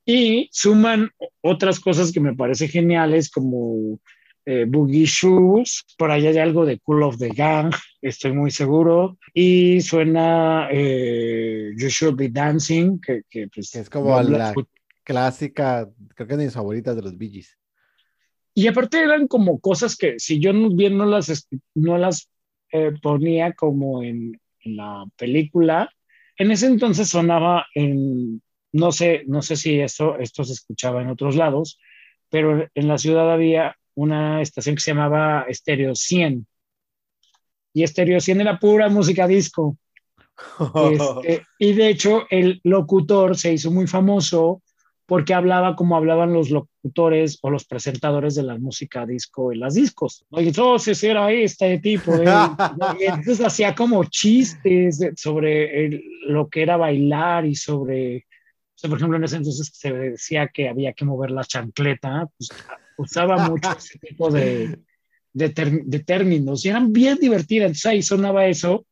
[0.06, 1.12] Y suman
[1.42, 4.00] otras cosas que me parece geniales, como
[4.52, 7.72] eh, Boogie Shoes, por ahí hay algo de Cool of the Gang,
[8.02, 14.20] estoy muy seguro, y suena eh, You Should Be Dancing, que, que, pues, es como
[14.24, 14.56] la
[15.04, 17.60] clásica, creo que es de mis favoritas de los Bee Gees.
[18.56, 22.32] Y aparte eran como cosas que si yo bien no las, no las
[22.72, 25.91] eh, ponía como en, en, la película,
[26.38, 28.41] en ese entonces sonaba en,
[28.72, 31.80] no sé, no sé si esto, esto se escuchaba en otros lados,
[32.30, 36.47] pero en la ciudad había una estación que se llamaba Stereo 100.
[37.74, 39.78] Y Stereo 100 era pura música disco.
[40.91, 44.62] Este, y de hecho, el locutor se hizo muy famoso
[45.06, 49.74] porque hablaba como hablaban los locutores o los presentadores de la música disco en las
[49.74, 50.24] discos.
[50.32, 52.16] Y entonces era este tipo.
[52.16, 52.32] De,
[53.00, 58.28] entonces hacía como chistes sobre lo que era bailar y sobre,
[58.82, 62.50] por ejemplo, en ese entonces se decía que había que mover la chancleta, pues
[63.00, 64.80] usaba mucho ese tipo de,
[65.34, 67.68] de, términos y eran bien divertidas.
[67.68, 68.86] Entonces ahí sonaba eso.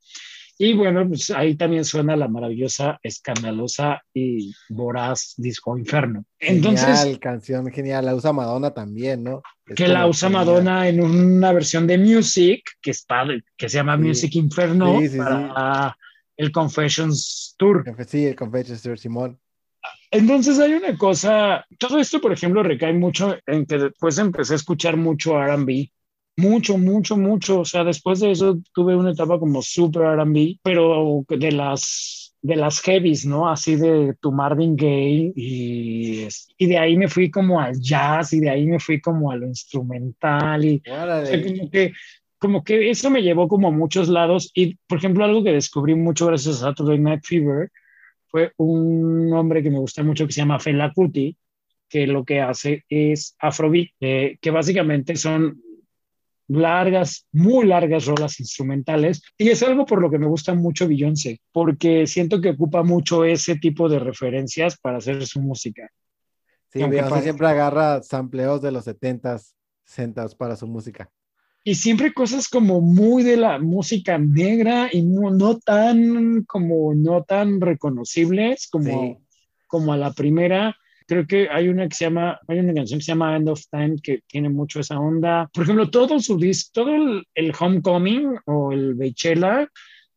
[0.60, 6.26] Y bueno, pues ahí también suena la maravillosa, escandalosa y voraz disco Inferno.
[6.40, 9.44] Entonces, genial, canción genial, la usa Madonna también, ¿no?
[9.76, 13.98] que la usa Madonna en una versión de Music, que, es padre, que se llama
[13.98, 15.96] Music Inferno, para
[16.38, 17.84] el Confessions Tour.
[18.08, 19.40] Sí, el Confessions Tour, Simón.
[20.18, 24.56] Entonces hay una cosa, todo esto, por ejemplo, recae mucho en que después empecé a
[24.56, 25.90] escuchar mucho RB,
[26.38, 27.60] mucho, mucho, mucho.
[27.60, 32.56] O sea, después de eso tuve una etapa como super RB, pero de las de
[32.56, 33.50] las heavies, ¿no?
[33.50, 38.40] Así de tu Marvin Gaye y, y de ahí me fui como al jazz y
[38.40, 41.94] de ahí me fui como a lo instrumental y como que
[42.40, 45.96] como que eso me llevó como a muchos lados y por ejemplo algo que descubrí
[45.96, 47.70] mucho gracias a Saturday Night Fever
[48.30, 51.38] fue un hombre que me gusta mucho que se llama Fela Kuti,
[51.90, 55.62] que lo que hace es Afrobeat, eh, que básicamente son
[56.50, 59.22] largas, muy largas rolas instrumentales.
[59.38, 63.26] Y es algo por lo que me gusta mucho Beyoncé, porque siento que ocupa mucho
[63.26, 65.90] ese tipo de referencias para hacer su música.
[66.72, 69.54] Sí, Beyoncé siempre agarra sampleos de los 70s,
[69.86, 71.10] 60s para su música
[71.68, 77.60] y siempre cosas como muy de la música negra y no, tan como no tan
[77.60, 79.22] reconocibles como,
[79.68, 80.78] como a la primera.
[81.08, 83.66] Creo que hay una que se llama, hay una canción que se llama End of
[83.70, 85.50] Time que tiene mucho esa onda.
[85.54, 86.96] Por ejemplo, todo su disco, todo
[87.36, 89.68] el, Homecoming o el Beychella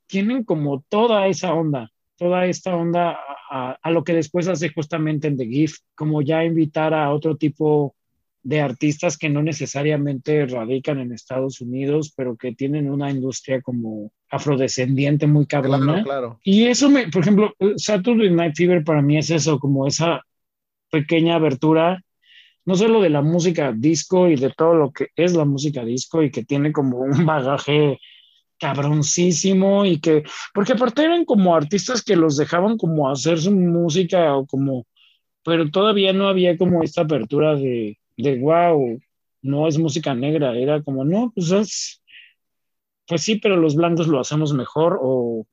[0.07, 3.19] tienen como toda esa onda, toda esta onda
[3.51, 7.37] a, a, lo que después hace justamente en The Gift, como ya invitar a otro
[7.37, 7.97] tipo
[8.43, 14.13] de artistas que no necesariamente radican en Estados Unidos, pero que tienen una industria como
[14.31, 16.03] afrodescendiente muy cabrona.
[16.03, 20.23] Claro, Y eso me, por ejemplo, Saturday Night Fever para mí es eso, como esa
[20.91, 22.03] pequeña abertura,
[22.65, 26.23] no solo de la música disco y de todo lo que es la música disco
[26.23, 27.99] y que tiene como un bagaje
[28.59, 30.23] cabroncísimo y que,
[30.53, 34.87] porque aparte eran como artistas que los dejaban como hacer su música o como,
[35.43, 39.01] pero todavía no había como esta apertura de, de wow,
[39.43, 42.03] no es música negra, era como, no, pues es,
[43.07, 45.47] pues sí, pero los blancos lo hacemos mejor o,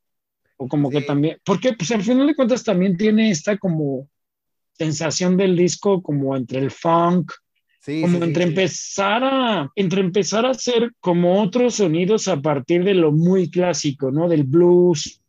[0.57, 4.09] o como que también, porque pues al final de cuentas también tiene esta como
[4.73, 7.31] sensación del disco como entre el funk,
[8.01, 13.13] como entre empezar a entre empezar a hacer como otros sonidos a partir de lo
[13.13, 14.27] muy clásico, ¿no?
[14.27, 15.21] Del blues,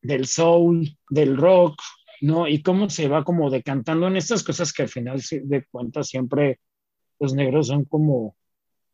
[0.00, 1.78] del soul, del rock,
[2.22, 2.48] ¿no?
[2.48, 6.58] Y cómo se va como decantando en estas cosas que al final de cuentas siempre
[7.20, 8.34] los negros son como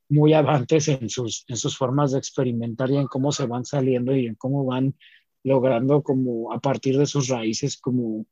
[0.09, 4.15] muy avantes en sus, en sus formas de experimentar y en cómo se van saliendo
[4.15, 4.95] y en cómo van
[5.43, 8.27] logrando como a partir de sus raíces como...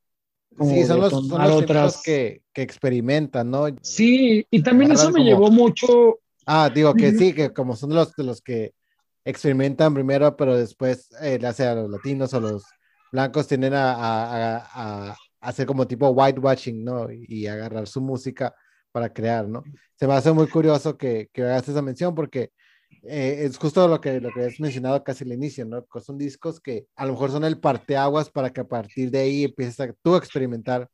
[0.61, 3.67] sí, son los, otras que, que, experimentan, ¿no?
[3.83, 6.19] Sí, y también eso me llevó mucho...
[6.47, 8.75] Ah, digo que sí, que como son los, los que
[9.25, 12.65] experimentan primero, pero después, eh, ya sea los latinos o los
[13.11, 14.57] blancos, tienden a, a,
[15.11, 17.09] a, hacer como tipo whitewashing, ¿no?
[17.11, 18.55] Y agarrar su música
[18.95, 19.65] para crear, ¿no?
[19.97, 22.53] Se me hace muy curioso que, que hagas esa mención porque
[23.03, 25.85] eh, es justo lo que, lo que has mencionado casi al inicio, ¿no?
[26.01, 29.45] Son discos que a lo mejor son el parteaguas para que a partir de ahí
[29.45, 30.89] empieces a, tú a experimentar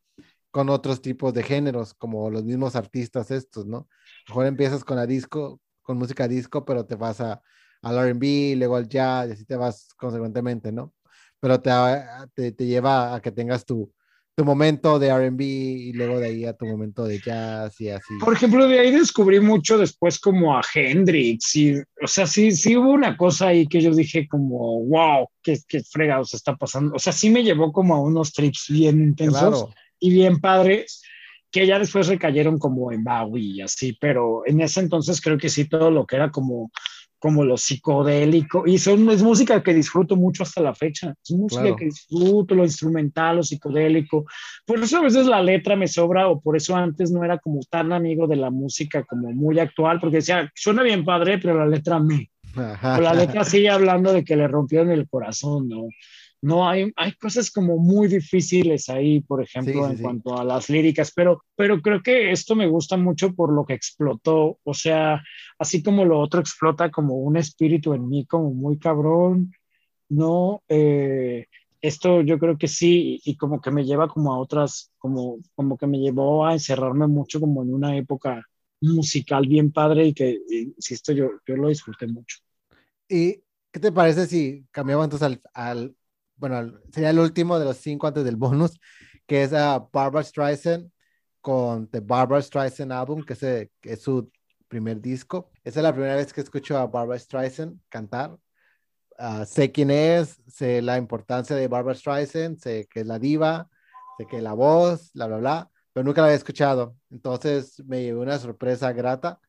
[0.49, 3.87] con otros tipos de géneros, como los mismos artistas estos, ¿no?
[4.27, 7.39] Mejor empiezas con la disco, con música disco, pero te vas a,
[7.83, 10.91] al RB, luego al jazz, y así te vas consecuentemente, ¿no?
[11.39, 11.69] Pero te,
[12.33, 13.93] te, te lleva a que tengas tu,
[14.35, 18.13] tu momento de RB y luego de ahí a tu momento de jazz y así.
[18.19, 22.77] Por ejemplo, de ahí descubrí mucho después como a Hendrix y, o sea, sí, sí
[22.77, 26.95] hubo una cosa ahí que yo dije como, wow, qué, qué fregados está pasando.
[26.95, 29.65] O sea, sí me llevó como a unos trips bien intensos
[29.99, 31.01] y bien padres
[31.51, 35.49] que ya después recayeron como en Bowie y así, pero en ese entonces creo que
[35.49, 36.71] sí todo lo que era como
[37.21, 41.75] como lo psicodélico, y son, es música que disfruto mucho hasta la fecha, es música
[41.75, 44.25] que disfruto, lo instrumental, lo psicodélico,
[44.65, 47.59] por eso a veces la letra me sobra, o por eso antes no era como
[47.69, 51.67] tan amigo de la música como muy actual, porque decía, suena bien padre, pero la
[51.67, 55.89] letra me, o la letra sigue hablando de que le rompieron el corazón, ¿no?
[56.41, 61.11] No hay, hay cosas como muy difíciles ahí, por ejemplo, en cuanto a las líricas,
[61.15, 65.21] pero, pero creo que esto me gusta mucho por lo que explotó, o sea,
[65.59, 69.53] así como lo otro explota como un espíritu en mí, como muy cabrón,
[70.09, 70.63] ¿no?
[70.67, 71.45] Eh,
[71.79, 75.77] esto yo creo que sí, y, como que me lleva como a otras, como, como
[75.77, 78.43] que me llevó a encerrarme mucho como en una época
[78.81, 82.39] musical bien padre y que, insisto, yo, yo lo disfruté mucho.
[83.07, 85.95] ¿Y qué te parece si cambiamos entonces al
[86.41, 88.79] bueno, sería el último de los cinco antes del bonus,
[89.27, 90.91] que es a Barbara Streisand
[91.39, 94.31] con The Barbara Streisand Album, que es, que es su
[94.67, 95.51] primer disco.
[95.63, 98.35] Esa es la primera vez que escucho a Barbara Streisand cantar.
[99.19, 103.69] Uh, sé quién es, sé la importancia de Barbara Streisand, sé que es la diva,
[104.17, 106.95] sé que la voz, bla, bla, bla, pero nunca la había escuchado.
[107.11, 109.39] Entonces me llevé una sorpresa grata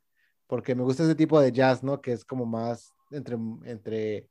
[0.47, 2.03] porque me gusta ese tipo de jazz, ¿no?
[2.03, 4.29] Que es como más entre, entre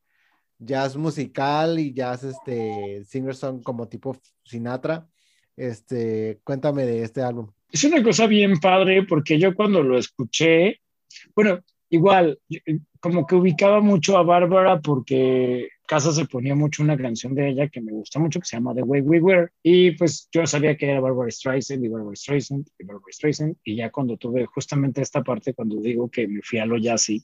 [0.61, 5.07] jazz musical y jazz, este, singer song como tipo Sinatra.
[5.57, 7.51] Este, cuéntame de este álbum.
[7.71, 10.79] Es una cosa bien padre porque yo cuando lo escuché,
[11.35, 11.59] bueno,
[11.89, 12.39] igual,
[12.99, 17.67] como que ubicaba mucho a Bárbara porque casa se ponía mucho una canción de ella
[17.67, 20.77] que me gusta mucho, que se llama The Way We Were, y pues yo sabía
[20.77, 25.01] que era Barbara Streisand y Barbara Streisand y Barbara Streisand, y ya cuando tuve justamente
[25.01, 27.21] esta parte, cuando digo que me fui a lo jazzy,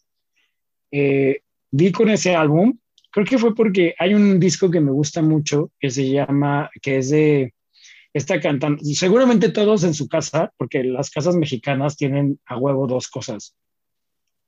[0.91, 2.77] eh, vi con ese álbum
[3.17, 6.99] Creo que fue porque hay un disco que me gusta mucho que se llama, que
[6.99, 7.55] es de
[8.13, 13.07] esta cantante, seguramente todos en su casa, porque las casas mexicanas tienen a huevo dos
[13.07, 13.55] cosas.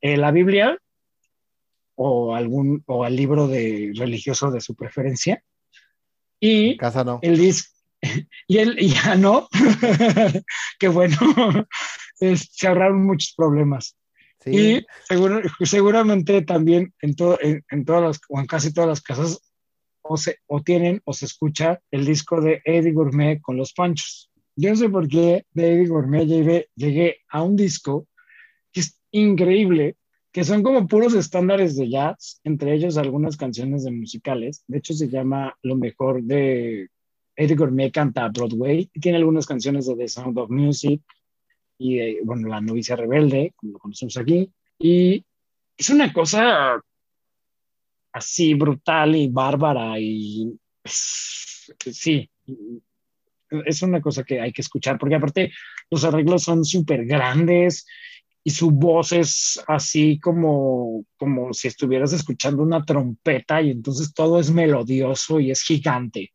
[0.01, 0.78] Eh, la Biblia
[1.95, 5.43] o algún o el libro de religioso de su preferencia
[6.39, 7.17] y casa no.
[7.24, 7.74] el disco
[8.47, 9.49] y él ya no
[10.80, 11.17] qué bueno
[12.20, 13.97] se ahorraron muchos problemas
[14.45, 14.85] y
[15.65, 19.41] seguramente también en, todo, en, todas las, o en casi todas las casas
[20.01, 24.31] o, se, o tienen o se escucha el disco de Eddie Gourmet con los Panchos.
[24.55, 28.07] Yo no sé por qué de Eddie Gourmet llegué, llegué a un disco
[28.71, 29.97] que es increíble,
[30.31, 34.63] que son como puros estándares de jazz, entre ellos algunas canciones de musicales.
[34.67, 36.89] De hecho, se llama Lo mejor de
[37.35, 38.89] Eddie Gourmet canta Broadway.
[38.99, 41.01] Tiene algunas canciones de The Sound of Music,
[41.80, 45.25] y bueno, la novicia rebelde, como lo conocemos aquí, y
[45.77, 46.80] es una cosa
[48.11, 52.30] así brutal y bárbara y sí,
[53.65, 55.53] es una cosa que hay que escuchar, porque aparte
[55.89, 57.86] los arreglos son súper grandes
[58.43, 64.39] y su voz es así como, como si estuvieras escuchando una trompeta y entonces todo
[64.39, 66.34] es melodioso y es gigante.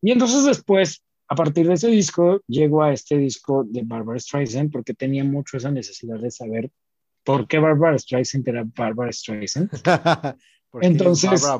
[0.00, 4.72] Y entonces después a partir de ese disco llego a este disco de Barbara Streisand
[4.72, 6.70] porque tenía mucho esa necesidad de saber
[7.22, 9.70] por qué Barbara Streisand era Barbara Streisand.
[10.80, 11.58] Entonces, Barbara,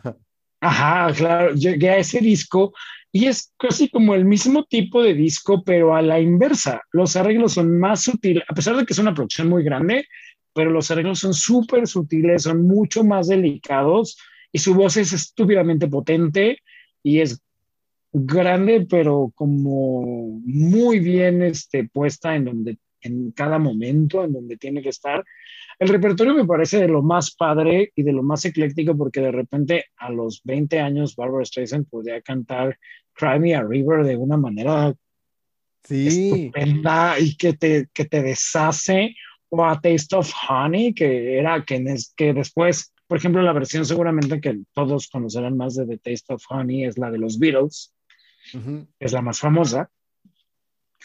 [0.00, 0.16] Barbara.
[0.60, 2.72] Ajá, claro, llegué a ese disco
[3.12, 6.82] y es casi como el mismo tipo de disco, pero a la inversa.
[6.92, 10.06] Los arreglos son más sutiles, a pesar de que es una producción muy grande,
[10.52, 14.18] pero los arreglos son súper sutiles, son mucho más delicados
[14.52, 16.58] y su voz es estúpidamente potente
[17.02, 17.40] y es
[18.20, 24.82] grande, pero como muy bien este, puesta en donde en cada momento en donde tiene
[24.82, 25.24] que estar.
[25.78, 29.30] El repertorio me parece de lo más padre y de lo más ecléctico porque de
[29.30, 32.76] repente a los 20 años Barbara Streisand podía cantar
[33.12, 34.92] Cry Me a River de una manera
[35.84, 36.08] sí.
[36.08, 39.14] estupenda y que te, que te deshace
[39.50, 44.38] o a Taste of Honey que era que, que después por ejemplo, la versión seguramente
[44.38, 47.94] que todos conocerán más de The Taste of Honey es la de los Beatles,
[48.98, 49.90] es la más famosa.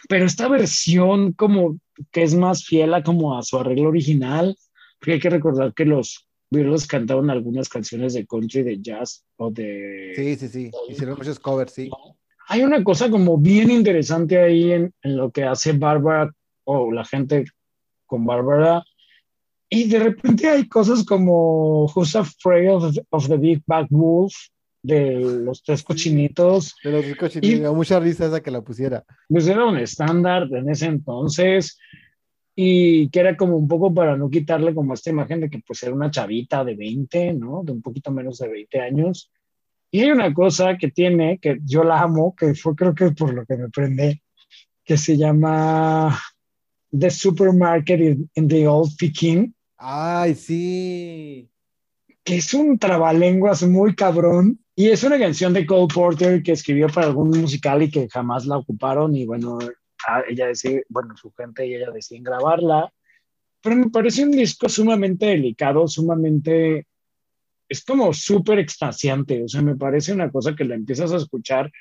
[0.09, 1.79] Pero esta versión como
[2.11, 4.57] que es más fiel a como a su arreglo original,
[4.99, 9.49] porque hay que recordar que los Beatles cantaban algunas canciones de country, de jazz o
[9.49, 10.13] de...
[10.15, 11.89] Sí, sí, sí, hicieron muchos covers, sí.
[12.47, 16.31] hay una cosa como bien interesante ahí en, en lo que hace Bárbara
[16.65, 17.45] o la gente
[18.05, 18.83] con Bárbara.
[19.69, 24.33] Y de repente hay cosas como Who's Afraid of, of the Big Bad Wolf,
[24.83, 26.75] de los tres cochinitos.
[26.83, 29.03] De los tres cochinitos, mucha risa esa que la pusiera.
[29.27, 31.79] Pues era un estándar en ese entonces
[32.55, 35.81] y que era como un poco para no quitarle como esta imagen de que pues
[35.83, 37.63] era una chavita de 20, ¿no?
[37.63, 39.31] De un poquito menos de 20 años.
[39.89, 43.33] Y hay una cosa que tiene, que yo la amo, que fue creo que por
[43.33, 44.21] lo que me prende,
[44.83, 46.19] que se llama
[46.91, 49.53] The Supermarket in the Old Peking.
[49.77, 51.49] Ay, sí.
[52.23, 54.62] Que es un trabalenguas muy cabrón.
[54.75, 58.45] Y es una canción de Cole Porter que escribió para algún musical y que jamás
[58.45, 59.15] la ocuparon.
[59.15, 59.59] Y bueno,
[60.27, 62.91] ella decide, bueno, su gente y ella deciden grabarla.
[63.61, 66.87] Pero me parece un disco sumamente delicado, sumamente.
[67.69, 69.43] Es como súper extasiante.
[69.43, 71.71] O sea, me parece una cosa que la empiezas a escuchar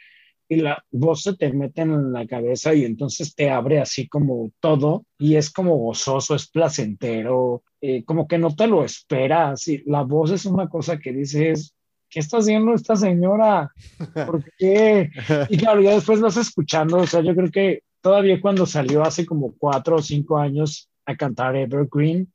[0.48, 4.50] y la voz se te mete en la cabeza y entonces te abre así como
[4.60, 9.66] todo y es como gozoso, es placentero, eh, como que no te lo esperas.
[9.68, 11.74] Y la voz es una cosa que dices,
[12.12, 13.72] ¿qué está haciendo esta señora?
[14.14, 15.10] ¿Por qué?
[15.48, 19.24] Y claro, ya después vas escuchando, o sea, yo creo que todavía cuando salió hace
[19.24, 22.30] como cuatro o cinco años a cantar Evergreen,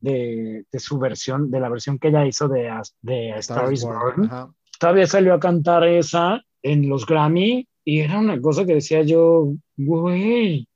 [0.00, 2.70] de, de su versión, de la versión que ella hizo de,
[3.02, 4.30] de Star, is Born,
[4.78, 9.52] todavía salió a cantar esa en los Grammy y era una cosa que decía yo,
[9.76, 10.66] güey,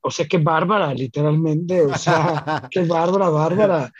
[0.00, 3.92] o sea, qué bárbara, literalmente, o sea, qué bárbara, bárbara.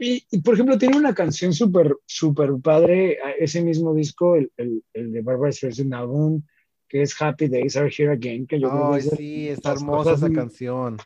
[0.00, 5.12] Y, por ejemplo, tiene una canción súper, súper padre, ese mismo disco, el, el, el
[5.12, 6.42] de Barbara Streisand Album,
[6.88, 10.30] que es Happy Days Are Here Again, que yo creo que sí, está hermosa esa
[10.30, 10.96] canción.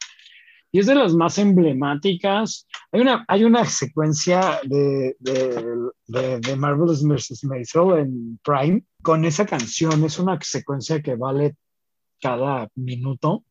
[0.73, 2.69] Y es de las más emblemáticas.
[2.93, 7.43] Hay una, hay una secuencia de, de, de, Marvelous Mrs.
[7.45, 10.05] Maisel en Prime con esa canción.
[10.05, 11.57] Es una secuencia que vale
[12.21, 13.31] cada minuto.
[13.33, 13.45] O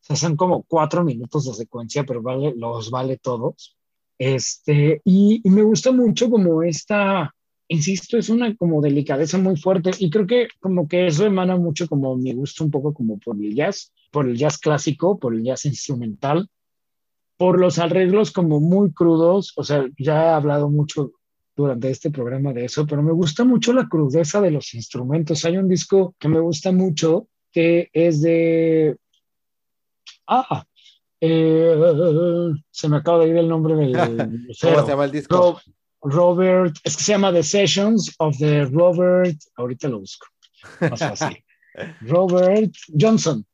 [0.00, 3.77] sea, son como cuatro minutos de secuencia, pero vale, los vale todos.
[4.18, 7.32] Este, y, y me gusta mucho como esta,
[7.68, 11.86] insisto, es una como delicadeza muy fuerte y creo que como que eso emana mucho
[11.86, 15.44] como mi gusto un poco como por el jazz, por el jazz clásico, por el
[15.44, 16.48] jazz instrumental,
[17.36, 21.12] por los arreglos como muy crudos, o sea, ya he hablado mucho
[21.54, 25.44] durante este programa de eso, pero me gusta mucho la crudeza de los instrumentos.
[25.44, 28.96] Hay un disco que me gusta mucho que es de...
[30.26, 30.64] Ah,
[31.20, 33.92] eh, se me acaba de ir el nombre del...
[34.60, 35.60] ¿Cómo se llama el disco?
[36.00, 40.26] Robert, es que se llama The Sessions of the Robert, ahorita lo busco,
[40.80, 41.44] más fácil.
[42.02, 43.44] Robert Johnson.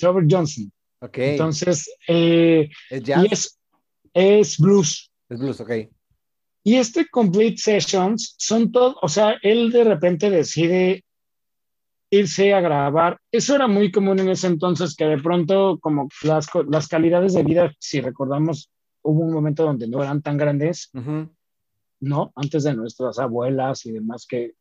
[0.00, 0.70] Robert Johnson.
[1.00, 1.18] Ok.
[1.18, 3.24] Entonces, eh, ¿Es, jazz?
[3.30, 3.58] es,
[4.12, 5.10] es, blues.
[5.28, 5.70] Es blues, ok.
[6.62, 11.04] Y este Complete Sessions son todo, o sea, él de repente decide
[12.18, 13.18] irse a grabar.
[13.30, 17.42] Eso era muy común en ese entonces, que de pronto, como las, las calidades de
[17.42, 18.70] vida, si recordamos,
[19.02, 20.90] hubo un momento donde no eran tan grandes.
[20.94, 21.28] Uh
[22.00, 22.32] ¿no?
[22.36, 24.52] Antes de nuestras abuelas y demás que,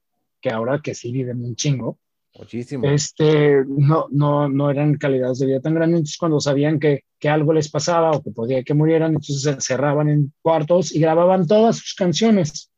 [0.42, 2.00] que ahora que sí viven un chingo.
[2.38, 2.86] Muchísimo.
[2.86, 7.30] Este, no, no, no eran calidades de vida tan grandes, entonces cuando sabían que, que
[7.30, 11.48] algo les pasaba o que podía que murieran, entonces se encerraban en cuartos y grababan
[11.48, 12.72] todas sus canciones.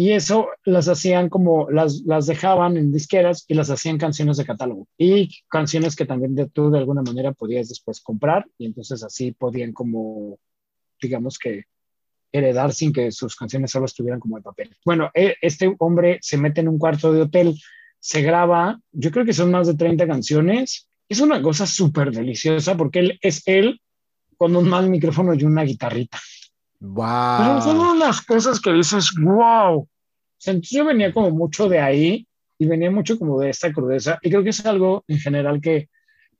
[0.00, 4.46] Y eso las hacían como, las, las dejaban en disqueras y las hacían canciones de
[4.46, 4.86] catálogo.
[4.96, 9.32] Y canciones que también de, tú de alguna manera podías después comprar y entonces así
[9.32, 10.38] podían como,
[11.02, 11.64] digamos que
[12.30, 14.76] heredar sin que sus canciones solo estuvieran como de papel.
[14.84, 17.56] Bueno, e, este hombre se mete en un cuarto de hotel,
[17.98, 20.88] se graba, yo creo que son más de 30 canciones.
[21.08, 23.80] Es una cosa súper deliciosa porque él es él
[24.36, 26.20] con un mal micrófono y una guitarrita.
[26.80, 27.38] Wow.
[27.38, 29.80] Pero son unas cosas que dices, wow.
[29.80, 29.88] O
[30.36, 32.26] sea, yo venía como mucho de ahí
[32.58, 35.88] y venía mucho como de esta crudeza y creo que es algo en general que,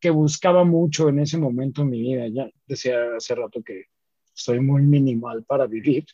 [0.00, 2.28] que buscaba mucho en ese momento en mi vida.
[2.28, 3.84] Ya decía hace rato que
[4.32, 6.04] soy muy minimal para vivir.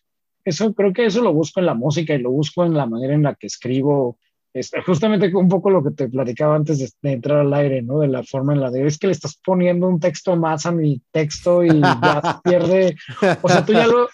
[0.45, 3.15] Eso creo que eso lo busco en la música y lo busco en la manera
[3.15, 4.19] en la que escribo.
[4.55, 7.99] Este, justamente un poco lo que te platicaba antes de, entrar al aire, ¿no?
[7.99, 10.71] De la forma en la de es que le estás poniendo un texto más a
[10.71, 12.95] mi texto y ya pierde.
[13.43, 14.09] O sea, tú ya lo,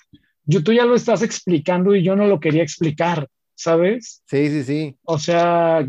[0.46, 4.22] yo, tú ya lo estás explicando y yo no lo quería explicar, ¿sabes?
[4.24, 4.96] Sí, sí, sí.
[5.04, 5.86] O sea,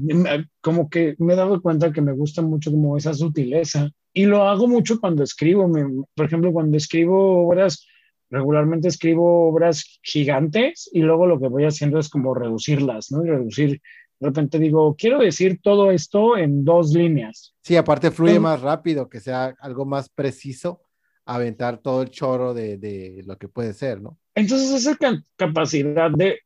[0.59, 4.49] como que me he dado cuenta que me gusta mucho como esa sutileza y lo
[4.49, 5.69] hago mucho cuando escribo.
[5.69, 7.87] Me, por ejemplo, cuando escribo obras
[8.31, 13.23] regularmente escribo obras gigantes y luego lo que voy haciendo es como reducirlas, ¿no?
[13.23, 13.81] Y reducir,
[14.21, 17.55] de repente digo, quiero decir todo esto en dos líneas.
[17.63, 20.83] Sí, aparte fluye más rápido, que sea algo más preciso,
[21.25, 24.19] aventar todo el choro de, de lo que puede ser, ¿no?
[24.35, 24.95] Entonces esa
[25.35, 26.37] capacidad de,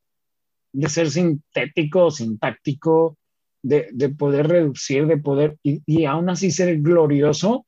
[0.72, 3.18] de ser sintético, sintáctico,
[3.62, 7.66] de, de poder reducir, de poder, y, y aún así ser glorioso,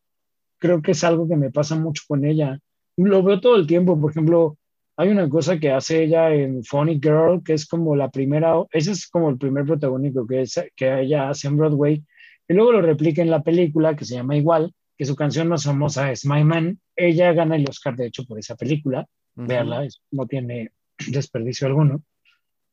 [0.58, 2.58] creo que es algo que me pasa mucho con ella.
[2.96, 4.57] Lo veo todo el tiempo, por ejemplo,
[4.98, 8.92] hay una cosa que hace ella en Funny Girl, que es como la primera, ese
[8.92, 12.04] es como el primer protagónico que, es, que ella hace en Broadway,
[12.48, 15.66] y luego lo replica en la película que se llama igual, que su canción más
[15.66, 16.80] famosa es My Man.
[16.96, 19.06] Ella gana el Oscar, de hecho, por esa película.
[19.36, 20.72] Veanla, no tiene
[21.08, 22.02] desperdicio alguno.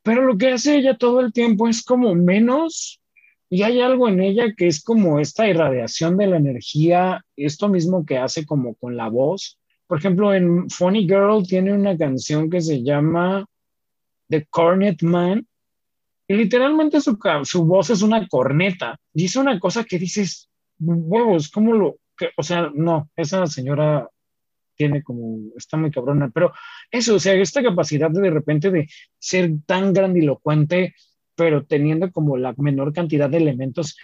[0.02, 3.02] Pero lo que hace ella todo el tiempo es como menos,
[3.50, 8.06] y hay algo en ella que es como esta irradiación de la energía, esto mismo
[8.06, 9.58] que hace como con la voz.
[9.94, 13.46] Por ejemplo, en Funny Girl tiene una canción que se llama
[14.28, 15.46] The Cornet Man,
[16.26, 18.98] y literalmente su, su voz es una corneta.
[19.12, 20.50] Dice una cosa que dices,
[20.80, 21.98] huevos, ¿cómo lo...?
[22.16, 24.08] Que, o sea, no, esa señora
[24.74, 26.52] tiene como, está muy cabrona, pero
[26.90, 28.88] eso, o sea, esta capacidad de de repente de
[29.20, 30.96] ser tan grandilocuente,
[31.36, 33.96] pero teniendo como la menor cantidad de elementos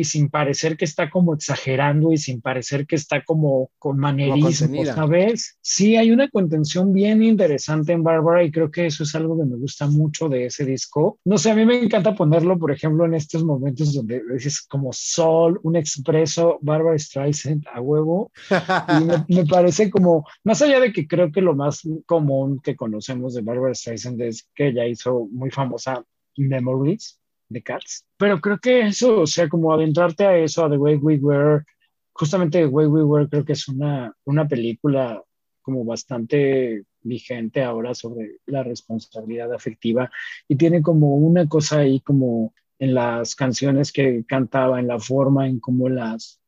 [0.00, 4.84] y sin parecer que está como exagerando y sin parecer que está como con manerismo,
[4.84, 5.58] ¿sabes?
[5.60, 9.44] Sí, hay una contención bien interesante en Bárbara y creo que eso es algo que
[9.44, 11.18] me gusta mucho de ese disco.
[11.24, 14.90] No sé, a mí me encanta ponerlo, por ejemplo, en estos momentos donde dices como
[14.92, 18.30] sol, un expreso, Bárbara Streisand a huevo.
[19.00, 22.76] y me, me, parece como, más allá de que creo que lo más común que
[22.76, 26.04] conocemos de Bárbara Streisand es que ella hizo muy famosa
[26.36, 27.18] Memories
[27.48, 28.04] de Cats.
[28.16, 31.64] Pero creo que eso, o sea, como adentrarte a eso, a The Way We Were,
[32.12, 35.22] justamente The Way We Were creo que es una, una película
[35.62, 40.10] como bastante vigente ahora sobre la responsabilidad afectiva
[40.48, 45.46] y tiene como una cosa ahí como en las canciones que cantaba, en la forma
[45.46, 46.40] en cómo las,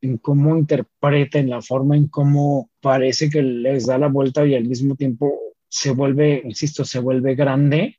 [0.00, 4.54] en cómo interpreta, en la forma en cómo parece que les da la vuelta y
[4.54, 7.98] al mismo tiempo se vuelve, insisto, se vuelve grande,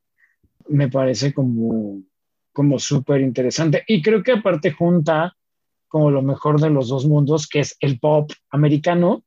[0.67, 2.01] me parece como
[2.53, 3.83] como súper interesante.
[3.87, 5.35] Y creo que aparte junta
[5.89, 9.25] como lo mejor de los dos mundos, que es el pop americano,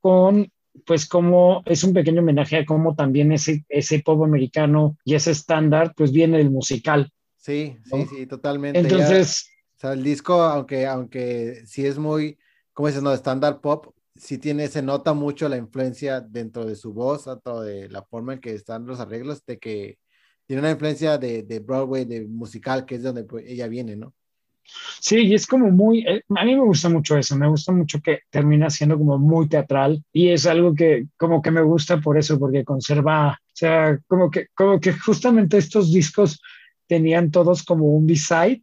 [0.00, 0.52] con
[0.84, 5.30] pues como es un pequeño homenaje a cómo también ese, ese pop americano y ese
[5.30, 7.10] estándar pues viene del musical.
[7.36, 8.78] Sí, sí, sí, totalmente.
[8.78, 9.50] Entonces...
[9.76, 12.38] o sea, el disco, aunque, aunque sí es muy,
[12.72, 13.02] ¿cómo dices?
[13.02, 17.60] No, estándar pop, sí tiene, se nota mucho la influencia dentro de su voz, tanto
[17.62, 19.98] de la forma en que están los arreglos, de que
[20.48, 24.14] tiene una influencia de, de, Broadway, de musical, que es donde pues, ella viene, ¿no?
[24.98, 28.00] Sí, y es como muy, eh, a mí me gusta mucho eso, me gusta mucho
[28.00, 32.16] que termina siendo como muy teatral y es algo que como que me gusta por
[32.18, 36.40] eso, porque conserva, o sea, como que, como que justamente estos discos
[36.86, 38.62] tenían todos como un B-side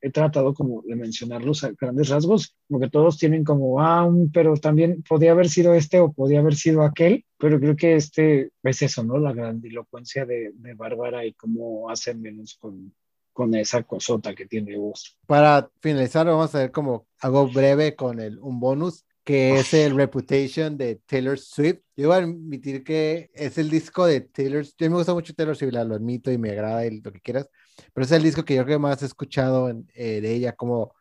[0.00, 4.56] he tratado como de mencionarlos a grandes rasgos, como que todos tienen como, ah, pero
[4.56, 8.82] también podía haber sido este o podía haber sido aquel, pero creo que este es
[8.82, 9.18] eso, ¿no?
[9.18, 12.92] La grandilocuencia de, de Bárbara y cómo hace menos con,
[13.32, 15.18] con esa cosota que tiene voz.
[15.26, 19.96] Para finalizar, vamos a ver como algo breve con el, un bonus que es el
[19.96, 21.80] Reputation de Taylor Swift.
[21.96, 24.76] Yo voy a admitir que es el disco de Taylor Swift.
[24.78, 27.48] Yo me gusta mucho Taylor Swift, lo admito y me agrada y lo que quieras,
[27.92, 30.94] pero es el disco que yo creo que más he escuchado eh, de ella, como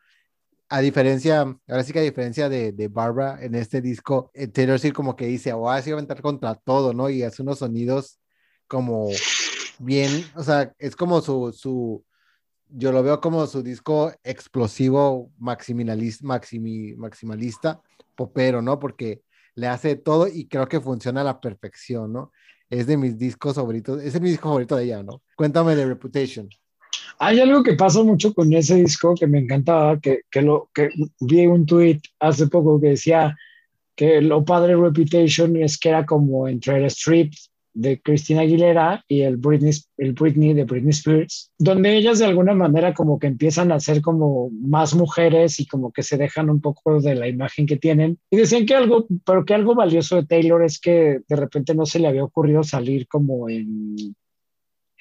[0.70, 4.80] a diferencia, ahora sí que a diferencia de, de Barbara, en este disco, eh, Taylor
[4.80, 7.10] Swift como que dice, oh, así va a entrar contra todo, ¿no?
[7.12, 8.20] Y hace unos sonidos
[8.68, 9.10] como
[9.78, 12.04] bien, o sea, es como su, su,
[12.70, 17.82] yo lo veo como su disco explosivo maximalista, maximalista,
[18.16, 18.80] popero, ¿no?
[18.80, 19.22] Porque
[19.56, 22.32] le hace todo y creo que funciona a la perfección, ¿no?
[22.70, 25.22] Es de mis discos favoritos, es mi disco favorito de ella, ¿no?
[25.36, 26.50] Cuéntame de Reputation.
[27.20, 30.90] Hay algo que pasa mucho con ese disco que me encantaba, que, que, lo, que
[31.20, 33.36] vi un tweet hace poco que decía
[33.96, 37.34] que lo padre Reputation es que era como entre el strip
[37.74, 42.54] de Cristina Aguilera y el Britney, el Britney de Britney Spears, donde ellas de alguna
[42.54, 46.62] manera como que empiezan a ser como más mujeres y como que se dejan un
[46.62, 48.20] poco de la imagen que tienen.
[48.30, 51.86] Y decían que algo, pero que algo valioso de Taylor es que de repente no
[51.86, 54.16] se le había ocurrido salir como en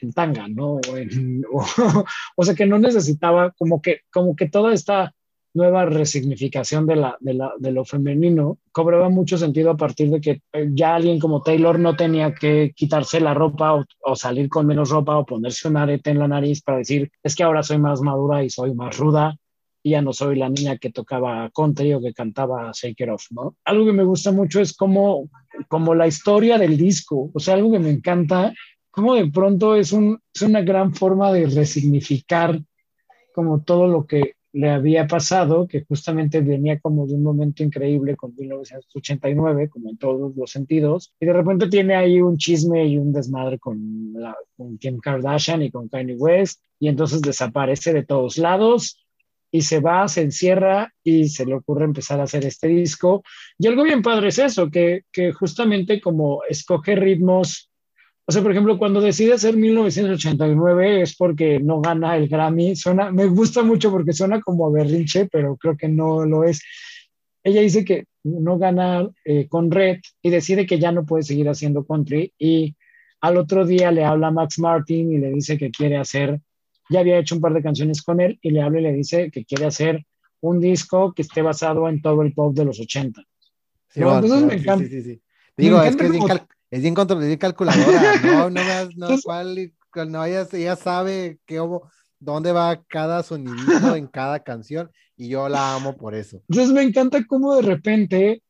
[0.02, 0.80] en tanga, ¿no?
[2.36, 5.14] o, sea, que no necesitaba como que, como que toda esta
[5.54, 10.20] nueva resignificación de, la, de, la, de lo femenino cobraba mucho sentido a partir de
[10.20, 14.66] que eh, ya alguien como Taylor no tenía que quitarse la ropa o, salir con
[14.66, 17.78] menos ropa o ponerse un arete en la nariz para decir, es que ahora soy
[17.78, 19.36] más madura y soy más ruda
[19.82, 23.26] y ya no soy la niña que tocaba country o que cantaba Shake It Off,
[23.30, 23.56] ¿no?
[23.64, 25.28] Algo que me gusta mucho es como,
[25.68, 28.54] como la historia del disco, o sea, algo que me encanta,
[28.92, 32.60] como de pronto es, un, es una gran forma de resignificar
[33.34, 38.16] como todo lo que le había pasado, que justamente venía como de un momento increíble
[38.16, 42.98] con 1989, como en todos los sentidos, y de repente tiene ahí un chisme y
[42.98, 44.12] un desmadre con,
[44.56, 48.98] con Kim Kardashian y con Kanye West, y entonces desaparece de todos lados
[49.50, 53.22] y se va, se encierra y se le ocurre empezar a hacer este disco.
[53.58, 57.71] Y algo bien padre es eso, que, que justamente como escoge ritmos
[58.24, 62.76] o sea, por ejemplo, cuando decide hacer 1989 es porque no gana el Grammy.
[62.76, 66.62] Suena, me gusta mucho porque suena como berrinche, pero creo que no lo es.
[67.42, 71.48] Ella dice que no gana eh, con Red y decide que ya no puede seguir
[71.48, 72.32] haciendo country.
[72.38, 72.76] Y
[73.20, 76.40] al otro día le habla a Max Martin y le dice que quiere hacer,
[76.90, 79.32] ya había hecho un par de canciones con él y le habla y le dice
[79.32, 80.06] que quiere hacer
[80.40, 83.20] un disco que esté basado en todo el pop de los 80.
[83.88, 84.86] Sí, entonces me encanta.
[84.86, 85.20] Sí, sí,
[85.56, 86.12] Digo, es que es
[86.72, 88.62] es bien, bien calculadora, no, no,
[88.96, 89.72] no, cuál,
[90.08, 91.60] no ella, ella sabe qué,
[92.18, 96.42] dónde va cada sonidito en cada canción y yo la amo por eso.
[96.48, 98.42] Entonces me encanta cómo de repente,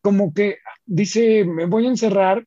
[0.00, 2.46] como que dice, me voy a encerrar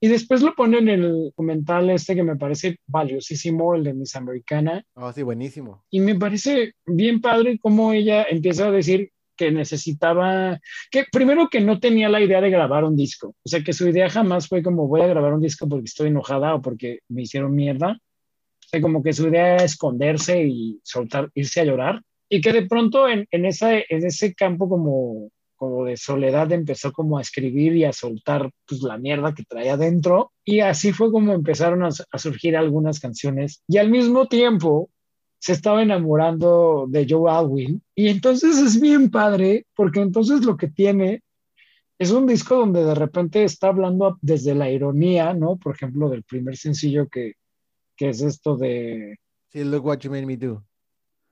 [0.00, 4.16] y después lo pone en el documental este que me parece valiosísimo, el de Miss
[4.16, 4.82] Americana.
[4.94, 5.84] Oh, sí, buenísimo.
[5.90, 10.60] Y me parece bien padre cómo ella empieza a decir, que necesitaba,
[10.90, 13.88] que primero que no tenía la idea de grabar un disco, o sea que su
[13.88, 17.22] idea jamás fue como voy a grabar un disco porque estoy enojada o porque me
[17.22, 22.02] hicieron mierda, o sea, como que su idea era esconderse y soltar, irse a llorar,
[22.28, 26.92] y que de pronto en, en, esa, en ese campo como, como de soledad empezó
[26.92, 31.10] como a escribir y a soltar pues la mierda que traía dentro, y así fue
[31.10, 34.90] como empezaron a, a surgir algunas canciones, y al mismo tiempo
[35.40, 37.82] se estaba enamorando de Joe Alwyn.
[37.94, 41.22] Y entonces es bien padre, porque entonces lo que tiene
[41.98, 45.56] es un disco donde de repente está hablando desde la ironía, ¿no?
[45.56, 47.34] Por ejemplo, del primer sencillo que,
[47.96, 49.18] que es esto de...
[49.50, 50.62] Sí, Look What You Made Me Do.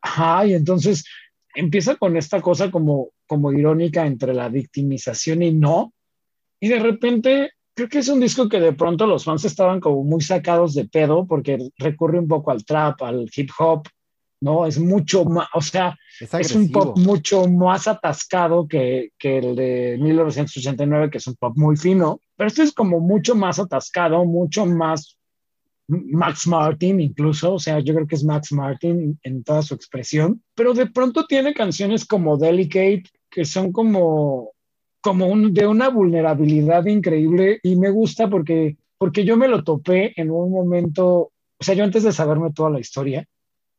[0.01, 1.05] Ajá, y entonces
[1.55, 5.93] empieza con esta cosa como, como irónica entre la victimización y no.
[6.61, 10.03] Y de repente creo que es un disco que de pronto los fans estaban como
[10.03, 13.87] muy sacados de pedo porque recurre un poco al trap, al hip hop,
[14.41, 14.67] ¿no?
[14.67, 19.99] Es mucho más, o sea, es, un pop mucho más atascado que, que, el de
[20.01, 24.67] 1989, que es un pop muy fino, pero este es como mucho más atascado, mucho
[24.67, 25.19] más
[25.89, 30.43] Max Martin incluso, o sea, yo creo que es Max Martin en toda su expresión,
[30.55, 34.53] pero de pronto tiene canciones como Delicate, que son como,
[35.01, 40.13] como un, de una vulnerabilidad increíble y me gusta porque, porque yo me lo topé
[40.21, 43.27] en un momento, o sea, yo antes de saberme toda la historia,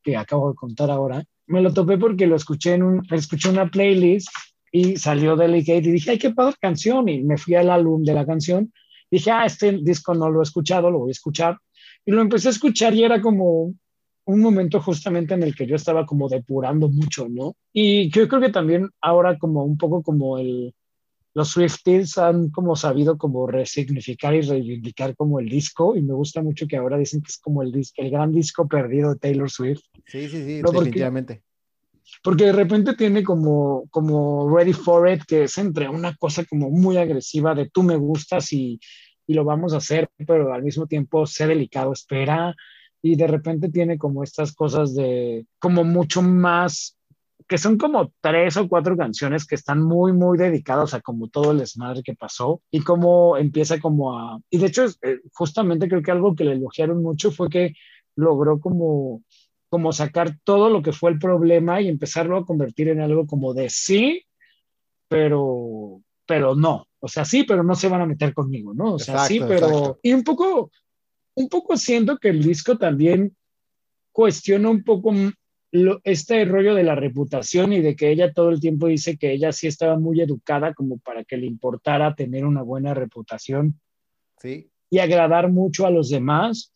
[0.03, 3.69] que acabo de contar ahora, me lo topé porque lo escuché en un, escuché una
[3.69, 4.29] playlist
[4.71, 8.13] y salió Delicate y dije, ay, qué padre canción, y me fui al álbum de
[8.13, 8.71] la canción,
[9.09, 11.57] dije, ah, este disco no lo he escuchado, lo voy a escuchar,
[12.05, 13.73] y lo empecé a escuchar y era como
[14.25, 17.55] un momento justamente en el que yo estaba como depurando mucho, ¿no?
[17.73, 20.73] Y yo creo que también ahora como un poco como el,
[21.33, 26.41] los Swifties han como sabido como resignificar y reivindicar como el disco y me gusta
[26.41, 29.81] mucho que ahora dicen que es como el, el gran disco perdido de Taylor Swift.
[30.05, 31.43] Sí, sí, sí, definitivamente.
[32.23, 36.71] Porque, de repente tiene como, como Ready for It, que es entre una cosa como
[36.71, 38.79] muy agresiva de tú me gustas y,
[39.27, 42.55] y lo vamos a hacer, pero al mismo tiempo sé delicado, espera.
[43.01, 46.98] Y de repente tiene como estas cosas de como mucho más
[47.47, 51.51] que son como tres o cuatro canciones que están muy, muy dedicadas a como todo
[51.51, 54.39] el desmadre que pasó y cómo empieza como a...
[54.49, 57.73] Y de hecho, eh, justamente creo que algo que le elogiaron mucho fue que
[58.15, 59.23] logró como
[59.69, 63.53] como sacar todo lo que fue el problema y empezarlo a convertir en algo como
[63.53, 64.25] de sí,
[65.07, 66.87] pero, pero no.
[66.99, 68.95] O sea, sí, pero no se van a meter conmigo, ¿no?
[68.95, 69.99] O sea, sí, pero...
[70.01, 70.71] Y un poco,
[71.35, 73.35] un poco siento que el disco también
[74.11, 75.13] cuestiona un poco
[76.03, 79.51] este rollo de la reputación y de que ella todo el tiempo dice que ella
[79.51, 83.79] sí estaba muy educada como para que le importara tener una buena reputación
[84.41, 84.71] sí.
[84.89, 86.73] y agradar mucho a los demás.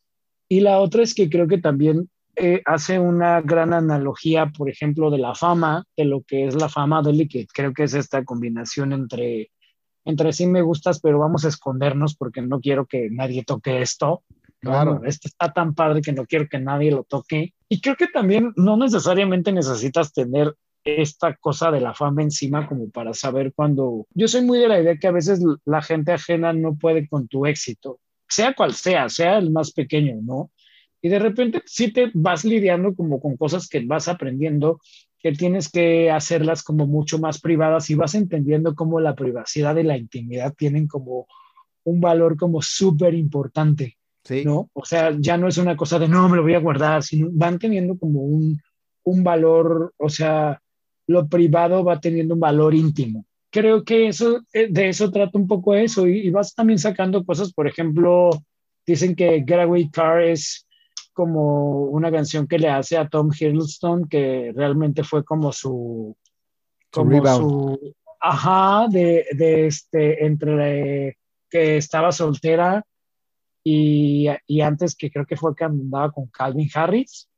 [0.48, 5.12] Y la otra es que creo que también eh, hace una gran analogía, por ejemplo,
[5.12, 8.24] de la fama, de lo que es la fama de que creo que es esta
[8.24, 9.52] combinación entre,
[10.04, 14.24] entre sí me gustas, pero vamos a escondernos porque no quiero que nadie toque esto.
[14.64, 15.02] Claro.
[15.06, 17.54] Este está tan padre que no quiero que nadie lo toque.
[17.68, 22.90] Y creo que también no necesariamente necesitas tener esta cosa de la fama encima como
[22.90, 24.08] para saber cuando...
[24.14, 27.28] Yo soy muy de la idea que a veces la gente ajena no puede con
[27.28, 30.52] tu éxito, sea cual sea, sea el más pequeño, ¿no?
[31.02, 34.80] Y de repente sí te vas lidiando como con cosas que vas aprendiendo,
[35.20, 39.84] que tienes que hacerlas como mucho más privadas y vas entendiendo cómo la privacidad y
[39.84, 41.28] la intimidad tienen como
[41.84, 43.98] un valor como súper importante.
[44.46, 44.70] ¿No?
[44.74, 47.30] O sea, ya no es una cosa de no, me lo voy a guardar, sino
[47.32, 48.60] van teniendo como un,
[49.04, 50.62] un valor, o sea,
[51.08, 53.26] lo privado va teniendo un valor íntimo.
[53.50, 57.54] Creo que eso, eh, de eso trata un poco eso y, vas también sacando cosas,
[57.54, 58.30] por ejemplo,
[58.86, 60.66] dicen que Getaway Car es
[61.12, 66.16] como una canción que le hace a Tom Hiddleston, que realmente fue como su,
[66.92, 71.18] como su, ajá, de, de este, entre
[71.50, 72.84] que estaba soltera
[73.64, 77.30] y, y, antes que creo que fue que andaba con Calvin Harris.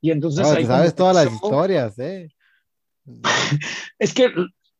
[0.00, 0.46] Y entonces...
[0.46, 2.28] ahí sabes todas las historias, ¿eh?
[3.98, 4.30] es que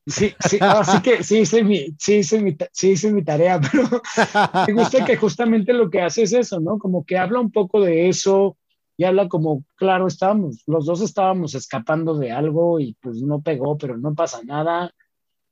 [0.07, 4.03] sí, sí, así que sí hice mi, sí hice mi, sí hice mi tarea, pero
[4.67, 6.79] me gusta que justamente lo que hace es eso, ¿no?
[6.79, 8.57] Como que habla un poco de eso
[8.97, 13.77] y habla como, claro, estábamos, los dos estábamos escapando de algo y pues no pegó,
[13.77, 14.93] pero no pasa nada.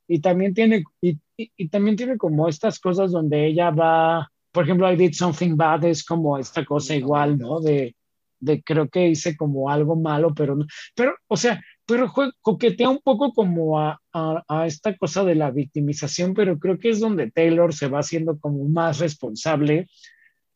[0.07, 4.91] Y también tiene, y, y también tiene como estas cosas donde ella va, por ejemplo,
[4.91, 7.61] I did something bad, es como esta cosa igual, ¿no?
[7.61, 7.97] De,
[8.39, 13.01] de creo que hice como algo malo, pero no, pero, o sea, pero coquetea un
[13.01, 17.73] poco como a, a, esta cosa de la victimización, pero creo que es donde Taylor
[17.73, 19.89] se va haciendo como más responsable,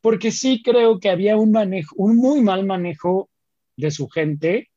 [0.01, 3.31] porque sí creo que había un manejo, un muy mal manejo
[3.77, 4.69] de su gente.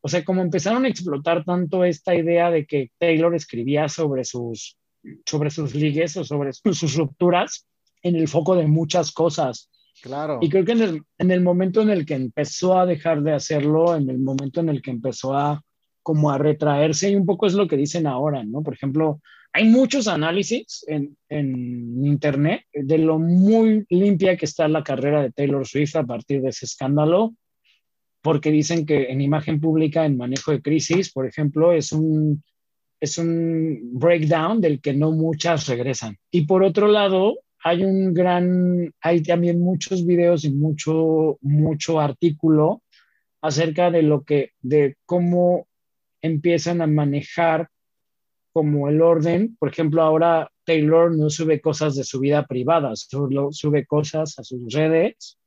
[0.00, 4.76] O sea, como empezaron a explotar tanto esta idea de que Taylor escribía sobre sus,
[5.26, 7.67] sobre sus ligues o sobre sus rupturas
[8.02, 9.70] en el foco de muchas cosas.
[10.02, 10.38] Claro.
[10.40, 13.32] Y creo que en el, en el momento en el que empezó a dejar de
[13.32, 15.62] hacerlo, en el momento en el que empezó a
[16.02, 18.62] como a retraerse y un poco es lo que dicen ahora, ¿no?
[18.62, 19.20] Por ejemplo,
[19.52, 25.32] hay muchos análisis en, en, internet de lo muy limpia que está la carrera de
[25.32, 27.34] Taylor Swift a partir de ese escándalo,
[28.22, 32.42] porque dicen que en imagen pública, en manejo de crisis, por ejemplo, es un,
[33.00, 36.16] es un breakdown del que no muchas regresan.
[36.30, 42.82] Y por otro lado, hay un gran, hay también muchos videos y mucho, mucho artículo
[43.40, 45.66] acerca de lo que, de cómo
[46.20, 47.68] empiezan a manejar
[48.52, 49.56] como el orden.
[49.58, 54.44] Por ejemplo, ahora Taylor no sube cosas de su vida privada, solo sube cosas a
[54.44, 55.38] sus redes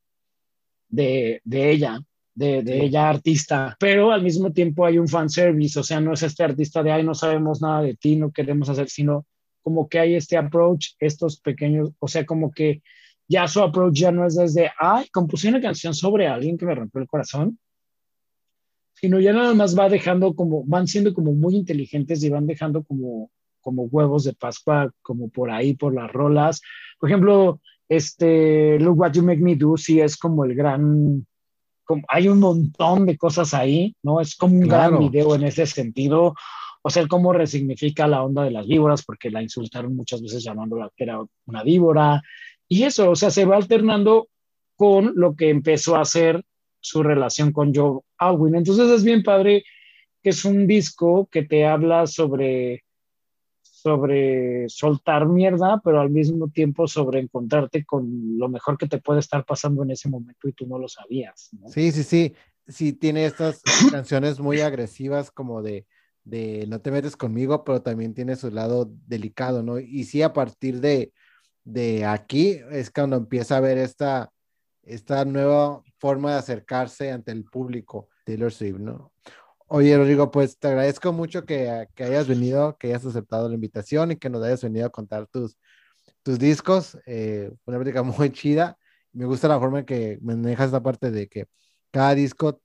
[0.90, 2.00] de, de ella,
[2.34, 6.24] de, de ella artista, pero al mismo tiempo hay un fanservice, o sea, no es
[6.24, 9.26] este artista de, ay, no sabemos nada de ti, no queremos hacer, sino
[9.62, 12.82] como que hay este approach, estos pequeños, o sea, como que
[13.28, 16.76] ya su approach ya no es desde, ay, compuse una canción sobre alguien que me
[16.76, 17.58] rompió el corazón,
[18.94, 22.84] sino ya nada más va dejando como, van siendo como muy inteligentes y van dejando
[22.84, 23.32] como,
[23.62, 26.62] como huevos de Pascua, como por ahí, por las rolas.
[27.00, 31.26] Por ejemplo, este, Look What You Make Me Do, sí es como el gran,
[31.84, 34.22] como, hay un montón de cosas ahí, ¿no?
[34.22, 36.36] Es como un gran video en ese sentido.
[36.82, 40.90] O sea, cómo resignifica la onda de las víboras, porque la insultaron muchas veces llamándola
[40.96, 42.22] que era una víbora.
[42.68, 44.28] Y eso, o sea, se va alternando
[44.76, 46.44] con lo que empezó a hacer
[46.80, 48.56] su relación con Joe Alwyn.
[48.56, 49.64] Entonces es bien padre
[50.24, 52.84] que es un disco que te habla sobre
[53.82, 59.20] sobre soltar mierda, pero al mismo tiempo sobre encontrarte con lo mejor que te puede
[59.20, 61.50] estar pasando en ese momento y tú no lo sabías.
[61.68, 62.36] Sí, sí, sí.
[62.68, 65.88] Sí, tiene estas canciones muy agresivas como de,
[66.24, 69.80] de no te metes conmigo, pero también tiene su lado delicado, ¿no?
[69.80, 71.14] Y sí, a partir de,
[71.64, 74.32] de aquí es cuando empieza a ver esta,
[74.84, 79.12] esta nueva forma de acercarse ante el público, Taylor Swift, ¿no?
[79.68, 84.12] Oye, Rodrigo, pues te agradezco mucho que, que, hayas venido, que hayas aceptado la invitación
[84.12, 85.58] y que nos hayas venido a contar tus,
[86.24, 86.98] tus discos.
[87.06, 88.78] Eh, una práctica muy chida.
[89.14, 91.48] Me gusta la forma en que manejas esta parte de que
[91.92, 92.62] cada disco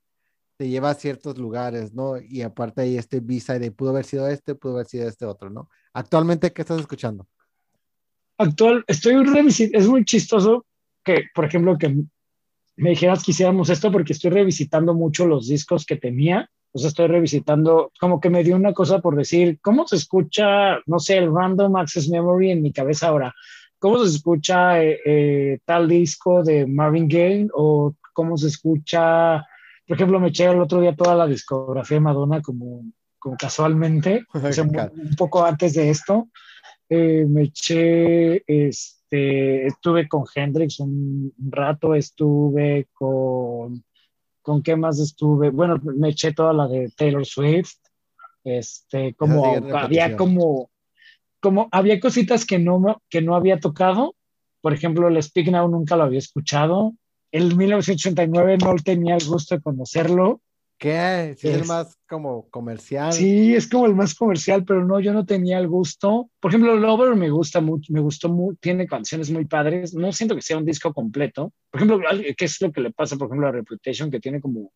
[0.57, 2.19] te lleva a ciertos lugares, ¿no?
[2.19, 5.51] Y aparte hay este visa de pudo haber sido este, pudo haber sido este otro,
[5.51, 5.69] ¿no?
[5.93, 7.27] Actualmente, ¿qué estás escuchando?
[8.39, 10.67] Actual, estoy revisitando, es muy chistoso
[11.05, 11.95] que, por ejemplo, que
[12.77, 16.51] me dijeras que hiciéramos esto porque estoy revisitando mucho los discos que tenía.
[16.73, 20.79] O sea, estoy revisitando, como que me dio una cosa por decir, ¿cómo se escucha,
[20.85, 23.35] no sé, el Random Access Memory en mi cabeza ahora?
[23.79, 27.49] ¿Cómo se escucha eh, eh, tal disco de Marvin Gaye?
[27.55, 29.43] ¿O cómo se escucha,
[29.87, 32.85] por ejemplo, me eché el otro día toda la discografía de Madonna como,
[33.19, 36.29] como casualmente, un, poco antes de esto.
[36.89, 43.85] Eh, me eché, este, este, estuve con Hendrix un, rato, estuve con,
[44.43, 45.51] ¿con qué más estuve?
[45.51, 47.77] Bueno, me eché toda la de Taylor Swift,
[48.43, 50.71] este, como había como,
[51.41, 54.15] como había cositas que no, que no había tocado,
[54.61, 56.95] por ejemplo, el Speak Now nunca lo había escuchado,
[57.33, 60.41] el 1989 no tenía el gusto de conocerlo,
[60.79, 61.31] ¿Qué?
[61.31, 63.13] es, el más como comercial.
[63.13, 66.29] Sí, es como el más comercial, pero no, yo no tenía el gusto.
[66.39, 69.95] Por ejemplo, Lover me gusta mucho, me gustó mucho, tiene canciones muy padres.
[69.95, 71.53] No siento que sea un disco completo.
[71.71, 72.01] Por ejemplo,
[72.37, 74.73] ¿qué es lo que le pasa, por ejemplo, a Reputation, que tiene como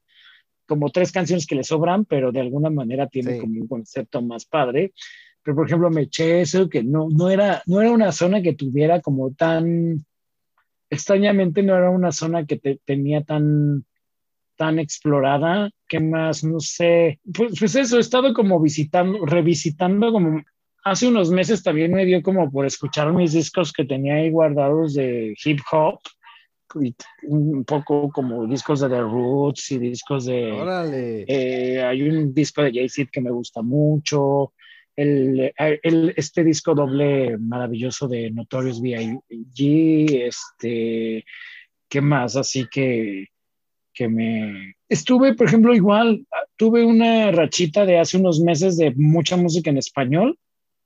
[0.70, 4.44] como tres canciones que le sobran, pero de alguna manera tiene como un concepto más
[4.46, 4.92] padre.
[5.42, 8.54] Pero, por ejemplo, me eché eso, que no, no, era, no era una zona que
[8.54, 10.06] tuviera como tan,
[10.90, 13.84] extrañamente no era una zona que te, tenía tan,
[14.56, 15.70] tan explorada.
[15.88, 16.44] ¿Qué más?
[16.44, 17.20] No sé.
[17.32, 20.42] Pues, pues eso, he estado como visitando, revisitando como
[20.84, 24.94] hace unos meses también me dio como por escuchar mis discos que tenía ahí guardados
[24.94, 26.00] de hip hop
[27.22, 30.52] un poco como discos de The Roots y discos de...
[30.52, 31.24] Órale.
[31.26, 34.52] Eh, hay un disco de Jay-Z que me gusta mucho.
[35.00, 40.26] El, el, este disco doble maravilloso de Notorious B.I.G.
[40.26, 41.24] Este,
[41.88, 42.36] ¿qué más?
[42.36, 43.28] Así que,
[43.94, 44.74] que me...
[44.88, 49.78] Estuve, por ejemplo, igual, tuve una rachita de hace unos meses de mucha música en
[49.78, 50.38] español.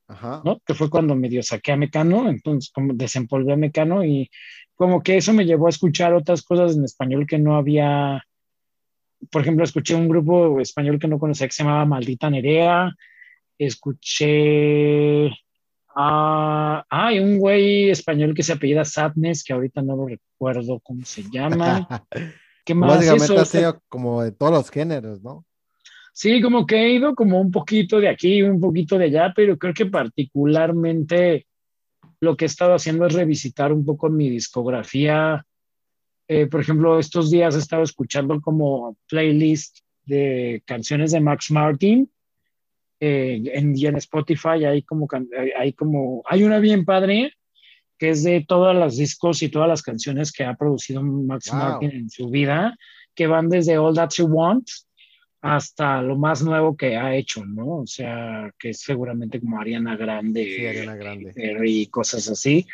[0.07, 0.41] Ajá.
[0.45, 0.59] ¿no?
[0.65, 4.29] Que fue cuando medio saqué a Mecano, entonces como desempolvé a Mecano y
[4.75, 8.23] como que eso me llevó a escuchar otras cosas en español que no había.
[9.29, 12.93] Por ejemplo, escuché un grupo español que no conocía que se llamaba Maldita Nerea.
[13.57, 15.31] Escuché.
[15.95, 21.05] Ah, hay un güey español que se apellida Sadness, que ahorita no lo recuerdo cómo
[21.05, 21.87] se llama.
[22.65, 22.97] ¿Qué más?
[22.97, 25.45] Básicamente ha sido como de todos los géneros, ¿no?
[26.11, 29.57] Sí, como que he ido como un poquito de aquí, un poquito de allá, pero
[29.57, 31.45] creo que particularmente
[32.21, 35.45] lo que he estado haciendo es revisitar un poco mi discografía.
[36.27, 42.09] Eh, por ejemplo, estos días he estado escuchando como playlist de canciones de Max Martin
[42.99, 44.65] eh, en, y en Spotify.
[44.65, 45.07] Hay como,
[45.57, 47.33] hay como, hay una bien padre
[47.97, 51.91] que es de todos los discos y todas las canciones que ha producido Max Martin
[51.91, 52.75] en su vida,
[53.13, 54.67] que van desde All That You Want
[55.41, 57.81] hasta lo más nuevo que ha hecho, ¿no?
[57.81, 61.33] O sea, que es seguramente como Ariana Grande, Ariana Grande.
[61.65, 62.65] y cosas así.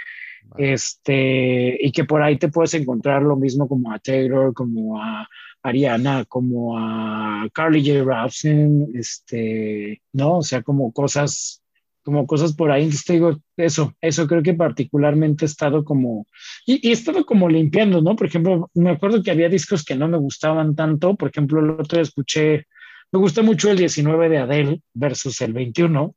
[0.58, 5.28] Este, y que por ahí te puedes encontrar lo mismo como a Taylor, como a
[5.64, 8.04] Ariana, como a Carly J.
[8.04, 10.38] Robson, este, ¿no?
[10.38, 11.62] O sea, como cosas
[12.04, 12.84] como cosas por ahí.
[12.84, 16.28] Entonces te digo, eso, eso creo que particularmente he estado como,
[16.66, 18.16] y, he estado como limpiando, ¿no?
[18.16, 21.16] Por ejemplo, me acuerdo que había discos que no me gustaban tanto.
[21.16, 22.66] Por ejemplo, el otro día escuché,
[23.12, 26.16] me gusta mucho el 19 de Adele versus el 21,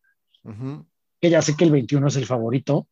[1.24, 2.86] que ya sé que el 21 es el favorito,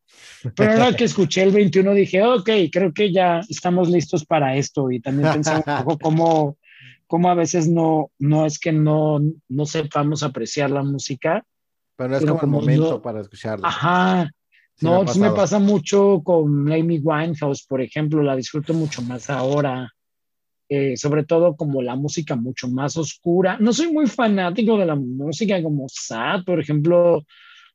[0.56, 4.90] pero ahora que escuché el 21 dije, ok, creo que ya estamos listos para esto
[4.90, 6.56] y también pensé un poco cómo,
[7.06, 11.44] cómo a veces no, no es que no, no sepamos apreciar la música,
[11.94, 13.66] pero no es como, el momento para escucharlo.
[13.66, 14.30] Ajá.
[14.80, 19.92] no, me, me pasa mucho con Amy Winehouse, por ejemplo, la disfruto mucho más ahora.
[20.70, 23.58] Eh, sobre todo como la música mucho más oscura.
[23.60, 27.26] No soy muy fanático de la música como sad, por ejemplo,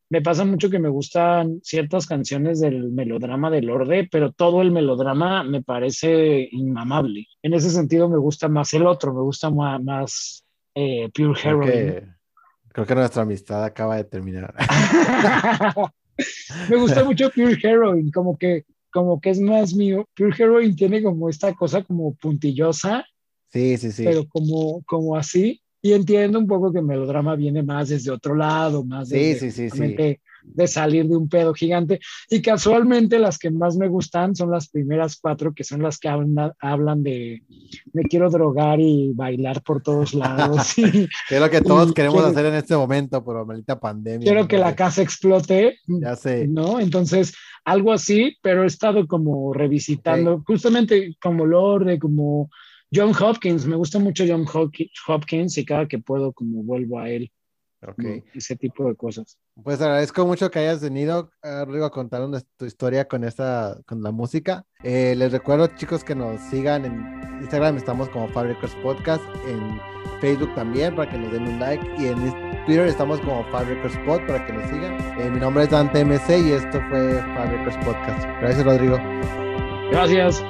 [0.09, 4.71] me pasa mucho que me gustan ciertas canciones del melodrama del Lorde, pero todo el
[4.71, 7.25] melodrama me parece inmamable.
[7.41, 12.15] En ese sentido me gusta más el otro, me gusta más, eh, Pure Heroine.
[12.69, 14.53] Creo que nuestra amistad acaba de terminar.
[16.69, 20.07] Me gusta mucho Pure Heroine, como que, como que es más mío.
[20.15, 23.05] Pure Heroine tiene como esta cosa como puntillosa.
[23.49, 24.03] Sí, sí, sí.
[24.03, 25.61] Pero como, como así.
[25.81, 29.51] Y entiendo un poco que el melodrama viene más desde otro lado, más sí, sí,
[29.51, 30.19] sí, sí
[30.53, 31.99] de salir de un pedo gigante.
[32.29, 36.09] Y casualmente las que más me gustan son las primeras cuatro, que son las que
[36.09, 37.43] hablan, de
[37.93, 40.73] me quiero drogar y bailar por todos lados.
[40.75, 44.25] que es lo que todos queremos hacer en este momento por la maldita pandemia.
[44.25, 45.77] Quiero que la casa explote.
[45.87, 46.47] Ya sé.
[46.47, 46.79] ¿No?
[46.79, 47.33] Entonces,
[47.65, 52.49] algo así, pero he estado como revisitando, justamente como Lorde, como
[52.93, 53.65] John Hopkins.
[53.65, 54.45] Me gusta mucho John
[55.07, 57.31] Hopkins y cada que puedo como vuelvo a él.
[57.85, 58.23] Okay.
[58.33, 59.37] Ese tipo de cosas.
[59.63, 61.31] Pues agradezco mucho que hayas venido,
[61.67, 64.65] Rigo, a contarnos tu historia con esta, con la música.
[64.83, 69.79] Eh, les recuerdo, chicos, que nos sigan en Instagram, estamos como Fabricers Podcast, en
[70.19, 74.25] Facebook también, para que nos den un like, y en Twitter estamos como Fabricers Pod,
[74.25, 74.95] para que nos sigan.
[75.19, 78.25] Eh, mi nombre es Dante MC y esto fue Fabricers Podcast.
[78.41, 78.97] Gracias, Rodrigo.
[79.91, 80.43] Gracias.